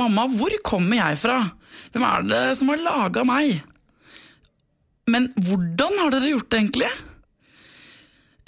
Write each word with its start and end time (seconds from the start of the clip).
Mamma, 0.00 0.26
hvor 0.32 0.54
kommer 0.64 0.96
jeg 0.96 1.20
fra? 1.20 1.38
Hvem 1.92 2.06
er 2.06 2.26
det 2.30 2.42
som 2.58 2.70
har 2.72 2.80
laga 2.80 3.24
meg? 3.28 3.60
Men 5.10 5.28
hvordan 5.36 5.98
har 6.00 6.12
dere 6.14 6.32
gjort 6.32 6.50
det, 6.50 6.60
egentlig? 6.60 6.90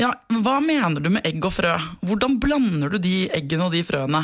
Ja, 0.01 0.13
Hva 0.43 0.59
mener 0.65 1.03
du 1.03 1.11
med 1.13 1.27
egg 1.29 1.45
og 1.45 1.53
frø? 1.55 1.73
Hvordan 2.07 2.39
blander 2.43 2.93
du 2.95 3.01
de 3.03 3.27
eggene 3.35 3.67
og 3.69 3.75
de 3.75 3.83
frøene? 3.87 4.23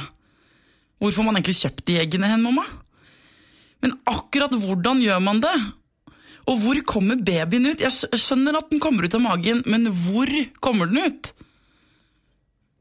Hvor 0.99 1.12
får 1.14 1.27
man 1.27 1.38
egentlig 1.38 1.59
kjøpt 1.61 1.85
de 1.87 1.99
eggene 2.01 2.30
hen, 2.30 2.43
mamma? 2.43 2.64
Men 3.85 3.95
akkurat 4.11 4.55
hvordan 4.59 5.03
gjør 5.05 5.21
man 5.23 5.43
det? 5.45 5.55
Og 6.49 6.63
hvor 6.63 6.81
kommer 6.89 7.21
babyen 7.21 7.69
ut? 7.69 7.85
Jeg 7.85 8.19
skjønner 8.19 8.57
at 8.59 8.73
den 8.73 8.81
kommer 8.83 9.05
ut 9.05 9.15
av 9.15 9.23
magen, 9.23 9.63
men 9.69 9.87
hvor 9.93 10.33
kommer 10.65 10.89
den 10.91 11.05
ut? 11.05 11.33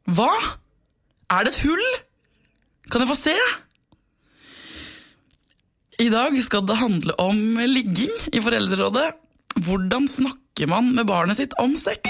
Hva? 0.07 0.31
Er 1.35 1.43
det 1.43 1.53
et 1.53 1.63
hull? 1.67 1.87
Kan 2.87 3.03
jeg 3.03 3.11
få 3.11 3.19
se? 3.19 3.35
I 5.97 6.11
dag 6.13 6.35
skal 6.45 6.61
det 6.69 6.75
handle 6.77 7.13
om 7.17 7.57
ligging 7.57 8.11
i 8.29 8.37
Foreldrerådet. 8.37 9.15
Hvordan 9.65 10.05
snakker 10.05 10.69
man 10.69 10.91
med 10.93 11.07
barnet 11.09 11.39
sitt 11.39 11.55
om 11.57 11.73
sex? 11.73 12.05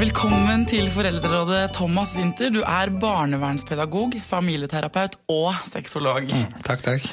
Velkommen 0.00 0.64
til 0.64 0.88
Foreldrerådet, 0.96 1.74
Thomas 1.76 2.16
Winther. 2.16 2.56
Du 2.56 2.62
er 2.64 2.88
barnevernspedagog, 2.88 4.22
familieterapeut 4.24 5.20
og 5.28 5.52
sexolog. 5.68 6.32
Mm, 6.32 6.62
takk, 6.64 6.88
takk. 6.94 7.12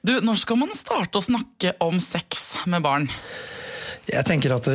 Du, 0.00 0.14
Når 0.24 0.38
skal 0.40 0.60
man 0.62 0.72
starte 0.72 1.20
å 1.20 1.24
snakke 1.24 1.74
om 1.84 2.00
sex 2.00 2.64
med 2.70 2.80
barn? 2.84 3.08
Jeg 4.08 4.24
tenker 4.26 4.54
at 4.54 4.66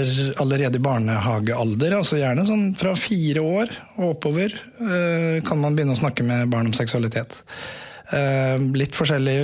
Allerede 0.41 0.77
i 0.77 0.83
barnehagealder, 0.85 1.97
altså 1.97 2.19
gjerne 2.19 2.45
sånn 2.47 2.67
fra 2.77 2.93
fire 2.99 3.41
år 3.41 3.73
og 3.97 4.11
oppover, 4.13 4.53
eh, 4.85 5.41
kan 5.45 5.59
man 5.59 5.75
begynne 5.75 5.95
å 5.97 5.99
snakke 5.99 6.23
med 6.23 6.51
barn 6.53 6.69
om 6.69 6.77
seksualitet. 6.77 7.41
Eh, 8.13 8.61
litt 8.77 8.95
forskjellig 8.95 9.39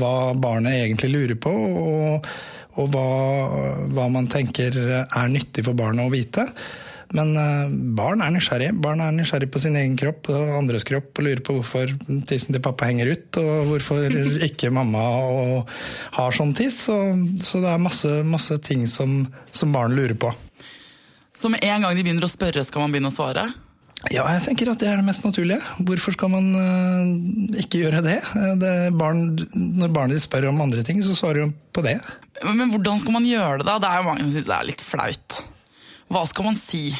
hva 0.00 0.34
barnet 0.34 0.82
egentlig 0.82 1.12
lurer 1.14 1.38
på, 1.38 1.54
og, 1.54 2.28
og 2.82 2.92
hva, 2.92 3.06
hva 3.94 4.10
man 4.12 4.28
tenker 4.30 4.76
er 5.06 5.32
nyttig 5.32 5.64
for 5.66 5.78
barnet 5.78 6.06
å 6.06 6.12
vite. 6.12 6.50
Men 7.16 7.32
uh, 7.34 7.70
barn 7.98 8.22
er 8.22 8.30
nysgjerrig. 8.34 8.70
Barn 8.82 9.02
er 9.02 9.14
nysgjerrig 9.14 9.50
på 9.50 9.62
sin 9.62 9.78
egen 9.78 9.96
kropp 9.98 10.30
og 10.30 10.52
andres 10.60 10.86
kropp 10.86 11.18
og 11.18 11.26
lurer 11.26 11.42
på 11.46 11.56
hvorfor 11.58 11.94
tissen 12.30 12.54
til 12.54 12.62
pappa 12.62 12.86
henger 12.90 13.10
ut, 13.14 13.40
og 13.40 13.72
hvorfor 13.72 14.06
ikke 14.48 14.70
mamma 14.74 15.02
har 16.14 16.36
sånn 16.36 16.54
tiss. 16.58 16.84
Og, 16.92 17.42
så 17.42 17.62
det 17.64 17.72
er 17.72 17.82
masse, 17.82 18.12
masse 18.26 18.60
ting 18.66 18.86
som, 18.90 19.24
som, 19.50 19.74
barn 19.74 19.96
lurer 19.98 20.14
på. 20.14 20.30
Så 21.34 21.50
med 21.50 21.64
en 21.66 21.82
gang 21.86 21.96
de 21.96 22.06
begynner 22.06 22.26
å 22.26 22.30
spørre, 22.30 22.62
skal 22.66 22.84
man 22.84 22.94
begynne 22.94 23.10
å 23.10 23.16
svare? 23.16 23.48
Ja, 24.08 24.24
jeg 24.32 24.46
tenker 24.46 24.70
at 24.72 24.80
det 24.80 24.88
er 24.88 24.96
det 24.96 25.04
mest 25.04 25.26
naturlige. 25.26 25.60
Hvorfor 25.84 26.14
skal 26.14 26.30
man 26.32 26.46
uh, 26.54 27.58
ikke 27.60 27.82
gjøre 27.82 28.00
det? 28.06 28.20
det 28.62 28.74
barn, 28.96 29.34
når 29.52 29.92
barnet 29.92 30.22
spør 30.24 30.52
om 30.54 30.62
andre 30.62 30.86
ting, 30.86 31.02
så 31.04 31.16
svarer 31.18 31.42
de 31.42 31.50
på 31.74 31.84
det. 31.84 31.98
Men, 32.44 32.62
men 32.62 32.70
hvordan 32.72 33.02
skal 33.02 33.18
man 33.18 33.26
gjøre 33.28 33.60
det, 33.60 33.66
da? 33.68 33.80
Det 33.82 33.90
er 33.90 34.00
jo 34.00 34.12
mange 34.12 34.24
som 34.24 34.36
syns 34.36 34.48
det 34.48 34.56
er 34.56 34.70
litt 34.70 34.84
flaut. 34.84 35.42
Hva 36.10 36.26
skal 36.26 36.50
man 36.50 36.58
si? 36.58 36.90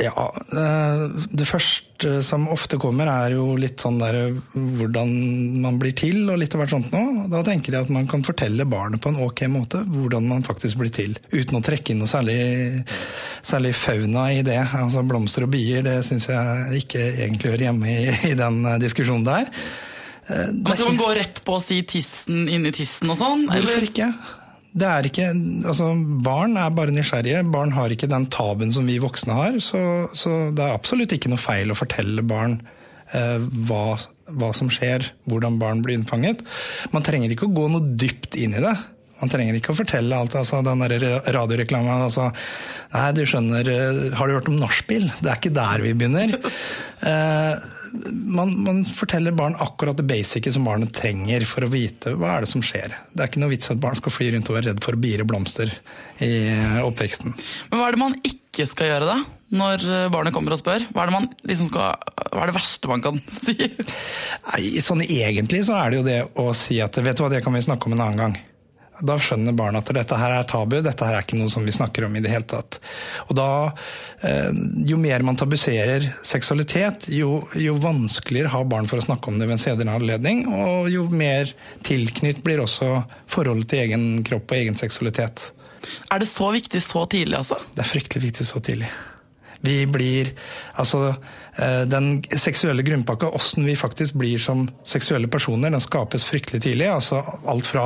Ja, 0.00 0.24
eh, 0.58 1.02
Det 1.30 1.46
første 1.46 2.16
som 2.26 2.48
ofte 2.50 2.80
kommer, 2.82 3.06
er 3.06 3.36
jo 3.36 3.54
litt 3.60 3.78
sånn 3.84 4.00
der 4.00 4.16
hvordan 4.56 5.12
man 5.62 5.78
blir 5.78 5.94
til, 5.94 6.24
og 6.32 6.40
litt 6.40 6.56
av 6.56 6.64
hvert 6.64 6.72
sånt 6.74 6.90
noe. 6.92 7.28
Da 7.30 7.44
tenker 7.46 7.76
jeg 7.76 7.86
at 7.86 7.92
man 7.94 8.08
kan 8.10 8.24
fortelle 8.26 8.66
barnet 8.66 9.00
på 9.04 9.12
en 9.12 9.20
ok 9.22 9.44
måte 9.52 9.84
hvordan 9.86 10.26
man 10.32 10.42
faktisk 10.42 10.80
blir 10.82 10.90
til. 10.92 11.14
Uten 11.30 11.60
å 11.60 11.62
trekke 11.62 11.94
inn 11.94 12.02
noe 12.02 12.10
særlig, 12.10 12.40
særlig 13.46 13.74
fauna 13.78 14.26
i 14.34 14.42
det. 14.46 14.58
Altså 14.80 15.04
Blomster 15.06 15.46
og 15.46 15.54
bier, 15.54 15.86
det 15.86 16.00
syns 16.08 16.26
jeg 16.32 16.82
ikke 16.82 17.04
egentlig 17.14 17.52
hører 17.54 17.66
hjemme 17.68 17.94
i, 17.94 18.04
i 18.32 18.34
den 18.38 18.64
eh, 18.66 18.80
diskusjonen 18.82 19.28
der. 19.30 19.52
Eh, 20.26 20.48
Men 20.50 20.72
skal 20.74 20.90
man 20.90 21.02
gå 21.04 21.12
rett 21.20 21.44
på 21.46 21.54
å 21.54 21.62
si 21.62 21.84
tissen 21.86 22.48
inni 22.50 22.74
tissen 22.74 23.14
og 23.14 23.20
sånn? 23.20 23.46
Hvorfor 23.52 23.86
ikke? 23.92 24.10
Det 24.74 24.86
er 24.90 25.06
ikke, 25.06 25.28
altså 25.70 25.92
Barn 26.26 26.56
er 26.58 26.72
bare 26.74 26.94
nysgjerrige. 26.94 27.44
Barn 27.54 27.74
har 27.76 27.92
ikke 27.94 28.10
den 28.10 28.26
tabuen 28.32 28.72
som 28.74 28.88
vi 28.90 28.98
voksne 29.02 29.36
har. 29.38 29.58
Så, 29.62 29.80
så 30.18 30.48
det 30.54 30.64
er 30.64 30.74
absolutt 30.74 31.14
ikke 31.14 31.30
noe 31.30 31.38
feil 31.38 31.70
å 31.70 31.78
fortelle 31.78 32.24
barn 32.26 32.58
eh, 33.14 33.38
hva, 33.68 33.84
hva, 34.34 34.50
som 34.56 34.72
skjer, 34.72 35.06
hvordan 35.30 35.60
barn 35.62 35.84
blir 35.84 36.00
unnfanget. 36.00 36.42
Man 36.94 37.06
trenger 37.06 37.30
ikke 37.30 37.46
å 37.46 37.54
gå 37.54 37.68
noe 37.70 37.94
dypt 38.02 38.34
inn 38.34 38.58
i 38.58 38.64
det. 38.64 38.74
Man 39.20 39.30
trenger 39.30 39.54
ikke 39.60 39.70
å 39.72 39.78
fortelle 39.78 40.18
alt. 40.18 40.34
altså 40.40 40.58
Den 40.66 40.82
radioreklama 40.82 42.00
altså, 42.08 42.32
Nei, 42.94 43.06
du 43.14 43.22
skjønner, 43.30 43.70
eh, 43.70 44.02
har 44.18 44.26
du 44.26 44.34
hørt 44.40 44.50
om 44.50 44.58
nachspiel? 44.58 45.06
Det 45.20 45.30
er 45.30 45.38
ikke 45.38 45.54
der 45.54 45.86
vi 45.86 45.94
begynner. 45.94 46.36
Eh, 47.04 47.73
man, 48.10 48.62
man, 48.64 48.84
forteller 48.84 49.32
barn 49.32 49.56
akkurat 49.60 49.96
det 49.96 50.06
basice 50.08 50.52
som 50.52 50.66
barnet 50.66 50.92
trenger 50.94 51.44
for 51.48 51.66
å 51.66 51.70
vite 51.70 52.14
hva 52.18 52.36
er 52.36 52.44
det 52.44 52.50
som 52.50 52.64
skjer. 52.64 52.96
Det 53.12 53.22
er 53.22 53.30
ikke 53.30 53.42
noe 53.42 53.52
vits 53.52 53.70
at 53.72 53.80
barn 53.82 53.98
skal 53.98 54.14
fly 54.14 54.30
rundt 54.34 54.50
og 54.50 54.58
være 54.58 54.72
redd 54.72 54.82
for 54.84 54.98
bier 55.00 55.22
og 55.22 55.30
blomster 55.30 55.72
i 56.24 56.32
oppveksten. 56.82 57.36
Men 57.70 57.80
hva 57.80 57.88
er 57.88 57.96
det 57.96 58.02
man 58.02 58.16
ikke 58.22 58.66
skal 58.70 58.90
gjøre 58.90 59.10
da, 59.10 59.18
når 59.54 59.86
barnet 60.14 60.34
kommer 60.34 60.56
og 60.56 60.62
spør? 60.62 60.86
Hva 60.90 61.04
er 61.04 61.12
det, 61.12 61.16
man 61.16 61.28
liksom 61.50 61.70
skal, 61.70 62.10
hva 62.32 62.42
er 62.42 62.50
det 62.50 62.56
verste 62.58 62.90
man 62.90 63.04
kan 63.04 63.20
si? 63.46 63.56
Nei, 64.50 64.64
sånn 64.84 65.04
Egentlig 65.04 65.64
så 65.68 65.78
er 65.78 65.92
det 65.92 66.00
jo 66.00 66.08
det 66.08 66.18
å 66.40 66.50
si 66.56 66.80
at 66.82 66.98
vet 66.98 67.18
du 67.18 67.24
hva, 67.24 67.32
det 67.32 67.44
kan 67.44 67.54
vi 67.54 67.62
snakke 67.64 67.90
om 67.90 67.96
en 67.96 68.04
annen 68.08 68.24
gang. 68.24 68.36
Da 69.02 69.16
skjønner 69.18 69.56
barna 69.56 69.80
at 69.82 69.90
dette 69.96 70.16
her 70.18 70.36
er 70.36 70.46
tabu, 70.46 70.76
dette 70.84 71.06
her 71.06 71.16
er 71.18 71.24
ikke 71.24 71.38
noe 71.40 71.50
som 71.50 71.64
vi 71.66 71.74
snakker 71.74 72.06
om 72.06 72.14
i 72.14 72.22
det 72.22 72.30
hele 72.30 72.46
tatt. 72.46 72.78
Og 73.26 73.34
da, 73.38 73.48
eh, 74.22 74.52
Jo 74.86 74.96
mer 74.96 75.22
man 75.22 75.36
tabuserer 75.36 76.12
seksualitet, 76.22 77.08
jo, 77.08 77.48
jo 77.56 77.74
vanskeligere 77.74 78.52
har 78.52 78.64
barn 78.64 78.86
for 78.86 78.98
å 78.98 79.06
snakke 79.06 79.28
om 79.28 79.38
det 79.38 79.48
ved 79.48 79.58
en 79.58 79.64
senere 79.64 79.96
anledning, 79.98 80.46
og 80.46 80.90
jo 80.90 81.08
mer 81.08 81.50
tilknytt 81.82 82.42
blir 82.44 82.62
også 82.62 83.04
forholdet 83.26 83.68
til 83.68 83.78
egen 83.78 84.22
kropp 84.22 84.52
og 84.52 84.58
egen 84.58 84.76
seksualitet. 84.76 85.50
Er 86.10 86.22
det 86.22 86.28
så 86.28 86.52
viktig 86.54 86.80
så 86.82 87.04
tidlig, 87.10 87.36
altså? 87.38 87.58
Det 87.74 87.84
er 87.84 87.90
fryktelig 87.90 88.30
viktig 88.30 88.46
så 88.46 88.62
tidlig. 88.62 88.88
Vi 89.64 89.86
blir 89.86 90.34
Altså, 90.76 91.16
den 91.54 92.16
seksuelle 92.34 92.82
grunnpakka, 92.82 93.28
åssen 93.30 93.62
vi 93.62 93.76
faktisk 93.78 94.16
blir 94.18 94.40
som 94.42 94.64
seksuelle 94.82 95.28
personer, 95.30 95.70
den 95.70 95.82
skapes 95.82 96.24
fryktelig 96.26 96.64
tidlig. 96.64 96.88
Altså 96.90 97.20
alt 97.46 97.68
fra 97.68 97.84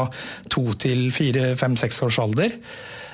to 0.48 0.70
til 0.80 1.10
fire, 1.12 1.50
fem, 1.60 1.76
seks 1.76 2.00
års 2.06 2.16
alder. 2.22 2.56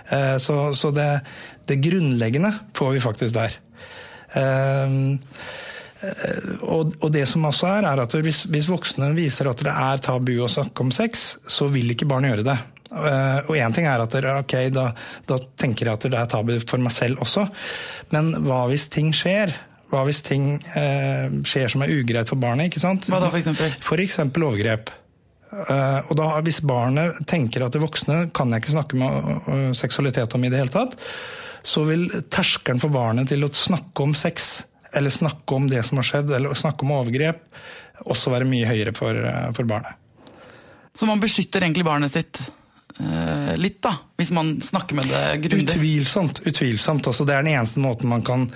Eh, 0.09 0.37
så, 0.39 0.75
så 0.75 0.91
det, 0.91 1.21
det, 1.65 1.77
grunnleggende 1.77 2.53
får 2.75 2.93
vi 2.93 3.01
faktisk 3.01 3.35
der. 3.35 3.59
Eh, 4.35 4.91
og, 6.61 7.11
det 7.13 7.25
som 7.31 7.47
også 7.49 7.71
er, 7.79 7.87
er 7.89 8.03
at 8.03 8.15
hvis, 8.27 8.45
hvis 8.53 8.69
voksne 8.69 9.15
viser 9.17 9.49
at 9.49 9.63
det 9.65 9.73
er 9.73 10.03
tabu 10.05 10.35
å 10.45 10.51
snakke 10.51 10.85
om 10.85 10.93
sex, 10.93 11.39
så 11.49 11.71
vil 11.73 11.95
ikke 11.95 12.09
barn 12.11 12.29
gjøre 12.29 12.45
det. 12.47 12.59
Eh, 12.95 13.39
og 13.49 13.57
én 13.57 13.75
ting 13.75 13.89
er 13.89 14.05
at 14.05 14.19
ok, 14.35 14.57
da, 14.75 14.91
da, 15.29 15.41
tenker 15.61 15.89
jeg 15.89 15.97
at 15.97 16.09
det 16.13 16.21
er 16.21 16.31
tabu 16.31 16.59
for 16.61 16.83
meg 16.83 16.93
selv 16.95 17.25
også, 17.25 17.49
men 18.13 18.35
hva 18.45 18.67
hvis 18.71 18.91
ting 18.93 19.15
skjer? 19.17 19.55
Hva 19.95 20.03
hvis 20.09 20.25
ting 20.27 20.57
eh, 20.75 21.31
skjer 21.47 21.71
som 21.71 21.85
er 21.85 21.93
ugreit 21.95 22.31
for 22.31 22.41
barnet? 22.41 22.67
ikke 22.67 22.83
sant? 22.83 23.07
Hva 23.07 23.23
da, 23.23 23.31
for 23.31 23.39
eksempel? 23.39 23.75
For 23.85 24.03
eksempel 24.03 24.47
overgrep. 24.49 24.91
Uh, 25.55 26.01
og 26.11 26.17
da, 26.19 26.29
Hvis 26.43 26.59
barnet 26.67 27.21
tenker 27.31 27.63
at 27.63 27.75
det 27.77 27.83
voksne 27.85 28.25
kan 28.35 28.51
jeg 28.51 28.65
ikke 28.65 28.75
snakke 28.75 28.99
med 28.99 29.29
uh, 29.47 29.71
seksualitet 29.79 30.35
om 30.35 30.43
i 30.43 30.51
det 30.51 30.59
hele 30.59 30.75
tatt, 30.75 30.97
så 31.65 31.85
vil 31.87 32.09
terskelen 32.33 32.83
for 32.83 32.91
barnet 32.93 33.31
til 33.31 33.47
å 33.47 33.53
snakke 33.55 34.03
om 34.03 34.17
sex, 34.19 34.65
eller 34.91 35.15
snakke 35.15 35.55
om 35.55 35.69
det 35.71 35.85
som 35.87 36.01
har 36.01 36.09
skjedd, 36.09 36.33
eller 36.35 36.59
snakke 36.59 36.83
om 36.83 36.97
overgrep, 36.97 37.47
også 38.11 38.35
være 38.35 38.51
mye 38.51 38.67
høyere 38.67 38.97
for, 38.99 39.15
uh, 39.15 39.53
for 39.55 39.71
barnet. 39.71 39.95
Så 40.95 41.07
man 41.07 41.23
beskytter 41.23 41.63
egentlig 41.63 41.87
barnet 41.87 42.13
sitt 42.15 42.43
litt, 43.59 43.81
da, 43.83 43.91
hvis 44.17 44.31
man 44.35 44.53
snakker 44.63 44.95
med 44.99 45.09
det 45.11 45.23
grundig? 45.47 45.65
Utvilsomt. 45.75 46.43
utvilsomt. 46.47 47.09
Altså, 47.11 47.27
det 47.27 47.35
er 47.35 47.43
den 47.43 47.55
eneste 47.57 47.83
måten 47.83 48.11
man 48.13 48.23
kan, 48.27 48.47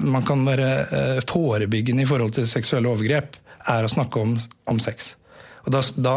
man 0.00 0.24
kan 0.24 0.46
være 0.46 0.70
eh, 0.84 1.20
forebyggende 1.28 2.06
i 2.06 2.08
forhold 2.08 2.32
til 2.38 2.48
seksuelle 2.48 2.88
overgrep, 2.88 3.36
er 3.74 3.84
å 3.84 3.92
snakke 3.92 4.22
om, 4.24 4.38
om 4.70 4.80
sex. 4.80 5.14
Og 5.64 5.72
da, 5.72 5.80
da, 5.96 6.14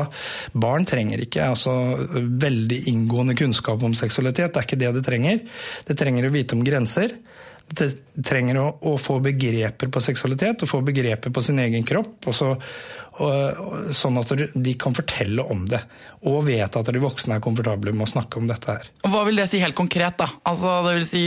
barn 0.59 0.85
trenger 0.87 1.23
ikke 1.23 1.45
altså, 1.53 1.73
veldig 2.15 2.81
inngående 2.91 3.35
kunnskap 3.39 3.83
om 3.83 3.95
seksualitet. 3.95 4.51
Det 4.53 4.61
er 4.61 4.67
ikke 4.67 4.79
det 4.81 4.93
det 4.97 5.05
trenger. 5.07 5.43
Det 5.87 5.95
trenger 5.99 6.27
å 6.27 6.33
vite 6.33 6.57
om 6.57 6.65
grenser. 6.67 7.15
trenger 8.23 8.59
å, 8.59 8.67
å, 8.91 8.97
få 8.99 9.19
begreper 9.23 9.91
på 9.91 10.03
seksualitet 10.03 10.63
og 10.63 10.71
få 10.71 10.81
begreper 10.87 11.31
på 11.31 11.43
sin 11.43 11.59
egen 11.63 11.87
kropp. 11.87 12.27
Og 12.27 12.35
så, 12.35 12.53
sånn 13.17 14.19
at 14.21 14.31
de 14.53 14.73
kan 14.79 14.95
fortelle 14.95 15.41
om 15.41 15.63
det. 15.69 15.79
Og 16.27 16.43
vet 16.47 16.75
at 16.79 16.89
de 16.93 17.01
voksne 17.01 17.37
er 17.37 17.43
komfortable 17.43 17.93
med 17.93 18.07
å 18.07 18.09
snakke 18.09 18.39
om 18.39 18.47
dette 18.49 18.73
her. 18.73 18.87
Og 19.05 19.13
Hva 19.13 19.23
vil 19.27 19.37
det 19.37 19.47
si 19.51 19.61
helt 19.61 19.77
konkret? 19.77 20.17
da? 20.17 20.27
Altså, 20.49 20.75
Det 20.85 20.93
vil 20.97 21.07
si 21.09 21.23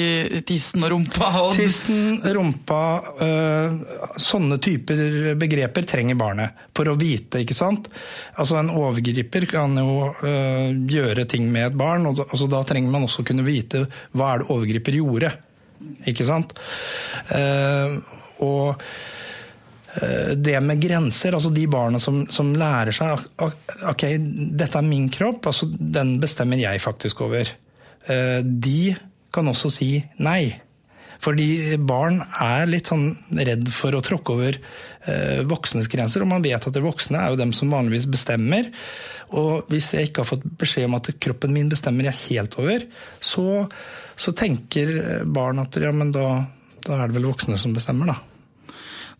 tissen 0.46 0.86
og 0.86 0.92
rumpa? 0.94 1.28
Og... 1.42 1.52
Tissen, 1.58 2.20
rumpa, 2.36 2.80
øh, 3.26 3.76
sånne 4.18 4.58
typer 4.62 5.34
begreper 5.40 5.86
trenger 5.88 6.18
barnet 6.18 6.66
for 6.76 6.90
å 6.90 6.96
vite, 6.98 7.42
ikke 7.44 7.58
sant. 7.58 7.90
Altså 8.36 8.58
En 8.60 8.72
overgriper 8.74 9.46
kan 9.50 9.78
jo 9.78 10.10
øh, 10.10 10.74
gjøre 10.90 11.26
ting 11.30 11.46
med 11.52 11.70
et 11.70 11.78
barn, 11.78 12.06
og 12.10 12.22
altså, 12.26 12.50
da 12.50 12.64
trenger 12.66 12.90
man 12.94 13.06
også 13.06 13.26
kunne 13.26 13.46
vite 13.46 13.86
hva 14.14 14.34
er 14.34 14.42
det 14.42 14.50
overgriper 14.50 15.00
gjorde. 15.00 15.32
Ikke 16.10 16.26
sant? 16.28 16.52
Uh, 17.30 17.96
og 18.44 18.76
Eh, 18.80 19.19
det 20.38 20.54
med 20.62 20.78
grenser, 20.78 21.34
altså 21.34 21.50
de 21.50 21.64
barna 21.66 21.98
som, 21.98 22.20
som, 22.30 22.52
lærer 22.54 22.94
seg 22.94 23.24
ok, 23.90 24.04
dette 24.54 24.78
er 24.78 24.86
min 24.86 25.08
kropp, 25.10 25.48
altså 25.50 25.66
den 25.66 26.12
bestemmer 26.22 26.62
jeg 26.62 26.82
faktisk 26.84 27.24
over. 27.26 27.50
Eh, 28.08 28.40
de 28.44 28.94
kan 29.32 29.48
også 29.50 29.70
si 29.72 29.94
nei. 30.22 30.50
Fordi 31.20 31.76
barn 31.84 32.22
er 32.40 32.70
litt 32.70 32.88
sånn 32.88 33.10
redd 33.36 33.68
for 33.76 33.92
å 33.92 34.00
tråkke 34.04 34.32
over 34.32 34.56
eh, 34.56 35.42
voksnes 35.48 35.90
grenser. 35.92 36.24
Og 36.24 36.30
man 36.30 36.44
vet 36.44 36.64
at 36.64 36.72
de 36.76 36.82
voksne 36.84 37.20
er 37.20 37.34
jo 37.34 37.40
dem 37.42 37.52
som 37.56 37.72
vanligvis 37.72 38.08
bestemmer. 38.10 38.70
Og 39.36 39.68
hvis 39.70 39.92
jeg 39.94 40.08
ikke 40.08 40.24
har 40.24 40.30
fått 40.30 40.46
beskjed 40.62 40.88
om 40.88 40.96
at 40.96 41.12
kroppen 41.20 41.52
min 41.54 41.68
bestemmer 41.70 42.08
jeg 42.08 42.22
helt 42.22 42.56
over, 42.62 42.88
så, 43.20 43.66
så 44.16 44.32
tenker 44.32 44.94
barn 45.28 45.60
at 45.62 45.76
ja, 45.76 45.92
men 45.92 46.14
da, 46.16 46.26
da 46.88 46.96
er 46.96 47.10
det 47.10 47.20
vel 47.20 47.28
voksne 47.28 47.60
som 47.60 47.76
bestemmer, 47.76 48.14
da. 48.14 48.29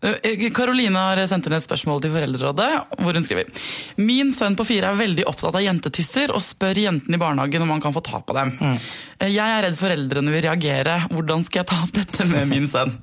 Karoline 0.01 0.97
har 0.97 1.19
sendt 1.29 1.45
inn 1.45 1.53
et 1.53 1.65
spørsmål 1.65 2.01
til 2.01 2.13
Foreldrerådet, 2.15 2.69
hvor 2.97 3.13
hun 3.13 3.25
skriver 3.25 3.65
Min 4.01 4.31
sønn 4.33 4.57
på 4.57 4.65
fire 4.65 4.89
er 4.89 4.97
veldig 4.97 5.27
opptatt 5.29 5.57
av 5.57 5.61
jentetisser 5.61 6.33
og 6.33 6.41
spør 6.41 6.79
jentene 6.81 7.19
i 7.19 7.21
barnehagen 7.21 7.65
om 7.67 7.75
han 7.75 7.83
kan 7.83 7.93
få 7.93 8.01
ta 8.05 8.23
på 8.25 8.35
dem. 8.37 8.55
Mm. 8.57 8.79
Jeg 9.27 9.45
er 9.45 9.65
redd 9.67 9.77
foreldrene 9.77 10.33
vil 10.33 10.45
reagere. 10.47 10.97
Hvordan 11.13 11.45
skal 11.45 11.61
jeg 11.61 11.69
ta 11.69 11.81
opp 11.85 11.93
dette 11.99 12.27
med 12.31 12.49
min 12.49 12.65
sønn? 12.71 12.95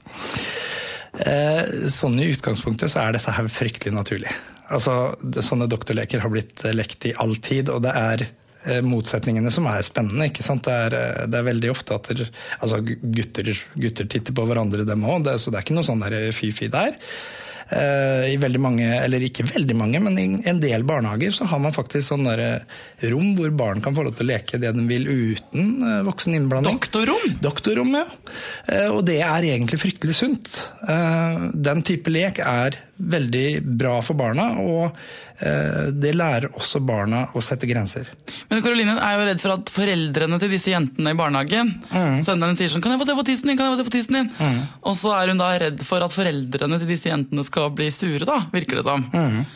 Eh, 1.19 1.89
sånn 1.95 2.19
i 2.19 2.29
utgangspunktet 2.35 2.91
så 2.93 3.05
er 3.05 3.15
dette 3.17 3.35
her 3.35 3.47
fryktelig 3.51 3.95
naturlig. 3.95 4.35
Altså, 4.75 5.15
Sånne 5.43 5.71
doktorleker 5.71 6.21
har 6.21 6.35
blitt 6.35 6.67
lekt 6.75 7.07
i 7.09 7.15
all 7.17 7.39
tid, 7.43 7.71
og 7.73 7.87
det 7.87 7.95
er 7.95 8.27
Eh, 8.27 8.38
motsetningene 8.85 9.51
som 9.55 9.67
er 9.71 9.85
spennende. 9.87 10.29
ikke 10.29 10.45
sant? 10.47 10.67
Det 10.67 10.75
er, 10.75 10.95
eh, 10.99 11.27
det 11.31 11.41
er 11.41 11.51
veldig 11.51 11.73
ofte 11.73 11.99
at 11.99 12.09
der, 12.11 12.31
altså 12.61 12.83
gutter, 12.85 13.53
gutter, 13.79 14.07
titter 14.07 14.35
på 14.35 14.47
hverandre, 14.49 14.87
dem 14.89 15.05
òg. 15.05 15.29
Så 15.39 15.51
det 15.51 15.61
er 15.61 15.67
ikke 15.67 15.79
noe 15.79 15.87
sånn 15.87 16.03
fy-fy 16.35 16.71
der. 16.73 16.97
Eh, 17.69 18.33
I 18.33 18.37
veldig 18.41 18.61
mange, 18.65 18.87
eller 19.05 19.21
ikke 19.21 19.45
veldig 19.45 19.77
mange, 19.77 20.01
men 20.01 20.19
i 20.19 20.27
en 20.49 20.61
del 20.61 20.87
barnehager 20.89 21.35
så 21.37 21.45
har 21.51 21.61
man 21.61 21.77
faktisk 21.77 22.09
sånn 22.09 22.27
rom 23.13 23.35
hvor 23.37 23.53
barn 23.53 23.83
kan 23.85 23.95
få 23.95 24.07
lov 24.07 24.17
til 24.17 24.25
å 24.25 24.33
leke 24.33 24.61
det 24.61 24.73
de 24.73 24.87
vil 24.89 25.05
uten 25.07 26.05
voksen 26.09 26.39
innblanding. 26.39 26.81
Doktorrom? 26.81 27.39
Doktorrom, 27.45 27.95
ja. 28.01 28.07
Og 28.89 29.05
det 29.05 29.21
er 29.21 29.51
egentlig 29.53 29.83
fryktelig 29.85 30.17
sunt. 30.17 30.63
Den 31.55 31.85
type 31.85 32.11
lek 32.11 32.41
er 32.41 32.88
veldig 32.99 33.49
bra 33.79 33.99
for 34.03 34.19
barna. 34.19 34.51
og 34.59 34.97
Eh, 35.39 35.91
det 35.95 36.17
lærer 36.19 36.51
også 36.59 36.81
barna 36.83 37.21
å 37.39 37.41
sette 37.45 37.69
grenser. 37.71 38.09
Men 38.51 38.63
Karoline 38.65 38.97
er 38.99 39.13
jo 39.15 39.27
redd 39.29 39.43
for 39.43 39.55
at 39.55 39.71
foreldrene 39.71 40.39
til 40.43 40.51
disse 40.51 40.73
jentene 40.73 41.13
i 41.15 41.19
barnehagen 41.19 41.71
mm. 41.93 42.17
Sønnen 42.27 42.59
sier 42.59 42.73
sånn 42.73 42.83
'Kan 42.83 42.97
jeg 42.97 43.03
få 43.05 43.07
se 43.07 43.17
på 43.21 43.27
tissen 43.29 43.51
din?' 43.51 43.59
kan 43.61 43.69
jeg 43.69 43.77
få 43.77 43.79
se 43.79 43.87
på 43.87 43.95
tissen 43.95 44.19
din? 44.19 44.31
Mm. 44.35 44.59
Og 44.83 44.99
så 44.99 45.15
er 45.15 45.31
hun 45.31 45.39
da 45.39 45.53
redd 45.63 45.85
for 45.87 46.03
at 46.03 46.15
foreldrene 46.15 46.81
til 46.83 46.91
disse 46.91 47.07
jentene 47.07 47.47
skal 47.47 47.71
bli 47.71 47.87
sure, 47.95 48.27
da, 48.27 48.41
virker 48.51 48.81
det 48.81 48.87
som. 48.89 49.07
Mm. 49.15 49.47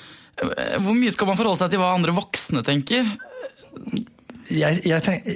Hvor 0.87 0.95
mye 0.95 1.13
skal 1.13 1.27
man 1.27 1.41
forholde 1.41 1.65
seg 1.65 1.75
til 1.75 1.83
hva 1.83 1.91
andre 1.97 2.15
voksne 2.15 2.63
tenker? 2.63 3.11
Jeg, 4.51 4.81
jeg, 4.89 5.03
tenk, 5.05 5.29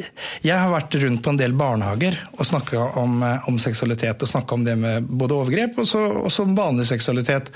jeg, 0.43 0.57
har 0.57 0.73
vært 0.73 0.97
rundt 1.03 1.23
på 1.23 1.33
en 1.33 1.39
del 1.39 1.55
barnehager 1.57 2.19
og 2.35 2.47
snakka 2.49 2.89
om, 2.99 3.21
eh, 3.23 3.49
om, 3.51 3.59
seksualitet. 3.63 4.23
Og 4.23 4.31
snakka 4.31 4.59
om 4.59 4.65
det 4.67 4.77
med 4.81 5.07
både 5.07 5.37
overgrep 5.37 5.79
og, 5.83 5.87
så, 5.87 6.47
vanlig 6.57 6.89
seksualitet. 6.91 7.53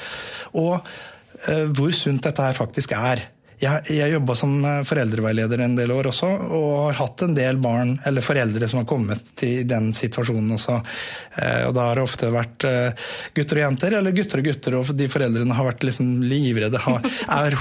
Og 0.55 0.76
uh, 0.79 1.67
hvor 1.75 1.93
sunt 1.97 2.23
dette 2.26 2.47
her 2.47 2.58
faktisk 2.58 2.94
er. 2.97 3.25
Jeg, 3.60 3.92
jeg 3.92 4.14
jobba 4.14 4.34
som 4.38 4.54
eh, 4.64 4.78
foreldreveileder 4.88 5.60
en 5.64 5.74
del 5.76 5.92
år 5.92 6.08
også, 6.10 6.28
og 6.56 6.70
har 6.86 6.96
hatt 7.02 7.24
en 7.26 7.34
del 7.36 7.58
barn 7.60 7.92
eller 8.08 8.24
foreldre 8.24 8.68
som 8.70 8.80
har 8.80 8.88
kommet 8.88 9.34
til 9.36 9.66
den 9.68 9.90
situasjonen 9.96 10.54
også. 10.56 10.78
Eh, 11.42 11.66
og 11.68 11.74
da 11.76 11.90
har 11.90 12.00
det 12.00 12.06
ofte 12.06 12.30
vært 12.32 12.66
gutter 13.36 13.60
og 13.60 13.64
jenter, 13.66 13.98
eller 13.98 14.16
gutter 14.16 14.40
og 14.40 14.48
gutter, 14.48 14.78
og 14.78 14.94
de 14.96 15.10
foreldrene 15.12 15.58
har 15.58 15.68
vært 15.68 15.84
liksom 15.90 16.24
livredde. 16.24 16.80
Er 17.40 17.58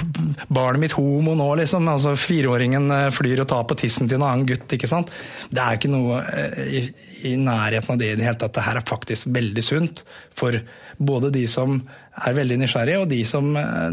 barnet 0.48 0.86
mitt 0.86 0.96
homo 0.96 1.36
nå, 1.36 1.50
liksom? 1.60 1.88
Altså 1.92 2.16
Fireåringen 2.18 2.88
flyr 3.12 3.44
og 3.44 3.50
tar 3.52 3.68
på 3.68 3.76
tissen 3.82 4.08
til 4.08 4.20
en 4.20 4.28
annen 4.30 4.48
gutt, 4.48 4.72
ikke 4.72 4.88
sant. 4.90 5.12
Det 5.52 5.60
er 5.60 5.76
ikke 5.76 5.92
noe 5.92 6.22
i, 6.64 6.86
i 7.28 7.36
nærheten 7.36 7.94
av 7.94 8.00
det 8.00 8.14
i 8.14 8.16
det 8.18 8.24
hele 8.24 8.40
tatt. 8.40 8.56
Det 8.56 8.64
her 8.64 8.80
er 8.80 8.88
faktisk 8.88 9.28
veldig 9.34 9.64
sunt 9.64 10.04
for 10.36 10.56
både 11.00 11.30
de 11.32 11.46
som 11.48 11.78
er 12.20 12.36
veldig 12.36 12.58
nysgjerrige, 12.60 13.00
og 13.00 13.08
de 13.10 13.20
som, 13.24 13.46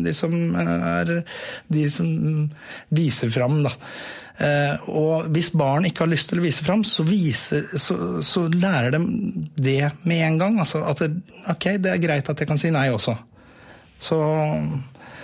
de 0.03 0.13
som, 0.15 0.33
er, 0.59 1.11
de 1.71 1.83
som 1.91 2.09
viser 2.93 3.31
fram. 3.31 3.61
Da. 3.63 3.71
Eh, 4.43 4.89
og 4.91 5.29
hvis 5.33 5.49
barn 5.55 5.87
ikke 5.87 6.03
har 6.03 6.11
lyst 6.11 6.29
til 6.31 6.41
å 6.41 6.45
vise 6.45 6.65
fram, 6.65 6.83
så, 6.85 7.05
viser, 7.07 7.63
så, 7.79 8.19
så 8.25 8.45
lærer 8.51 8.97
de 8.97 9.01
det 9.55 9.79
med 10.03 10.25
en 10.27 10.41
gang. 10.41 10.59
Altså 10.65 10.83
at 10.87 11.05
det, 11.05 11.13
ok, 11.53 11.69
det 11.83 11.93
er 11.93 12.03
greit 12.03 12.29
at 12.29 12.43
jeg 12.43 12.49
kan 12.49 12.61
si 12.61 12.73
nei 12.75 12.89
også. 12.93 13.15
Så 13.97 14.19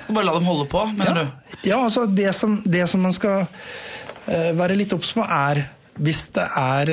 Skal 0.06 0.16
bare 0.16 0.30
la 0.32 0.38
dem 0.40 0.48
holde 0.50 0.66
på, 0.72 0.88
mener 0.96 1.20
ja, 1.20 1.28
du? 1.28 1.60
Ja, 1.68 1.84
altså 1.84 2.08
det 2.10 2.32
som, 2.38 2.58
det 2.66 2.88
som 2.90 3.04
man 3.06 3.14
skal 3.16 3.46
være 4.24 4.76
litt 4.80 4.94
obs 4.96 5.12
på, 5.14 5.24
er 5.28 5.66
hvis 6.00 6.30
det 6.34 6.46
er 6.58 6.90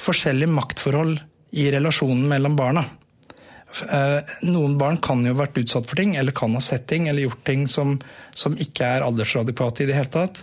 forskjellige 0.00 0.52
maktforhold 0.52 1.14
i 1.58 1.64
relasjonen 1.72 2.28
mellom 2.30 2.54
barna. 2.58 2.84
Eh, 3.70 4.32
noen 4.50 4.74
barn 4.78 4.98
kan 5.02 5.22
jo 5.24 5.34
ha 5.34 5.44
vært 5.44 5.60
utsatt 5.62 5.86
for 5.88 6.00
ting, 6.00 6.16
eller 6.18 6.34
kan 6.36 6.54
ha 6.56 6.62
sett 6.64 6.88
ting 6.90 7.06
eller 7.08 7.28
gjort 7.28 7.44
ting 7.46 7.66
som, 7.70 7.94
som 8.34 8.56
ikke 8.58 8.86
er 8.96 9.06
aldersradikate 9.06 9.84
i 9.84 9.90
det 9.90 9.98
hele 9.98 10.10
tatt. 10.12 10.42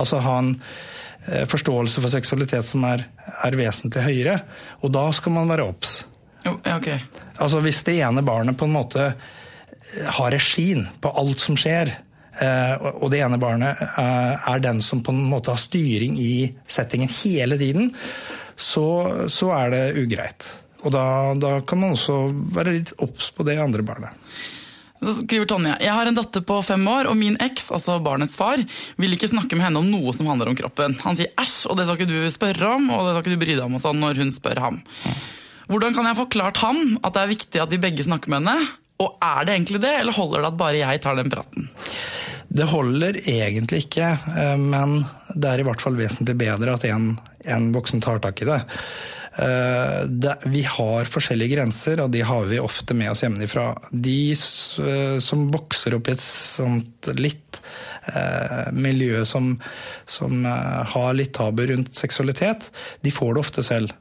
Altså 0.00 0.22
ha 0.24 0.38
en 0.42 0.54
eh, 0.56 1.44
forståelse 1.50 2.02
for 2.02 2.12
seksualitet 2.12 2.68
som 2.68 2.84
er, 2.88 3.06
er 3.46 3.58
vesentlig 3.58 4.02
høyere. 4.06 4.40
Og 4.82 4.94
da 4.94 5.06
skal 5.14 5.36
man 5.36 5.50
være 5.52 5.68
obs. 5.70 6.00
Okay. 6.44 6.98
Altså 7.40 7.62
hvis 7.64 7.80
det 7.86 7.96
ene 8.04 8.24
barnet 8.26 8.58
på 8.58 8.66
en 8.68 8.74
måte 8.74 9.06
eh, 9.12 10.10
har 10.18 10.34
regien 10.34 10.84
på 11.00 11.14
alt 11.14 11.42
som 11.42 11.58
skjer, 11.58 12.00
og 12.34 13.12
det 13.12 13.20
ene 13.22 13.36
barnet 13.38 13.78
er 13.94 14.58
den 14.58 14.80
som 14.82 15.04
på 15.06 15.12
en 15.14 15.20
måte 15.30 15.52
har 15.52 15.60
styring 15.62 16.16
i 16.18 16.48
settingen 16.66 17.06
hele 17.22 17.54
tiden, 17.60 17.92
så, 18.58 18.86
så 19.30 19.52
er 19.54 19.70
det 19.70 19.82
ugreit. 20.02 20.42
Og 20.84 20.92
da, 20.92 21.06
da 21.40 21.56
kan 21.66 21.80
man 21.80 21.96
også 21.96 22.18
være 22.54 22.76
litt 22.78 22.92
obs 23.04 23.30
på 23.34 23.46
det 23.48 23.56
andre 23.60 23.84
barnet. 23.86 24.24
Så 25.04 25.18
skriver 25.18 25.48
Tonje 25.48 25.74
jeg 25.82 25.92
har 25.92 26.08
en 26.08 26.16
datter 26.16 26.44
på 26.46 26.60
fem 26.64 26.84
år, 26.88 27.08
og 27.10 27.16
min 27.18 27.36
eks, 27.42 27.68
altså 27.76 27.98
barnets 28.04 28.36
far, 28.38 28.60
vil 29.00 29.16
ikke 29.16 29.28
snakke 29.32 29.58
med 29.58 29.66
henne 29.66 29.82
om 29.82 29.90
noe 29.90 30.14
som 30.16 30.28
handler 30.30 30.50
om 30.50 30.58
kroppen. 30.58 30.96
Han 31.04 31.18
sier 31.18 31.32
æsj, 31.40 31.64
og 31.68 31.78
det 31.78 31.88
skal 31.88 31.98
ikke 31.98 32.12
du 32.12 32.32
spørre 32.32 32.76
om, 32.76 32.88
og 32.94 33.08
det 33.08 33.16
skal 33.16 33.24
ikke 33.24 33.34
du 33.34 33.44
bry 33.44 33.56
deg 33.56 33.64
om 33.66 33.76
og 33.76 33.84
sånn 33.84 34.00
når 34.00 34.22
hun 34.22 34.32
spør 34.34 34.62
ham. 34.64 34.80
Hvordan 35.68 35.96
kan 35.96 36.08
jeg 36.08 36.20
forklart 36.20 36.60
ham 36.60 36.80
at 37.00 37.14
det 37.16 37.22
er 37.22 37.32
viktig 37.32 37.62
at 37.62 37.72
vi 37.72 37.80
begge 37.80 38.06
snakker 38.06 38.32
med 38.32 38.44
henne? 38.44 38.72
Og 39.02 39.16
er 39.24 39.46
det 39.46 39.56
egentlig 39.56 39.80
det, 39.82 39.94
eller 40.00 40.14
holder 40.14 40.44
det 40.44 40.50
at 40.52 40.60
bare 40.60 40.80
jeg 40.80 41.02
tar 41.02 41.16
den 41.18 41.32
praten? 41.32 41.68
Det 42.54 42.68
holder 42.70 43.16
egentlig 43.18 43.86
ikke, 43.88 44.12
eh, 44.38 44.58
men 44.60 45.00
det 45.34 45.50
er 45.50 45.60
i 45.60 45.66
hvert 45.66 45.82
fall 45.82 45.96
vesentlig 45.98 46.36
bedre 46.38 46.76
at 46.76 46.84
en, 46.86 47.14
en 47.50 47.72
voksen 47.74 48.04
tar 48.04 48.22
tak 48.22 48.44
i 48.44 48.48
det. 48.48 48.60
Eh, 49.36 50.06
det, 50.06 50.36
vi 50.44 50.62
har 50.62 51.10
forskjellige 51.10 51.56
grenser, 51.56 52.02
og 52.04 52.12
de 52.14 52.22
har 52.22 52.46
vi 52.46 52.60
ofte 52.62 52.94
med 52.94 53.10
oss 53.10 53.24
hjemmefra. 53.24 53.72
De 53.90 54.18
eh, 54.30 55.18
som 55.22 55.48
vokser 55.54 55.96
opp 55.96 56.08
i 56.08 56.14
et 56.14 56.22
sånt 56.22 57.10
litt 57.18 57.58
eh, 58.12 58.70
miljø 58.76 59.24
som, 59.26 59.56
som 60.06 60.46
har 60.46 61.18
litt 61.18 61.34
tabu 61.34 61.64
rundt 61.70 61.94
seksualitet, 61.98 62.70
de 63.02 63.14
får 63.14 63.34
det 63.34 63.44
ofte 63.44 63.66
selv. 63.66 63.94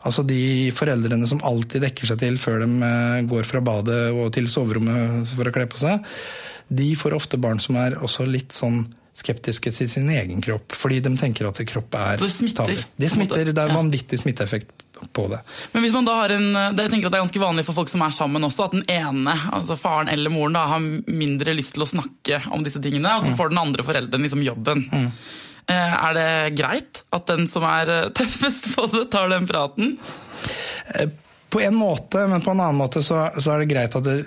Altså 0.00 0.24
De 0.24 0.72
foreldrene 0.72 1.26
som 1.28 1.42
alltid 1.44 1.84
dekker 1.84 2.08
seg 2.08 2.22
til 2.22 2.38
før 2.40 2.64
de 2.64 2.92
går 3.28 3.44
fra 3.44 3.60
badet 3.60 4.06
og 4.16 4.30
til 4.32 4.48
soverommet 4.48 5.28
for 5.34 5.50
å 5.50 5.52
kle 5.52 5.66
på 5.68 5.82
seg, 5.82 6.06
de 6.70 6.94
får 6.96 7.14
ofte 7.18 7.38
barn 7.42 7.60
som 7.60 7.76
er 7.76 7.98
også 8.00 8.24
litt 8.30 8.54
sånn 8.56 8.86
skeptiske 9.20 9.72
til 9.76 9.90
sin 9.92 10.10
egen 10.12 10.42
kropp. 10.44 10.74
Fordi 10.76 11.00
de 11.04 11.14
tenker 11.20 11.48
at 11.50 11.60
kropp 11.68 11.96
er 12.00 12.22
Det 12.22 12.30
smitter. 12.32 12.86
Det 12.96 13.10
smitter, 13.12 13.52
det 13.52 13.64
er 13.64 13.74
vanvittig 13.74 14.20
smitteeffekt 14.22 14.86
på 15.12 15.26
det. 15.32 15.38
Men 15.72 15.84
hvis 15.84 15.94
man 15.96 16.04
da 16.04 16.14
har 16.18 16.34
en, 16.34 16.48
det, 16.52 16.84
jeg 16.84 16.92
tenker 16.92 17.08
at 17.08 17.14
Det 17.14 17.18
er 17.18 17.24
ganske 17.24 17.42
vanlig 17.42 17.64
for 17.68 17.78
folk 17.78 17.92
som 17.92 18.02
er 18.04 18.12
sammen 18.14 18.44
også, 18.44 18.66
at 18.68 18.74
den 18.76 18.84
ene, 18.92 19.36
altså 19.56 19.76
faren 19.80 20.10
eller 20.12 20.32
moren, 20.32 20.58
da, 20.58 20.66
har 20.74 20.82
mindre 21.06 21.54
lyst 21.56 21.76
til 21.76 21.86
å 21.86 21.88
snakke 21.88 22.42
om 22.52 22.66
disse 22.66 22.82
tingene, 22.82 23.14
og 23.16 23.24
så 23.24 23.32
mm. 23.32 23.38
får 23.38 23.54
den 23.54 23.62
andre 23.62 23.86
forelderen 23.86 24.26
liksom 24.26 24.44
jobben. 24.44 24.84
Mm. 24.92 25.08
Eh, 25.70 25.96
er 26.04 26.14
det 26.16 26.28
greit 26.58 27.02
at 27.14 27.26
den 27.30 27.48
som 27.50 27.64
er 27.68 27.90
eh, 27.94 28.12
tøffest 28.16 28.72
på 28.74 28.86
det, 28.90 29.06
tar 29.12 29.30
den 29.30 29.48
praten? 29.48 29.96
Eh, 30.94 31.10
på 31.50 31.60
en 31.62 31.74
måte, 31.74 32.26
men 32.30 32.42
på 32.42 32.52
en 32.52 32.62
annen 32.62 32.78
måte 32.78 33.02
så, 33.02 33.24
så 33.38 33.54
er 33.54 33.62
det 33.62 33.70
greit 33.72 33.96
at 33.98 34.06
det, 34.06 34.18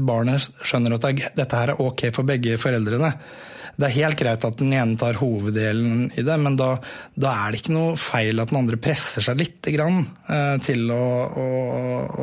barnet 0.00 0.46
skjønner 0.64 0.96
at 0.96 1.04
det, 1.04 1.32
dette 1.36 1.60
her 1.60 1.74
er 1.74 1.82
ok 1.84 2.06
for 2.16 2.28
begge 2.28 2.56
foreldrene. 2.60 3.10
Det 3.78 3.86
er 3.86 3.94
helt 3.94 4.18
greit 4.18 4.42
at 4.42 4.56
den 4.58 4.72
ene 4.74 4.98
tar 4.98 5.20
hoveddelen 5.20 6.08
i 6.18 6.24
det, 6.26 6.36
men 6.42 6.56
da, 6.58 6.72
da 7.14 7.30
er 7.44 7.52
det 7.54 7.60
ikke 7.60 7.76
noe 7.76 7.94
feil 8.00 8.42
at 8.42 8.50
den 8.50 8.58
andre 8.58 8.78
presser 8.82 9.22
seg 9.22 9.38
litt 9.38 9.68
grann, 9.70 10.00
eh, 10.26 10.56
til 10.66 10.90
å, 10.90 11.04
å, 11.30 11.44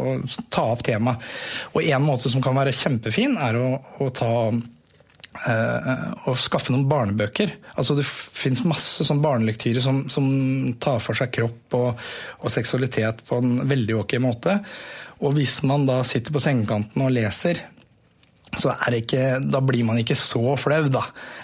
å, 0.02 0.16
ta 0.52 0.66
opp 0.74 0.84
temaet. 0.84 1.24
Og 1.72 1.88
en 1.88 2.04
måte 2.04 2.32
som 2.32 2.44
kan 2.44 2.58
være 2.60 2.76
kjempefin, 2.76 3.38
er 3.40 3.56
å, 3.56 3.70
å 4.04 4.08
ta 4.12 4.34
eh, 4.52 6.04
å 6.28 6.36
skaffe 6.44 6.76
noen 6.76 6.90
barnebøker. 6.92 7.56
Altså 7.80 7.96
Det 7.96 8.04
fins 8.04 8.66
masse 8.68 9.08
sånn 9.08 9.24
barnelektyrer 9.24 9.86
som, 9.86 10.04
som, 10.12 10.28
tar 10.84 11.00
for 11.00 11.16
seg 11.16 11.32
kropp 11.40 11.80
og, 11.80 12.04
og, 12.42 12.50
seksualitet 12.52 13.24
på 13.30 13.40
en 13.40 13.62
veldig 13.64 14.02
ok 14.02 14.18
måte. 14.28 14.58
Og 15.24 15.40
hvis 15.40 15.62
man 15.64 15.88
da 15.88 16.02
sitter 16.04 16.36
på 16.36 16.44
sengekanten 16.44 17.00
og 17.08 17.16
leser 17.16 17.64
ikke, 18.56 19.24
da 19.42 19.62
blir 19.66 19.86
man 19.88 20.00
ikke 20.02 20.18
så 20.20 20.56
flau, 20.60 20.88
da. 20.92 21.04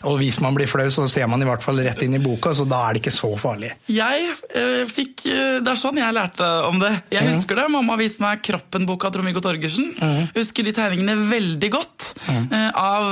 Og 0.10 0.20
hvis 0.22 0.40
man 0.44 0.56
blir 0.58 0.70
flau, 0.70 0.88
så 0.94 1.08
ser 1.12 1.28
man 1.32 1.42
i 1.42 1.48
hvert 1.50 1.64
fall 1.64 1.82
rett 1.84 2.02
inn 2.06 2.16
i 2.18 2.22
boka, 2.24 2.54
så 2.58 2.66
da 2.70 2.84
er 2.88 2.96
det 2.98 3.04
ikke 3.04 3.16
så 3.16 3.32
farlig. 3.42 3.74
Jeg 3.92 4.32
eh, 4.56 4.84
fikk 4.90 5.26
øh, 5.28 5.60
Det 5.62 5.72
er 5.74 5.80
sånn 5.80 6.00
jeg 6.02 6.16
lærte 6.16 6.48
om 6.68 6.80
det. 6.82 6.94
Jeg 7.14 7.28
mm. 7.28 7.34
husker 7.36 7.60
det. 7.60 7.68
Mamma 7.76 7.98
viste 8.00 8.24
meg 8.24 8.44
Kroppen-boka 8.46 9.12
til 9.12 9.20
Trond-Viggo 9.20 9.44
Torgersen. 9.44 9.94
Mm. 10.00 10.32
Husker 10.38 10.68
de 10.68 10.76
tegningene 10.78 11.18
veldig 11.30 11.72
godt. 11.74 12.12
Mm. 12.28 12.50
Av, 12.78 13.08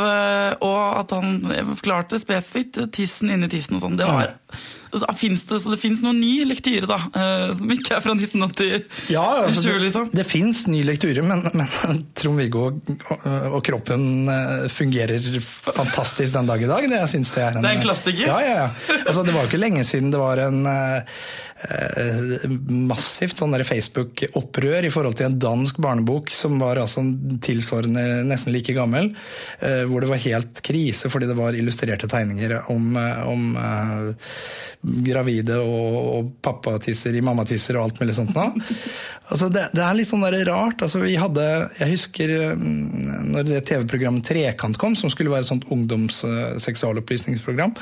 og 0.66 0.82
at 1.02 1.16
han 1.16 1.40
forklarte 1.76 2.20
spesifikt 2.22 2.80
tissen 2.96 3.32
inni 3.34 3.50
tissen 3.52 3.78
og 3.78 3.86
sånn. 3.86 3.98
Det 4.00 4.08
var 4.10 4.36
Finnes 5.20 5.44
det, 5.44 5.60
så 5.60 5.74
det 5.74 5.80
fins 5.82 6.02
noen 6.06 6.20
ny 6.22 6.46
lektyre, 6.48 6.88
da, 6.90 6.98
eh, 7.20 7.50
som 7.60 7.74
ikke 7.74 7.98
er 7.98 8.04
fra 8.06 8.16
1987? 8.16 8.88
Ja, 9.14 9.26
altså, 9.44 9.66
det, 9.68 9.76
liksom. 9.84 10.08
det 10.16 10.26
fins 10.28 10.64
ny 10.72 10.82
lektyre, 10.88 11.26
men, 11.26 11.44
men 11.54 12.02
Trond-Viggo 12.20 12.66
og, 12.70 12.96
og, 13.52 13.60
kroppen 13.66 14.32
eh, 14.32 14.66
fungerer 14.74 15.28
fantastisk 15.44 16.34
den 16.38 16.50
dag 16.50 16.64
i 16.64 16.72
dag. 16.72 16.90
Det, 16.90 17.04
jeg 17.04 17.26
det, 17.28 17.44
er 17.44 17.60
en, 17.60 17.62
det 17.64 17.74
er 17.74 17.80
en 17.82 17.86
klassiker? 17.86 18.26
Ja, 18.26 18.40
ja, 18.46 18.56
ja. 18.64 19.00
Altså, 19.04 19.26
det 19.28 19.36
var 19.36 19.46
jo 19.46 19.52
ikke 19.52 19.62
lenge 19.62 19.86
siden 19.88 20.14
det 20.14 20.22
var 20.22 20.42
en 20.48 20.66
Eh, 20.70 21.02
massivt 22.70 23.40
sånn 23.42 23.58
Facebook-opprør 23.68 24.86
i 24.88 24.92
forhold 24.94 25.18
til 25.20 25.28
en 25.28 25.40
dansk 25.42 25.80
barnebok 25.84 26.32
som 26.32 26.56
var 26.62 26.80
altså 26.80 27.04
tilsvarende 27.44 28.24
nesten 28.28 28.54
like 28.56 28.76
gammel. 28.78 29.12
Eh, 29.60 29.84
hvor 29.90 30.04
det 30.04 30.12
var 30.12 30.24
helt 30.24 30.62
krise 30.66 31.12
fordi 31.12 31.28
det 31.30 31.38
var 31.40 31.58
illustrerte 31.58 32.08
tegninger 32.12 32.56
om, 32.72 32.96
eh, 32.96 33.28
om 33.28 33.58
gravide 35.04 35.60
og, 35.60 36.00
og 36.00 36.34
pappatisser 36.46 37.18
i 37.18 37.24
mammatisser 37.26 37.78
og 37.78 37.90
alt 37.90 38.04
mulig 38.04 38.16
sånt. 38.16 38.36
Nå. 38.38 38.48
Altså 39.30 39.46
det, 39.54 39.68
det, 39.78 39.84
er 39.86 39.98
litt 39.98 40.10
sånn 40.10 40.24
der 40.26 40.40
rart. 40.50 40.82
Altså 40.82 41.04
vi 41.04 41.14
hadde, 41.20 41.44
jeg 41.78 41.94
husker 41.94 42.32
mm, 42.58 43.30
når 43.30 43.46
det 43.46 43.60
TV-programmet 43.70 44.26
Trekant 44.26 44.78
kom, 44.82 44.96
som 44.98 45.12
skulle 45.14 45.34
være 45.34 45.46
et 45.46 45.52
sånt 45.52 45.68
ungdomsseksualopplysningsprogram, 45.70 47.76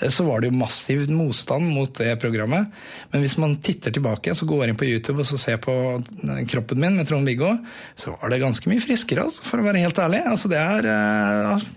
eh, 0.00 0.10
så 0.10 0.26
var 0.26 0.42
det 0.42 0.50
jo 0.50 0.58
massiv 0.58 1.06
motstand 1.14 1.70
mot 1.70 1.94
det 2.00 2.18
programmet. 2.22 2.66
Men 3.14 3.22
hvis 3.22 3.38
man 3.38 3.54
titter 3.62 3.94
tilbake, 3.94 4.34
så 4.34 4.48
går 4.50 4.66
inn 4.66 4.80
på 4.80 4.90
YouTube 4.90 5.22
og 5.22 5.38
ser 5.38 5.62
på 5.62 5.74
eh, 6.00 6.42
kroppen 6.50 6.82
min 6.82 6.98
med 6.98 7.06
Trond-Viggo, 7.10 7.54
så 7.94 8.16
var 8.16 8.34
det 8.34 8.42
ganske 8.42 8.72
mye 8.72 8.82
friskere, 8.82 9.30
altså, 9.30 9.46
for 9.46 9.62
å 9.62 9.68
være 9.70 9.86
helt 9.86 10.02
ærlig. 10.02 10.26
Altså 10.26 10.50
det 10.50 10.58
er 10.58 10.90
eh, 10.90 11.70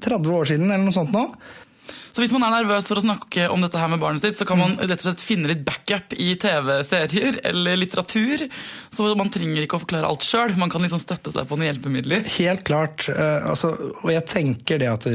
30 0.00 0.38
år 0.40 0.48
siden 0.48 0.70
eller 0.70 0.88
noe 0.88 0.96
sånt 0.96 1.12
nå. 1.12 1.28
Så 2.10 2.22
hvis 2.22 2.32
man 2.34 2.44
er 2.46 2.54
nervøs 2.58 2.88
for 2.90 2.98
å 2.98 3.04
snakke 3.04 3.46
om 3.52 3.62
dette 3.64 3.78
her 3.80 3.90
med 3.92 4.02
barnet 4.02 4.24
sitt, 4.24 4.38
så 4.38 4.46
kan 4.48 4.58
man 4.60 4.76
rett 4.80 4.98
og 4.98 5.06
slett 5.06 5.22
finne 5.24 5.50
litt 5.50 5.62
backup 5.66 6.14
i 6.18 6.34
TV-serier 6.40 7.40
eller 7.50 7.78
litteratur. 7.78 8.46
Så 8.94 9.08
man 9.18 9.30
trenger 9.32 9.64
ikke 9.64 9.78
å 9.78 9.84
forklare 9.84 10.10
alt 10.10 10.26
sjøl. 10.26 10.56
Man 10.60 10.72
kan 10.72 10.82
liksom 10.84 11.02
støtte 11.02 11.32
seg 11.34 11.48
på 11.48 11.58
noen 11.58 11.70
hjelpemidler. 11.70 12.26
Helt 12.36 12.64
klart. 12.68 13.06
Eh, 13.12 13.48
altså, 13.50 13.72
og 14.02 14.10
jeg 14.12 14.26
tenker 14.30 14.82
det 14.82 14.90
at 14.90 15.08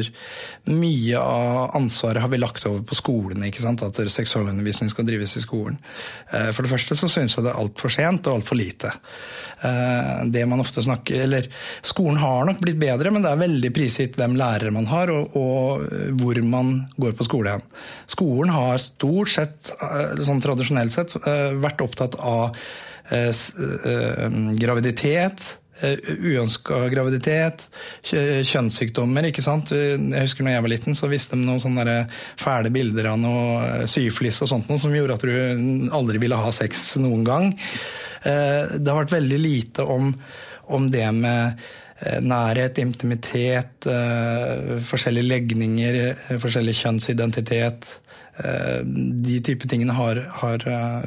mye 0.72 1.20
av 1.20 1.76
ansvaret 1.78 2.24
har 2.24 2.32
vi 2.32 2.42
lagt 2.42 2.66
over 2.70 2.86
på 2.88 2.98
skolene. 2.98 3.50
ikke 3.50 3.64
sant? 3.66 3.84
At 3.86 4.00
seksualundervisning 4.00 4.92
skal 4.94 5.08
drives 5.08 5.36
i 5.38 5.44
skolen. 5.44 5.78
Eh, 6.32 6.52
for 6.56 6.66
det 6.66 6.74
første 6.74 6.98
så 7.00 7.12
syns 7.12 7.36
jeg 7.36 7.46
det 7.46 7.54
er 7.54 7.62
altfor 7.62 7.94
sent 7.94 8.30
og 8.30 8.40
altfor 8.40 8.60
lite. 8.60 8.94
Eh, 9.62 10.26
det 10.26 10.46
man 10.46 10.60
ofte 10.60 10.84
snakker 10.84 11.24
Eller 11.24 11.48
skolen 11.82 12.18
har 12.18 12.46
nok 12.46 12.60
blitt 12.60 12.80
bedre, 12.80 13.12
men 13.12 13.22
det 13.24 13.32
er 13.32 13.38
veldig 13.40 13.74
prisgitt 13.76 14.18
hvem 14.20 14.36
lærere 14.40 14.72
man 14.76 14.86
har, 14.92 15.10
og, 15.14 15.36
og 15.40 15.82
hvor 16.20 16.36
man 16.44 16.90
går 17.00 17.14
på 17.16 17.28
skole 17.28 17.50
hen. 17.56 17.64
Skolen 18.12 18.52
har 18.54 18.78
stort 18.84 19.30
sett, 19.32 19.72
eh, 19.80 20.24
sånn 20.28 20.44
tradisjonelt 20.44 20.92
sett, 20.96 21.16
eh, 21.24 21.52
vært 21.56 21.82
opptatt 21.86 22.16
av 22.20 22.56
graviditet, 23.06 25.38
uønska 25.78 26.90
graviditet, 26.90 27.70
kjønnssykdommer. 28.02 29.30
ikke 29.30 29.46
sant? 29.46 29.70
Jeg 29.70 30.24
husker 30.24 30.42
når 30.42 30.56
jeg 30.56 30.64
var 30.66 30.74
liten, 30.74 30.98
så 30.98 31.06
viste 31.12 31.38
de 31.38 31.46
noen 31.46 31.62
sånne 31.62 32.10
fæle 32.42 32.72
bilder 32.74 33.12
av 33.12 33.20
noe 33.22 33.86
syflis 33.92 34.42
og 34.42 34.50
sånt 34.50 34.66
noe, 34.72 34.82
som 34.82 34.96
gjorde 34.96 35.20
at 35.20 35.26
du 35.28 35.36
aldri 35.94 36.18
ville 36.24 36.40
ha 36.40 36.50
sex 36.56 36.96
noen 37.04 37.22
gang. 37.28 37.52
Det 38.26 38.90
har 38.90 39.04
vært 39.04 39.14
veldig 39.14 39.38
lite 39.38 39.86
om, 39.86 40.08
om 40.74 40.88
det 40.92 41.06
med 41.14 41.66
Eh, 42.00 42.20
nærhet, 42.20 42.78
intimitet, 42.78 43.86
eh, 43.88 44.82
forskjellige 44.84 45.30
legninger, 45.30 45.96
eh, 45.96 46.40
forskjellig 46.40 46.76
kjønnsidentitet. 46.76 48.00
De 48.36 49.40
type 49.40 49.64
tingene 49.64 49.94
har, 49.96 50.18
har 50.42 50.60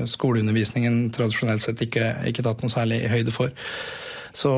skoleundervisningen 0.08 1.10
tradisjonelt 1.12 1.60
sett 1.60 1.82
ikke, 1.84 2.06
ikke, 2.25 2.40
tatt 2.46 2.62
noe 2.64 2.72
særlig 2.72 3.02
høyde 3.12 3.34
for. 3.37 3.52
Så, 4.32 4.52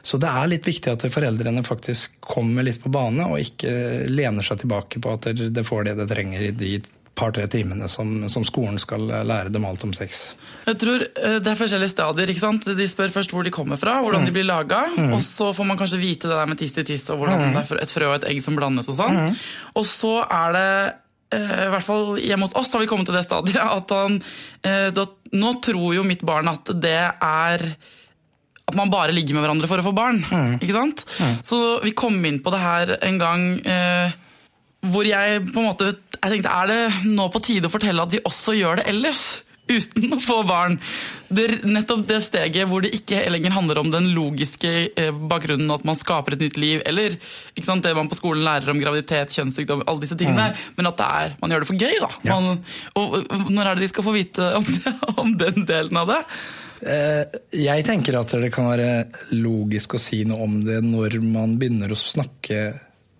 så, 0.00 0.16
det 0.16 0.30
er 0.30 0.48
litt 0.48 0.64
viktig 0.64 0.94
at 0.94 1.04
foreldrene 1.12 1.60
faktisk 1.60 2.16
kommer 2.24 2.64
litt 2.64 2.80
på 2.80 2.88
bane, 2.88 3.26
og 3.28 3.36
ikke 3.36 4.08
lener 4.08 4.48
seg 4.48 4.62
tilbake 4.62 4.96
på 5.04 5.12
at 5.12 5.28
det 5.36 5.66
får 5.68 5.90
det 5.90 5.98
det 6.00 6.08
trenger 6.08 6.46
i 6.48 6.54
de 6.56 6.72
par-tre 7.14 7.46
timene 7.50 7.88
som, 7.90 8.10
som, 8.32 8.44
skolen 8.46 8.78
skal 8.82 9.06
lære 9.26 9.52
dem 9.54 9.64
alt 9.68 9.84
om 9.86 9.92
sex. 9.96 10.24
Jeg 10.66 10.78
tror 10.82 11.04
eh, 11.04 11.38
Det 11.42 11.52
er 11.52 11.60
forskjellige 11.60 11.92
stadier. 11.94 12.32
ikke 12.32 12.42
sant? 12.42 12.66
De 12.78 12.88
spør 12.90 13.14
først 13.14 13.34
hvor 13.34 13.46
de 13.46 13.52
kommer 13.54 13.80
fra, 13.80 14.00
hvordan 14.02 14.24
mm. 14.24 14.28
de 14.28 14.34
blir 14.34 14.48
laga. 14.48 14.82
Mm. 14.96 15.14
Og 15.16 15.22
så 15.24 15.52
får 15.54 15.68
man 15.68 15.80
kanskje 15.80 16.02
vite 16.02 16.30
det 16.30 16.36
der 16.36 16.50
med 16.50 16.60
tiss 16.60 16.74
til 16.76 16.86
tiss 16.88 17.08
og 17.14 17.22
hvordan 17.22 17.40
mm. 17.40 17.56
det 17.56 17.64
er 17.64 17.82
et 17.86 17.94
frø 17.94 18.10
og 18.10 18.18
et 18.18 18.28
egg 18.32 18.42
som 18.44 18.58
blandes. 18.58 18.90
Og 18.90 18.98
sånn. 18.98 19.18
Mm. 19.20 19.42
Og 19.80 19.88
så 19.88 20.14
er 20.24 20.56
det 20.58 20.70
eh, 21.38 21.58
i 21.66 21.72
hvert 21.74 21.88
fall 21.88 22.14
hjemme 22.22 22.48
hos 22.48 22.56
oss 22.58 22.72
har 22.74 22.84
vi 22.84 22.90
kommet 22.90 23.10
til 23.10 23.18
det 23.18 23.26
stadiet 23.26 23.60
at 23.62 23.94
han 23.94 24.20
eh, 24.66 24.88
da, 24.94 25.08
Nå 25.34 25.58
tror 25.64 25.94
jo 25.96 26.06
mitt 26.06 26.22
barn 26.26 26.50
at 26.50 26.70
det 26.78 26.98
er 27.10 27.68
at 28.64 28.76
man 28.78 28.88
bare 28.88 29.12
ligger 29.12 29.36
med 29.36 29.44
hverandre 29.44 29.68
for 29.68 29.80
å 29.80 29.84
få 29.84 29.92
barn. 29.92 30.22
Mm. 30.24 30.52
ikke 30.62 30.76
sant? 30.76 31.02
Mm. 31.20 31.32
Så 31.44 31.58
vi 31.84 31.92
kom 31.96 32.16
inn 32.24 32.38
på 32.40 32.52
det 32.54 32.60
her 32.62 32.94
en 32.96 33.18
gang 33.20 33.42
eh, 33.60 34.14
hvor 34.92 35.08
jeg 35.08 35.42
på 35.48 35.60
en 35.60 35.68
måte 35.70 35.92
jeg 35.94 36.30
tenkte, 36.32 36.52
Er 36.52 36.70
det 36.70 37.10
nå 37.12 37.26
på 37.32 37.42
tide 37.44 37.68
å 37.68 37.72
fortelle 37.72 38.04
at 38.04 38.14
vi 38.14 38.22
også 38.24 38.56
gjør 38.56 38.80
det 38.80 38.88
ellers? 38.92 39.24
Uten 39.64 40.12
å 40.12 40.18
få 40.20 40.42
barn. 40.44 40.74
Det, 41.32 41.46
nettopp 41.64 42.02
det 42.04 42.18
steget 42.26 42.68
hvor 42.68 42.84
det 42.84 42.90
ikke 42.98 43.22
lenger 43.32 43.54
handler 43.54 43.80
om 43.80 43.88
den 43.92 44.10
logiske 44.12 44.72
eh, 44.92 45.22
bakgrunnen, 45.30 45.72
at 45.72 45.86
man 45.88 45.96
skaper 45.96 46.36
et 46.36 46.44
nytt 46.44 46.58
liv, 46.60 46.82
eller 46.84 47.16
sant, 47.64 47.80
det 47.84 47.94
man 47.96 48.10
på 48.10 48.18
skolen 48.18 48.44
lærer 48.44 48.68
om 48.74 48.80
graviditet, 48.82 49.32
kjønnssykdom, 49.32 49.86
alle 49.88 50.04
disse 50.04 50.18
tingene, 50.20 50.50
mm. 50.52 50.76
men 50.76 50.90
at 50.90 51.00
er, 51.06 51.38
man 51.40 51.54
gjør 51.54 51.64
det 51.64 51.70
for 51.70 51.80
gøy. 51.80 51.96
da. 52.04 52.10
Ja. 52.28 52.36
Man, 52.44 52.60
og 53.00 53.16
Når 53.48 53.64
er 53.64 53.72
det 53.72 53.86
de 53.86 53.92
skal 53.94 54.06
få 54.06 54.14
vite 54.18 54.52
om, 54.60 54.68
om 55.24 55.32
den 55.40 55.64
delen 55.64 56.02
av 56.02 56.12
det? 56.12 56.20
Eh, 56.84 57.40
jeg 57.64 57.88
tenker 57.88 58.20
at 58.20 58.36
det 58.36 58.52
kan 58.52 58.68
være 58.68 58.90
logisk 59.32 59.96
å 59.96 60.02
si 60.02 60.26
noe 60.28 60.44
om 60.44 60.60
det 60.66 60.82
når 60.84 61.22
man 61.24 61.56
begynner 61.56 61.94
å 61.94 61.96
snakke 61.96 62.66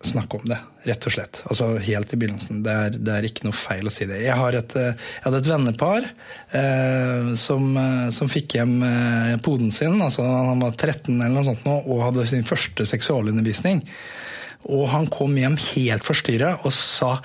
snakke 0.07 0.39
om 0.39 0.49
det, 0.49 0.59
rett 0.89 1.07
og 1.09 1.15
slett. 1.15 1.41
Altså 1.49 1.71
Helt 1.85 2.13
i 2.15 2.19
begynnelsen. 2.21 2.63
Det 2.65 2.75
er, 2.87 2.99
det 2.99 3.15
er 3.15 3.29
ikke 3.29 3.47
noe 3.49 3.57
feil 3.57 3.89
å 3.89 3.93
si 3.95 4.07
det. 4.11 4.21
Jeg, 4.25 4.37
et, 4.61 4.77
eh, 4.81 4.93
jeg 4.93 5.25
hadde 5.27 5.41
et 5.43 5.51
vennepar 5.51 6.07
eh, 6.07 7.33
som, 7.41 7.71
eh, 7.81 8.11
som, 8.15 8.31
fikk 8.31 8.59
hjem 8.59 8.77
eh, 8.89 9.33
poden 9.45 9.73
sin. 9.75 9.99
altså 10.03 10.27
Han 10.27 10.63
var 10.65 10.77
13 10.77 11.15
eller 11.17 11.35
noe 11.35 11.49
sånt 11.49 11.67
nå, 11.69 11.81
og 11.89 12.05
hadde 12.09 12.29
sin 12.31 12.47
første 12.47 12.87
seksualundervisning. 12.89 13.83
Og 14.73 14.87
han 14.93 15.11
kom 15.13 15.35
hjem 15.37 15.59
helt 15.61 16.07
forstyrra 16.07 16.55
og 16.65 16.73
sa 16.73 17.19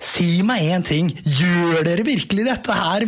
Si 0.00 0.40
meg 0.46 0.64
én 0.72 0.86
ting, 0.86 1.10
gjør 1.12 1.84
dere 1.84 2.06
virkelig 2.06 2.46
dette 2.46 2.76
her 2.76 3.04